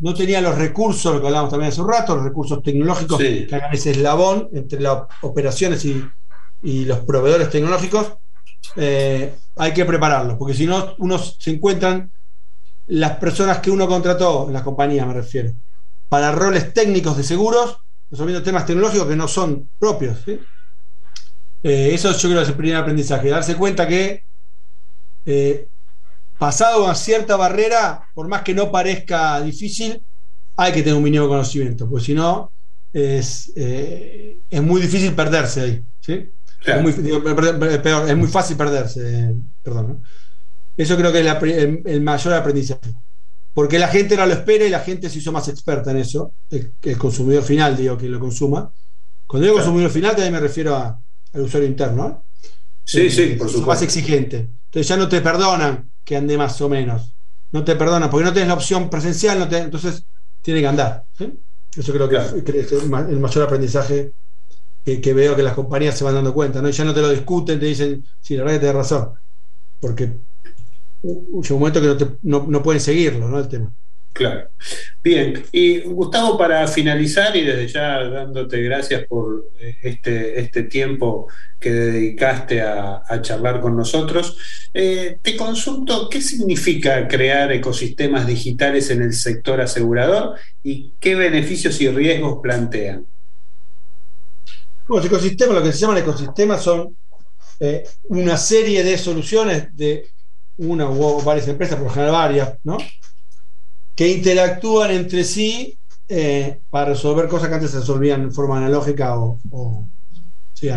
no 0.00 0.14
tenía 0.14 0.40
los 0.40 0.56
recursos, 0.56 1.14
lo 1.14 1.20
que 1.20 1.26
hablábamos 1.26 1.50
también 1.50 1.70
hace 1.72 1.80
un 1.80 1.88
rato, 1.88 2.14
los 2.16 2.24
recursos 2.24 2.62
tecnológicos 2.62 3.18
Sí. 3.18 3.46
que 3.46 3.54
hagan 3.54 3.72
ese 3.74 3.90
eslabón 3.92 4.48
entre 4.52 4.80
las 4.80 5.02
operaciones 5.22 5.84
y, 5.84 6.04
y 6.62 6.84
los 6.84 7.00
proveedores 7.00 7.50
tecnológicos. 7.50 8.12
eh, 8.76 9.34
hay 9.56 9.72
que 9.72 9.84
prepararlos, 9.84 10.36
porque 10.36 10.54
si 10.54 10.66
no, 10.66 10.94
unos 10.98 11.36
se 11.40 11.50
encuentran 11.50 12.10
las 12.88 13.16
personas 13.18 13.58
que 13.58 13.70
uno 13.70 13.88
contrató, 13.88 14.46
en 14.46 14.52
las 14.52 14.62
compañías 14.62 15.06
me 15.06 15.14
refiero, 15.14 15.52
para 16.08 16.32
roles 16.32 16.72
técnicos 16.72 17.16
de 17.16 17.22
seguros, 17.24 17.78
resolviendo 18.10 18.42
temas 18.42 18.66
tecnológicos 18.66 19.08
que 19.08 19.16
no 19.16 19.26
son 19.28 19.68
propios. 19.78 20.18
¿sí? 20.24 20.38
Eh, 21.62 21.90
eso 21.92 22.12
yo 22.12 22.28
creo 22.28 22.36
que 22.36 22.42
es 22.44 22.48
el 22.50 22.54
primer 22.56 22.76
aprendizaje, 22.76 23.28
darse 23.30 23.56
cuenta 23.56 23.86
que 23.88 24.22
eh, 25.26 25.66
pasado 26.38 26.84
una 26.84 26.94
cierta 26.94 27.36
barrera, 27.36 28.08
por 28.14 28.28
más 28.28 28.42
que 28.42 28.54
no 28.54 28.70
parezca 28.70 29.40
difícil, 29.42 30.00
hay 30.56 30.72
que 30.72 30.82
tener 30.82 30.96
un 30.96 31.02
mínimo 31.02 31.24
de 31.24 31.28
conocimiento, 31.28 31.88
porque 31.88 32.06
si 32.06 32.14
no, 32.14 32.50
es, 32.92 33.52
eh, 33.56 34.38
es 34.50 34.62
muy 34.62 34.80
difícil 34.80 35.12
perderse 35.12 35.60
ahí. 35.60 35.82
¿sí? 36.00 36.30
Es, 36.64 36.82
muy, 36.82 36.92
digo, 36.92 37.22
es 37.28 38.16
muy 38.16 38.28
fácil 38.28 38.56
perderse, 38.56 39.34
perdón. 39.62 39.88
¿no? 39.88 40.02
Eso 40.76 40.96
creo 40.96 41.12
que 41.12 41.20
es 41.20 41.24
la, 41.24 41.38
el, 41.38 41.82
el, 41.84 42.00
mayor 42.00 42.34
aprendizaje. 42.34 42.94
Porque 43.54 43.78
la 43.78 43.88
gente 43.88 44.16
no 44.16 44.26
lo 44.26 44.32
espera 44.32 44.64
y 44.64 44.70
la 44.70 44.80
gente 44.80 45.10
se 45.10 45.18
hizo 45.18 45.32
más 45.32 45.48
experta 45.48 45.90
en 45.90 45.98
eso, 45.98 46.32
el, 46.50 46.72
el 46.82 46.98
consumidor 46.98 47.42
final, 47.42 47.76
digo, 47.76 47.98
que 47.98 48.08
lo 48.08 48.20
consuma. 48.20 48.70
Cuando 49.26 49.44
digo 49.44 49.56
claro. 49.56 49.66
consumidor 49.66 49.90
final, 49.90 50.12
también 50.12 50.32
me 50.32 50.40
refiero 50.40 50.76
a, 50.76 51.00
al 51.34 51.40
usuario 51.40 51.68
interno. 51.68 52.22
Sí, 52.84 53.02
eh, 53.02 53.10
sí, 53.10 53.26
por 53.38 53.48
supuesto. 53.48 53.66
Más 53.66 53.82
exigente. 53.82 54.48
Entonces 54.66 54.88
ya 54.88 54.96
no 54.96 55.08
te 55.08 55.20
perdonan 55.20 55.88
que 56.08 56.16
ande 56.16 56.38
más 56.38 56.58
o 56.62 56.70
menos. 56.70 57.12
No 57.52 57.64
te 57.64 57.76
perdonan 57.76 58.08
porque 58.08 58.24
no 58.24 58.32
tienes 58.32 58.48
la 58.48 58.54
opción 58.54 58.88
presencial, 58.88 59.38
no 59.38 59.46
te, 59.46 59.58
entonces 59.58 60.04
tiene 60.40 60.60
que 60.60 60.66
andar. 60.66 61.04
¿sí? 61.18 61.38
Eso 61.76 61.92
creo 61.92 62.08
que, 62.08 62.16
claro. 62.16 62.42
que, 62.42 62.60
es 62.60 62.72
el 62.72 63.20
mayor 63.20 63.44
aprendizaje 63.44 64.12
que, 64.86 65.02
que, 65.02 65.12
veo 65.12 65.36
que 65.36 65.42
las 65.42 65.52
compañías 65.52 65.98
se 65.98 66.04
van 66.04 66.14
dando 66.14 66.32
cuenta. 66.32 66.62
¿no? 66.62 66.70
Y 66.70 66.72
ya 66.72 66.82
no 66.86 66.94
te 66.94 67.02
lo 67.02 67.10
discuten, 67.10 67.60
te 67.60 67.66
dicen, 67.66 68.02
sí, 68.22 68.38
la 68.38 68.44
verdad 68.44 68.54
que 68.54 68.60
tienes 68.60 68.76
razón. 68.76 69.10
Porque 69.80 70.14
llega 71.02 71.54
un 71.54 71.58
momento 71.58 71.80
que 71.82 71.86
no, 71.88 71.96
te, 71.98 72.08
no, 72.22 72.46
no 72.48 72.62
pueden 72.62 72.80
seguirlo, 72.80 73.28
¿no? 73.28 73.38
El 73.38 73.48
tema. 73.48 73.70
Claro. 74.12 74.48
Bien, 75.02 75.44
y 75.52 75.80
Gustavo, 75.80 76.36
para 76.36 76.66
finalizar 76.66 77.36
y 77.36 77.44
desde 77.44 77.68
ya 77.68 78.02
dándote 78.02 78.60
gracias 78.62 79.06
por 79.06 79.50
este, 79.82 80.40
este 80.40 80.64
tiempo 80.64 81.28
que 81.60 81.70
dedicaste 81.70 82.60
a, 82.62 83.02
charlar 83.22 83.60
con 83.60 83.76
nosotros, 83.76 84.36
eh, 84.74 85.18
te 85.22 85.36
consulto 85.36 86.08
qué 86.08 86.20
significa 86.20 87.06
crear 87.06 87.52
ecosistemas 87.52 88.26
digitales 88.26 88.90
en 88.90 89.02
el 89.02 89.12
sector 89.12 89.60
asegurador 89.60 90.34
y 90.62 90.92
qué 91.00 91.14
beneficios 91.14 91.80
y 91.80 91.88
riesgos 91.88 92.40
plantean. 92.42 93.06
Los 94.88 95.04
ecosistemas, 95.04 95.56
lo 95.56 95.62
que 95.62 95.72
se 95.72 95.78
llaman 95.78 95.98
ecosistemas 95.98 96.62
son 96.62 96.96
eh, 97.60 97.84
una 98.08 98.36
serie 98.36 98.82
de 98.82 98.96
soluciones 98.98 99.76
de 99.76 100.08
una 100.58 100.88
o 100.88 101.22
varias 101.22 101.46
empresas, 101.48 101.76
por 101.76 101.86
lo 101.86 101.92
general 101.92 102.12
varias, 102.12 102.54
¿no? 102.64 102.78
Que 103.98 104.06
interactúan 104.06 104.92
entre 104.92 105.24
sí 105.24 105.76
eh, 106.08 106.60
para 106.70 106.90
resolver 106.90 107.26
cosas 107.26 107.48
que 107.48 107.54
antes 107.56 107.72
se 107.72 107.80
resolvían 107.80 108.22
en 108.22 108.32
forma 108.32 108.56
analógica 108.56 109.18
o, 109.18 109.40
o 109.50 109.88
sí, 110.54 110.68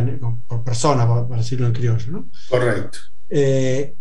por 0.48 0.64
persona, 0.64 1.08
para 1.08 1.38
decirlo 1.38 1.68
en 1.68 1.74
criollo. 1.74 2.12
¿no? 2.12 2.26
Correcto. 2.50 2.98
Eh, 3.30 3.94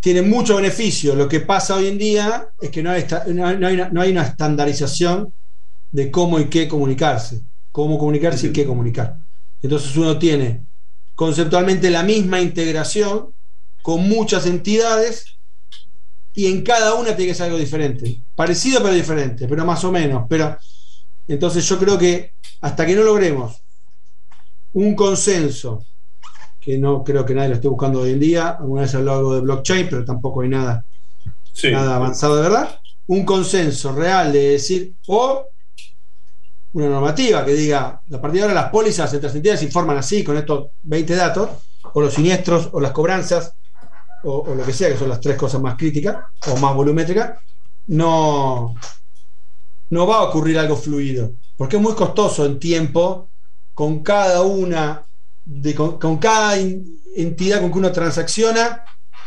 tiene 0.00 0.20
mucho 0.20 0.56
beneficio. 0.56 1.14
Lo 1.14 1.26
que 1.28 1.40
pasa 1.40 1.76
hoy 1.76 1.86
en 1.86 1.96
día 1.96 2.50
es 2.60 2.68
que 2.68 2.82
no 2.82 2.90
hay, 2.90 3.06
no 3.28 3.46
hay, 3.46 3.56
una, 3.56 3.88
no 3.88 4.02
hay 4.02 4.10
una 4.10 4.24
estandarización 4.24 5.32
de 5.90 6.10
cómo 6.10 6.38
y 6.38 6.50
qué 6.50 6.68
comunicarse, 6.68 7.40
cómo 7.72 7.98
comunicarse 7.98 8.48
y 8.48 8.52
qué 8.52 8.66
comunicar. 8.66 9.16
Entonces 9.62 9.96
uno 9.96 10.18
tiene 10.18 10.66
conceptualmente 11.14 11.88
la 11.88 12.02
misma 12.02 12.42
integración 12.42 13.30
con 13.80 14.06
muchas 14.06 14.44
entidades 14.44 15.39
y 16.34 16.46
en 16.46 16.62
cada 16.62 16.94
una 16.94 17.16
tiene 17.16 17.32
que 17.32 17.34
ser 17.34 17.46
algo 17.46 17.58
diferente. 17.58 18.20
Parecido 18.36 18.82
pero 18.82 18.94
diferente, 18.94 19.46
pero 19.48 19.64
más 19.64 19.82
o 19.84 19.92
menos. 19.92 20.24
Pero 20.28 20.56
entonces 21.28 21.66
yo 21.68 21.78
creo 21.78 21.98
que 21.98 22.32
hasta 22.60 22.86
que 22.86 22.94
no 22.94 23.02
logremos 23.02 23.60
un 24.72 24.94
consenso, 24.94 25.84
que 26.60 26.78
no 26.78 27.02
creo 27.02 27.24
que 27.24 27.34
nadie 27.34 27.48
lo 27.48 27.54
esté 27.56 27.68
buscando 27.68 28.00
hoy 28.00 28.12
en 28.12 28.20
día, 28.20 28.50
alguna 28.50 28.82
vez 28.82 28.94
hablado 28.94 29.18
algo 29.18 29.34
de 29.34 29.40
blockchain, 29.40 29.88
pero 29.88 30.04
tampoco 30.04 30.42
hay 30.42 30.48
nada, 30.48 30.84
sí. 31.52 31.70
nada 31.70 31.96
avanzado 31.96 32.36
de 32.36 32.42
verdad, 32.42 32.80
un 33.08 33.24
consenso 33.24 33.92
real 33.92 34.32
de 34.32 34.50
decir, 34.50 34.94
o 35.08 35.46
una 36.72 36.88
normativa 36.88 37.44
que 37.44 37.54
diga, 37.54 38.00
a 38.12 38.20
partir 38.20 38.40
de 38.40 38.42
ahora 38.42 38.54
las 38.54 38.70
pólizas 38.70 39.12
entre 39.12 39.28
las 39.28 39.34
entidades 39.34 39.60
se 39.60 39.66
informan 39.66 39.98
así, 39.98 40.22
con 40.22 40.36
estos 40.36 40.68
20 40.82 41.16
datos, 41.16 41.50
o 41.92 42.00
los 42.00 42.14
siniestros, 42.14 42.68
o 42.72 42.80
las 42.80 42.92
cobranzas, 42.92 43.54
o, 44.24 44.54
lo 44.54 44.64
que 44.64 44.72
sea, 44.72 44.88
que 44.88 44.98
son 44.98 45.08
las 45.08 45.20
tres 45.20 45.36
cosas 45.36 45.60
más 45.60 45.76
críticas 45.76 46.16
o 46.48 46.56
más 46.56 46.74
volumétricas, 46.74 47.38
no, 47.86 48.74
no 49.90 50.06
va 50.06 50.18
a 50.18 50.22
ocurrir 50.24 50.58
algo 50.58 50.76
fluido, 50.76 51.32
porque 51.56 51.76
es 51.76 51.82
muy 51.82 51.94
costoso 51.94 52.44
en 52.46 52.58
tiempo 52.58 53.28
con 53.74 54.02
cada 54.02 54.42
una, 54.42 55.02
de, 55.44 55.74
con, 55.74 55.98
con 55.98 56.18
cada 56.18 56.56
entidad 56.56 57.60
con 57.60 57.72
que 57.72 57.78
uno 57.78 57.92
transacciona, 57.92 58.84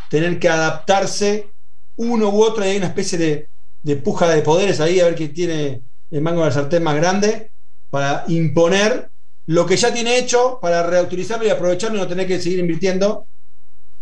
tener 0.09 0.39
que 0.39 0.49
adaptarse 0.49 1.49
uno 1.95 2.29
u 2.29 2.43
otro 2.43 2.63
y 2.63 2.69
hay 2.69 2.77
una 2.77 2.87
especie 2.87 3.17
de, 3.17 3.47
de 3.81 3.95
puja 3.97 4.27
de 4.29 4.41
poderes 4.41 4.79
ahí 4.79 4.99
a 4.99 5.05
ver 5.05 5.15
quién 5.15 5.33
tiene 5.33 5.81
el 6.11 6.21
mango 6.21 6.41
de 6.41 6.47
la 6.47 6.53
sartén 6.53 6.83
más 6.83 6.95
grande 6.95 7.51
para 7.89 8.23
imponer 8.27 9.09
lo 9.47 9.65
que 9.65 9.75
ya 9.75 9.93
tiene 9.93 10.17
hecho 10.17 10.59
para 10.61 10.83
reutilizarlo 10.83 11.45
y 11.45 11.49
aprovecharlo 11.49 11.97
y 11.97 12.01
no 12.01 12.07
tener 12.07 12.27
que 12.27 12.39
seguir 12.39 12.59
invirtiendo 12.59 13.25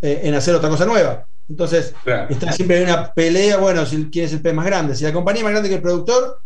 eh, 0.01 0.21
en 0.23 0.33
hacer 0.33 0.55
otra 0.55 0.69
cosa 0.69 0.85
nueva. 0.85 1.25
Entonces, 1.49 1.93
claro. 2.03 2.27
está 2.29 2.51
siempre 2.51 2.77
en 2.77 2.83
una 2.89 3.13
pelea, 3.13 3.57
bueno, 3.57 3.85
si, 3.85 4.09
quién 4.09 4.25
es 4.25 4.33
el 4.33 4.41
pez 4.41 4.53
más 4.53 4.65
grande. 4.65 4.95
Si 4.95 5.03
la 5.03 5.11
compañía 5.11 5.41
es 5.41 5.43
más 5.43 5.51
grande 5.51 5.69
que 5.69 5.75
el 5.75 5.81
productor, 5.81 6.39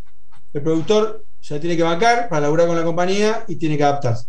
el 0.53 0.61
productor 0.61 1.23
se 1.39 1.59
tiene 1.59 1.77
que 1.77 1.83
bancar 1.83 2.27
para 2.27 2.41
laburar 2.41 2.67
con 2.67 2.75
la 2.75 2.83
compañía 2.83 3.43
y 3.47 3.55
tiene 3.57 3.77
que 3.77 3.83
adaptarse. 3.83 4.25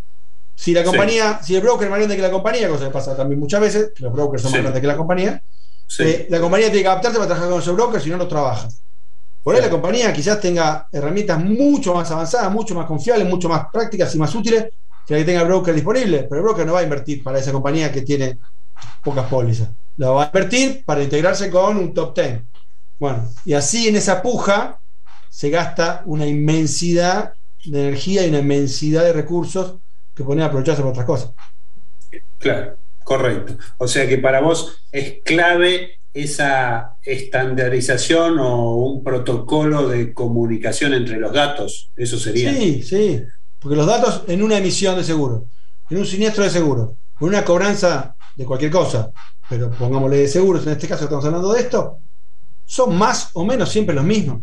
Si 0.54 0.72
la 0.72 0.84
compañía, 0.84 1.38
sí. 1.40 1.48
si 1.48 1.56
el 1.56 1.62
broker 1.62 1.86
es 1.86 1.90
más 1.90 1.98
grande 1.98 2.16
que 2.16 2.22
la 2.22 2.30
compañía, 2.30 2.68
cosa 2.68 2.86
que 2.86 2.90
pasa 2.90 3.16
también 3.16 3.38
muchas 3.40 3.60
veces, 3.60 3.92
los 3.98 4.12
brokers 4.12 4.42
son 4.42 4.50
sí. 4.50 4.56
más 4.56 4.62
grandes 4.64 4.80
que 4.80 4.86
la 4.86 4.96
compañía, 4.96 5.42
sí. 5.86 6.02
eh, 6.02 6.26
la 6.30 6.40
compañía 6.40 6.68
tiene 6.68 6.82
que 6.82 6.88
adaptarse 6.88 7.18
para 7.18 7.28
trabajar 7.28 7.50
con 7.50 7.60
ese 7.60 7.72
broker, 7.72 8.00
si 8.00 8.10
no, 8.10 8.16
no 8.16 8.26
trabaja. 8.26 8.68
Por 9.42 9.54
ahí 9.54 9.62
la 9.62 9.70
compañía 9.70 10.12
quizás 10.12 10.40
tenga 10.40 10.88
herramientas 10.90 11.38
mucho 11.42 11.94
más 11.94 12.10
avanzadas, 12.10 12.50
mucho 12.52 12.74
más 12.74 12.84
confiables, 12.84 13.28
mucho 13.28 13.48
más 13.48 13.66
prácticas 13.72 14.12
y 14.14 14.18
más 14.18 14.34
útiles 14.34 14.66
que 15.06 15.14
la 15.14 15.20
que 15.20 15.24
tenga 15.24 15.42
el 15.42 15.46
broker 15.46 15.72
disponible, 15.72 16.26
pero 16.28 16.40
el 16.40 16.42
broker 16.42 16.66
no 16.66 16.72
va 16.72 16.80
a 16.80 16.82
invertir 16.82 17.22
para 17.22 17.38
esa 17.38 17.52
compañía 17.52 17.92
que 17.92 18.02
tiene 18.02 18.38
pocas 19.02 19.26
pólizas. 19.26 19.68
La 19.96 20.10
va 20.10 20.24
a 20.24 20.26
invertir 20.26 20.84
para 20.84 21.02
integrarse 21.02 21.50
con 21.50 21.76
un 21.76 21.94
top 21.94 22.14
10. 22.14 22.40
Bueno, 22.98 23.28
y 23.44 23.54
así 23.54 23.88
en 23.88 23.96
esa 23.96 24.22
puja 24.22 24.78
se 25.28 25.50
gasta 25.50 26.02
una 26.06 26.26
inmensidad 26.26 27.34
de 27.64 27.88
energía 27.88 28.26
y 28.26 28.30
una 28.30 28.38
inmensidad 28.38 29.04
de 29.04 29.12
recursos 29.12 29.76
que 30.14 30.24
ponen 30.24 30.44
a 30.44 30.46
aprovecharse 30.46 30.80
para 30.80 30.90
otras 30.90 31.06
cosas. 31.06 31.30
Claro, 32.38 32.76
correcto. 33.04 33.56
O 33.78 33.86
sea 33.86 34.08
que 34.08 34.18
para 34.18 34.40
vos 34.40 34.82
es 34.92 35.16
clave 35.24 35.98
esa 36.14 36.96
estandarización 37.02 38.38
o 38.38 38.76
un 38.76 39.04
protocolo 39.04 39.88
de 39.88 40.14
comunicación 40.14 40.94
entre 40.94 41.18
los 41.18 41.32
datos. 41.32 41.90
Eso 41.94 42.18
sería. 42.18 42.54
Sí, 42.54 42.82
sí. 42.82 43.22
Porque 43.58 43.76
los 43.76 43.86
datos 43.86 44.22
en 44.26 44.42
una 44.42 44.56
emisión 44.56 44.96
de 44.96 45.04
seguro, 45.04 45.46
en 45.90 45.98
un 45.98 46.06
siniestro 46.06 46.44
de 46.44 46.50
seguro, 46.50 46.96
en 47.20 47.28
una 47.28 47.44
cobranza 47.44 48.15
de 48.36 48.44
cualquier 48.44 48.70
cosa, 48.70 49.10
pero 49.48 49.70
pongámosle 49.70 50.18
de 50.18 50.28
seguros, 50.28 50.66
en 50.66 50.72
este 50.72 50.86
caso 50.86 51.04
estamos 51.04 51.24
hablando 51.24 51.52
de 51.52 51.60
esto, 51.60 51.98
son 52.66 52.96
más 52.96 53.30
o 53.32 53.44
menos 53.44 53.70
siempre 53.70 53.94
los 53.94 54.04
mismos. 54.04 54.42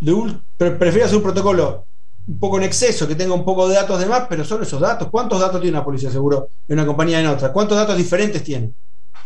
De 0.00 0.12
un, 0.12 0.42
prefiero 0.56 1.06
hacer 1.06 1.16
un 1.16 1.22
protocolo 1.22 1.84
un 2.26 2.38
poco 2.38 2.58
en 2.58 2.64
exceso, 2.64 3.08
que 3.08 3.16
tenga 3.16 3.34
un 3.34 3.44
poco 3.44 3.68
de 3.68 3.74
datos 3.74 3.98
de 3.98 4.06
más, 4.06 4.26
pero 4.28 4.44
son 4.44 4.62
esos 4.62 4.80
datos. 4.80 5.08
¿Cuántos 5.10 5.40
datos 5.40 5.60
tiene 5.60 5.76
una 5.76 5.84
policía 5.84 6.08
de 6.08 6.14
seguro 6.14 6.48
en 6.68 6.78
una 6.78 6.86
compañía 6.86 7.20
en 7.20 7.26
otra? 7.26 7.52
¿Cuántos 7.52 7.76
datos 7.76 7.96
diferentes 7.96 8.44
tiene? 8.44 8.72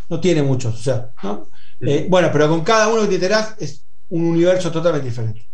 No 0.09 0.21
tiene 0.21 0.43
muchos, 0.43 0.75
o 0.75 0.83
sea, 0.83 1.11
¿no? 1.23 1.49
Eh, 1.81 2.07
bueno, 2.09 2.31
pero 2.33 2.49
con 2.49 2.63
cada 2.63 2.89
uno 2.89 3.03
que 3.03 3.09
te 3.09 3.15
enterás 3.17 3.55
es 3.59 3.83
un 4.09 4.25
universo 4.25 4.71
totalmente 4.71 5.09
diferente. 5.09 5.47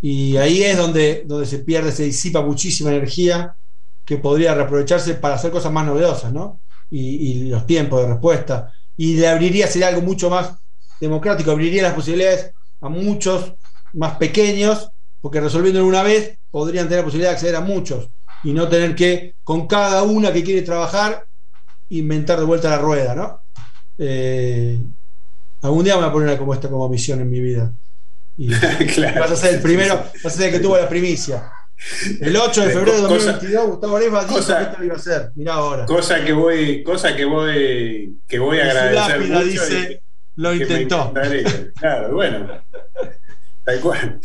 Y 0.00 0.36
ahí 0.36 0.62
es 0.62 0.76
donde, 0.76 1.24
donde 1.26 1.46
se 1.46 1.60
pierde, 1.60 1.90
se 1.90 2.04
disipa 2.04 2.42
muchísima 2.42 2.90
energía 2.90 3.56
que 4.04 4.18
podría 4.18 4.54
reaprovecharse 4.54 5.14
para 5.14 5.34
hacer 5.34 5.50
cosas 5.50 5.72
más 5.72 5.86
novedosas, 5.86 6.32
¿no? 6.32 6.60
Y, 6.92 7.00
y, 7.00 7.48
los 7.48 7.66
tiempos 7.66 8.02
de 8.02 8.08
respuesta. 8.08 8.72
Y 8.96 9.16
le 9.16 9.26
abriría, 9.26 9.66
sería 9.66 9.88
algo 9.88 10.02
mucho 10.02 10.28
más 10.28 10.52
democrático, 11.00 11.50
abriría 11.50 11.82
las 11.82 11.94
posibilidades 11.94 12.52
a 12.80 12.88
muchos 12.88 13.54
más 13.94 14.16
pequeños, 14.18 14.90
porque 15.20 15.40
resolviéndolo 15.40 15.86
una 15.86 16.02
vez 16.02 16.38
podrían 16.50 16.86
tener 16.86 17.00
la 17.00 17.04
posibilidad 17.04 17.30
de 17.30 17.36
acceder 17.36 17.56
a 17.56 17.60
muchos 17.60 18.08
y 18.44 18.52
no 18.52 18.68
tener 18.68 18.94
que, 18.94 19.34
con 19.42 19.66
cada 19.66 20.02
una 20.02 20.32
que 20.32 20.44
quiere 20.44 20.62
trabajar, 20.62 21.24
inventar 21.90 22.38
de 22.38 22.44
vuelta 22.44 22.70
la 22.70 22.78
rueda, 22.78 23.14
¿no? 23.14 23.40
Eh, 23.98 24.78
algún 25.62 25.84
día 25.84 25.94
me 25.94 26.00
voy 26.00 26.08
a 26.08 26.12
poner 26.12 26.38
como 26.38 26.54
esta 26.54 26.68
como 26.68 26.88
misión 26.88 27.20
en 27.20 27.30
mi 27.30 27.40
vida. 27.40 27.72
Y 28.36 28.48
claro, 28.94 29.20
vas 29.20 29.30
a 29.30 29.36
ser 29.36 29.54
el 29.54 29.60
primero, 29.60 30.04
vas 30.22 30.34
a 30.34 30.36
ser 30.36 30.46
el 30.46 30.52
que 30.52 30.60
tuvo 30.60 30.76
la 30.76 30.88
primicia. 30.88 31.50
El 32.20 32.36
8 32.36 32.60
de 32.60 32.70
febrero 32.70 32.94
de 32.94 33.02
2022, 33.02 33.66
Gustavo 33.66 33.96
Arepa 33.96 34.24
dijo 34.24 34.34
cosa, 34.34 34.58
que 34.58 34.64
esto 34.64 34.78
lo 34.78 34.84
iba 34.84 34.94
a 34.94 34.96
hacer. 34.98 35.32
Mirá 35.34 35.54
ahora. 35.54 35.86
Cosa 35.86 36.24
que 36.24 36.32
voy, 36.32 36.82
cosa 36.82 37.16
que 37.16 37.24
voy, 37.24 38.18
que 38.26 38.38
voy 38.38 38.58
a 38.58 38.64
agradecer 38.64 38.94
lápida, 38.94 39.38
mucho. 39.38 39.46
Dice, 39.46 40.02
Lo 40.36 40.54
intentó. 40.54 41.12
Claro, 41.78 42.14
bueno. 42.14 42.62
Tal 43.64 43.80
cual. 43.80 44.20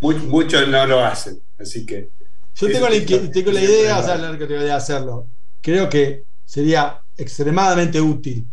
Muchos 0.00 0.68
no 0.68 0.86
lo 0.86 1.04
hacen, 1.04 1.40
así 1.58 1.84
que. 1.86 2.08
Yo 2.56 2.68
tengo 2.68 2.88
la, 2.88 3.30
tengo 3.32 3.50
la 3.50 3.60
idea, 3.60 3.98
o 3.98 4.02
sea, 4.02 4.16
la 4.16 4.38
que 4.38 4.46
de 4.46 4.72
hacerlo. 4.72 5.26
Creo 5.60 5.88
que 5.88 6.24
sería 6.44 7.00
extremadamente 7.16 8.00
útil. 8.00 8.46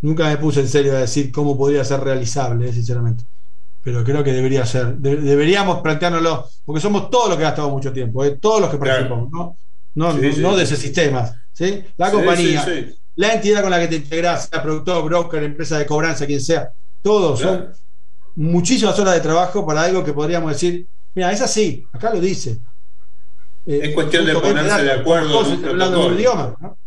Nunca 0.00 0.28
me 0.28 0.36
puse 0.36 0.60
en 0.60 0.68
serio 0.68 0.96
a 0.96 1.00
decir 1.00 1.30
cómo 1.30 1.56
podría 1.56 1.84
ser 1.84 2.00
realizable, 2.00 2.72
sinceramente. 2.72 3.24
Pero 3.84 4.02
creo 4.02 4.24
que 4.24 4.32
debería 4.32 4.64
ser. 4.64 4.96
deberíamos 4.96 5.82
planteárnoslo, 5.82 6.48
porque 6.64 6.80
somos 6.80 7.10
todos 7.10 7.28
los 7.28 7.36
que 7.36 7.42
gastamos 7.44 7.70
mucho 7.70 7.92
tiempo, 7.92 8.24
¿eh? 8.24 8.38
todos 8.40 8.62
los 8.62 8.70
que 8.70 8.78
participamos, 8.78 9.30
¿no? 9.30 9.56
No, 9.94 10.12
no, 10.14 10.56
de 10.56 10.62
ese 10.64 10.76
sistema. 10.76 11.30
¿sí? 11.52 11.84
La 11.98 12.10
compañía, 12.10 12.66
la 13.16 13.34
entidad 13.34 13.60
con 13.60 13.70
la 13.70 13.78
que 13.78 13.88
te 13.88 13.96
integras, 13.96 14.48
sea 14.48 14.62
productor, 14.62 15.04
broker, 15.04 15.42
empresa 15.42 15.78
de 15.78 15.86
cobranza, 15.86 16.26
quien 16.26 16.40
sea, 16.40 16.70
todos 17.02 17.40
son 17.40 17.68
muchísimas 18.34 18.98
horas 18.98 19.14
de 19.14 19.20
trabajo 19.20 19.66
para 19.66 19.82
algo 19.82 20.02
que 20.02 20.14
podríamos 20.14 20.50
decir, 20.50 20.86
mira, 21.14 21.30
es 21.30 21.42
así, 21.42 21.86
acá 21.92 22.10
lo 22.10 22.20
dice. 22.20 22.58
es 23.66 23.94
cuestión 23.94 24.24
de 24.24 24.34
ponerse 24.34 24.82
de 24.82 24.92
acuerdo. 24.92 25.40
hablando 25.40 26.00
de 26.00 26.06
un 26.06 26.14
idioma. 26.14 26.56
¿no? 26.58 26.78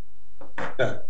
Claro. 0.76 1.02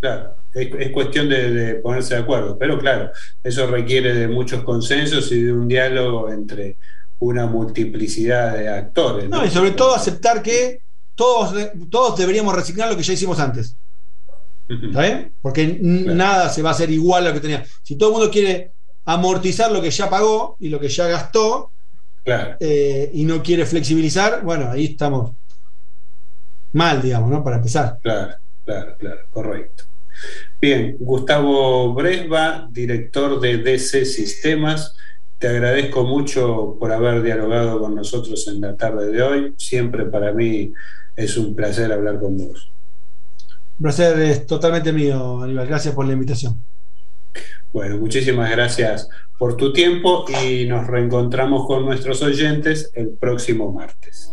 claro. 0.00 0.39
Es, 0.52 0.90
cuestión 0.90 1.28
de, 1.28 1.76
ponerse 1.76 2.14
de 2.14 2.20
acuerdo, 2.20 2.58
pero 2.58 2.78
claro, 2.78 3.10
eso 3.42 3.66
requiere 3.68 4.14
de 4.14 4.28
muchos 4.28 4.64
consensos 4.64 5.30
y 5.30 5.44
de 5.44 5.52
un 5.52 5.68
diálogo 5.68 6.30
entre 6.30 6.76
una 7.20 7.46
multiplicidad 7.46 8.56
de 8.56 8.68
actores. 8.68 9.28
No, 9.28 9.44
y 9.44 9.50
sobre 9.50 9.72
todo 9.72 9.94
aceptar 9.94 10.42
que 10.42 10.80
todos, 11.14 11.54
todos 11.90 12.18
deberíamos 12.18 12.54
reciclar 12.54 12.90
lo 12.90 12.96
que 12.96 13.02
ya 13.02 13.12
hicimos 13.12 13.38
antes. 13.38 13.76
¿Está 14.68 15.02
bien? 15.02 15.32
Porque 15.42 15.78
nada 15.80 16.48
se 16.48 16.62
va 16.62 16.70
a 16.70 16.72
hacer 16.72 16.90
igual 16.90 17.26
a 17.26 17.28
lo 17.28 17.34
que 17.34 17.40
tenía. 17.40 17.64
Si 17.82 17.96
todo 17.96 18.10
el 18.10 18.16
mundo 18.16 18.30
quiere 18.30 18.72
amortizar 19.04 19.70
lo 19.72 19.82
que 19.82 19.90
ya 19.90 20.08
pagó 20.08 20.56
y 20.60 20.68
lo 20.68 20.78
que 20.78 20.88
ya 20.88 21.06
gastó 21.08 21.70
eh, 22.24 23.10
y 23.12 23.24
no 23.24 23.42
quiere 23.42 23.66
flexibilizar, 23.66 24.42
bueno, 24.42 24.70
ahí 24.70 24.86
estamos 24.86 25.32
mal, 26.72 27.02
digamos, 27.02 27.30
¿no? 27.30 27.42
Para 27.42 27.56
empezar. 27.56 27.98
Claro, 28.02 28.34
claro, 28.64 28.96
claro, 28.98 29.20
correcto. 29.32 29.84
Bien, 30.60 30.96
Gustavo 30.98 31.94
Bresba, 31.94 32.68
director 32.70 33.40
de 33.40 33.58
DC 33.58 34.04
Sistemas. 34.04 34.96
Te 35.38 35.48
agradezco 35.48 36.04
mucho 36.04 36.76
por 36.78 36.92
haber 36.92 37.22
dialogado 37.22 37.80
con 37.80 37.94
nosotros 37.94 38.46
en 38.48 38.60
la 38.60 38.76
tarde 38.76 39.10
de 39.10 39.22
hoy. 39.22 39.54
Siempre 39.56 40.04
para 40.04 40.32
mí 40.32 40.72
es 41.16 41.36
un 41.36 41.54
placer 41.54 41.90
hablar 41.92 42.20
con 42.20 42.36
vos. 42.36 42.70
Un 43.78 43.84
placer 43.84 44.18
es 44.20 44.46
totalmente 44.46 44.92
mío, 44.92 45.42
Aníbal. 45.42 45.66
Gracias 45.66 45.94
por 45.94 46.06
la 46.06 46.12
invitación. 46.12 46.60
Bueno, 47.72 47.98
muchísimas 47.98 48.50
gracias 48.50 49.08
por 49.38 49.56
tu 49.56 49.72
tiempo 49.72 50.24
y 50.44 50.66
nos 50.66 50.86
reencontramos 50.86 51.66
con 51.66 51.86
nuestros 51.86 52.20
oyentes 52.22 52.90
el 52.94 53.10
próximo 53.10 53.72
martes. 53.72 54.32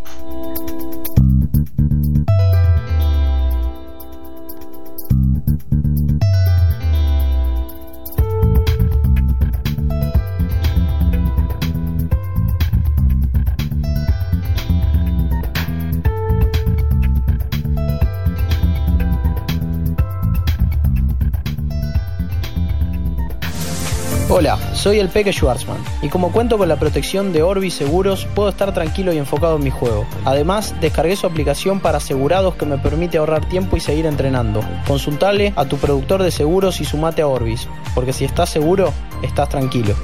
Hola, 24.38 24.58
soy 24.76 25.00
el 25.00 25.10
Peque 25.10 25.34
Schwarzman 25.34 25.84
y 26.04 26.10
como 26.10 26.32
cuento 26.32 26.60
con 26.60 26.70
la 26.70 26.76
protección 26.76 27.34
de 27.34 27.42
Orbis 27.42 27.74
Seguros, 27.74 28.28
puedo 28.36 28.50
estar 28.50 28.72
tranquilo 28.72 29.12
y 29.12 29.18
enfocado 29.18 29.56
en 29.56 29.64
mi 29.64 29.72
juego. 29.72 30.06
Además, 30.26 30.76
descargué 30.80 31.16
su 31.16 31.26
aplicación 31.26 31.80
para 31.80 31.98
asegurados 31.98 32.54
que 32.54 32.68
me 32.68 32.78
permite 32.78 33.18
ahorrar 33.18 33.50
tiempo 33.50 33.78
y 33.78 33.80
seguir 33.80 34.06
entrenando. 34.06 34.60
Consultale 34.86 35.54
a 35.56 35.66
tu 35.66 35.78
productor 35.78 36.22
de 36.22 36.30
seguros 36.30 36.80
y 36.82 36.86
sumate 36.86 37.24
a 37.24 37.28
Orbis, 37.28 37.68
porque 37.96 38.14
si 38.14 38.26
estás 38.26 38.52
seguro, 38.52 38.94
estás 39.24 39.50
tranquilo. 39.50 39.96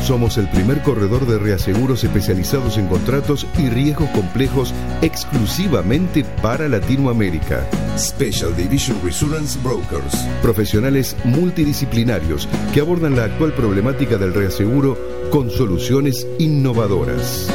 Somos 0.03 0.37
el 0.37 0.49
primer 0.49 0.81
corredor 0.81 1.25
de 1.25 1.39
reaseguros 1.39 2.03
especializados 2.03 2.77
en 2.77 2.87
contratos 2.87 3.47
y 3.57 3.69
riesgos 3.69 4.09
complejos 4.09 4.73
exclusivamente 5.01 6.25
para 6.41 6.67
Latinoamérica. 6.67 7.65
Special 7.97 8.53
Division 8.57 8.97
Resurance 9.01 9.57
Brokers. 9.63 10.27
Profesionales 10.41 11.15
multidisciplinarios 11.23 12.49
que 12.73 12.81
abordan 12.81 13.15
la 13.15 13.23
actual 13.23 13.53
problemática 13.53 14.17
del 14.17 14.33
reaseguro 14.33 14.97
con 15.31 15.49
soluciones 15.49 16.27
innovadoras. 16.37 17.49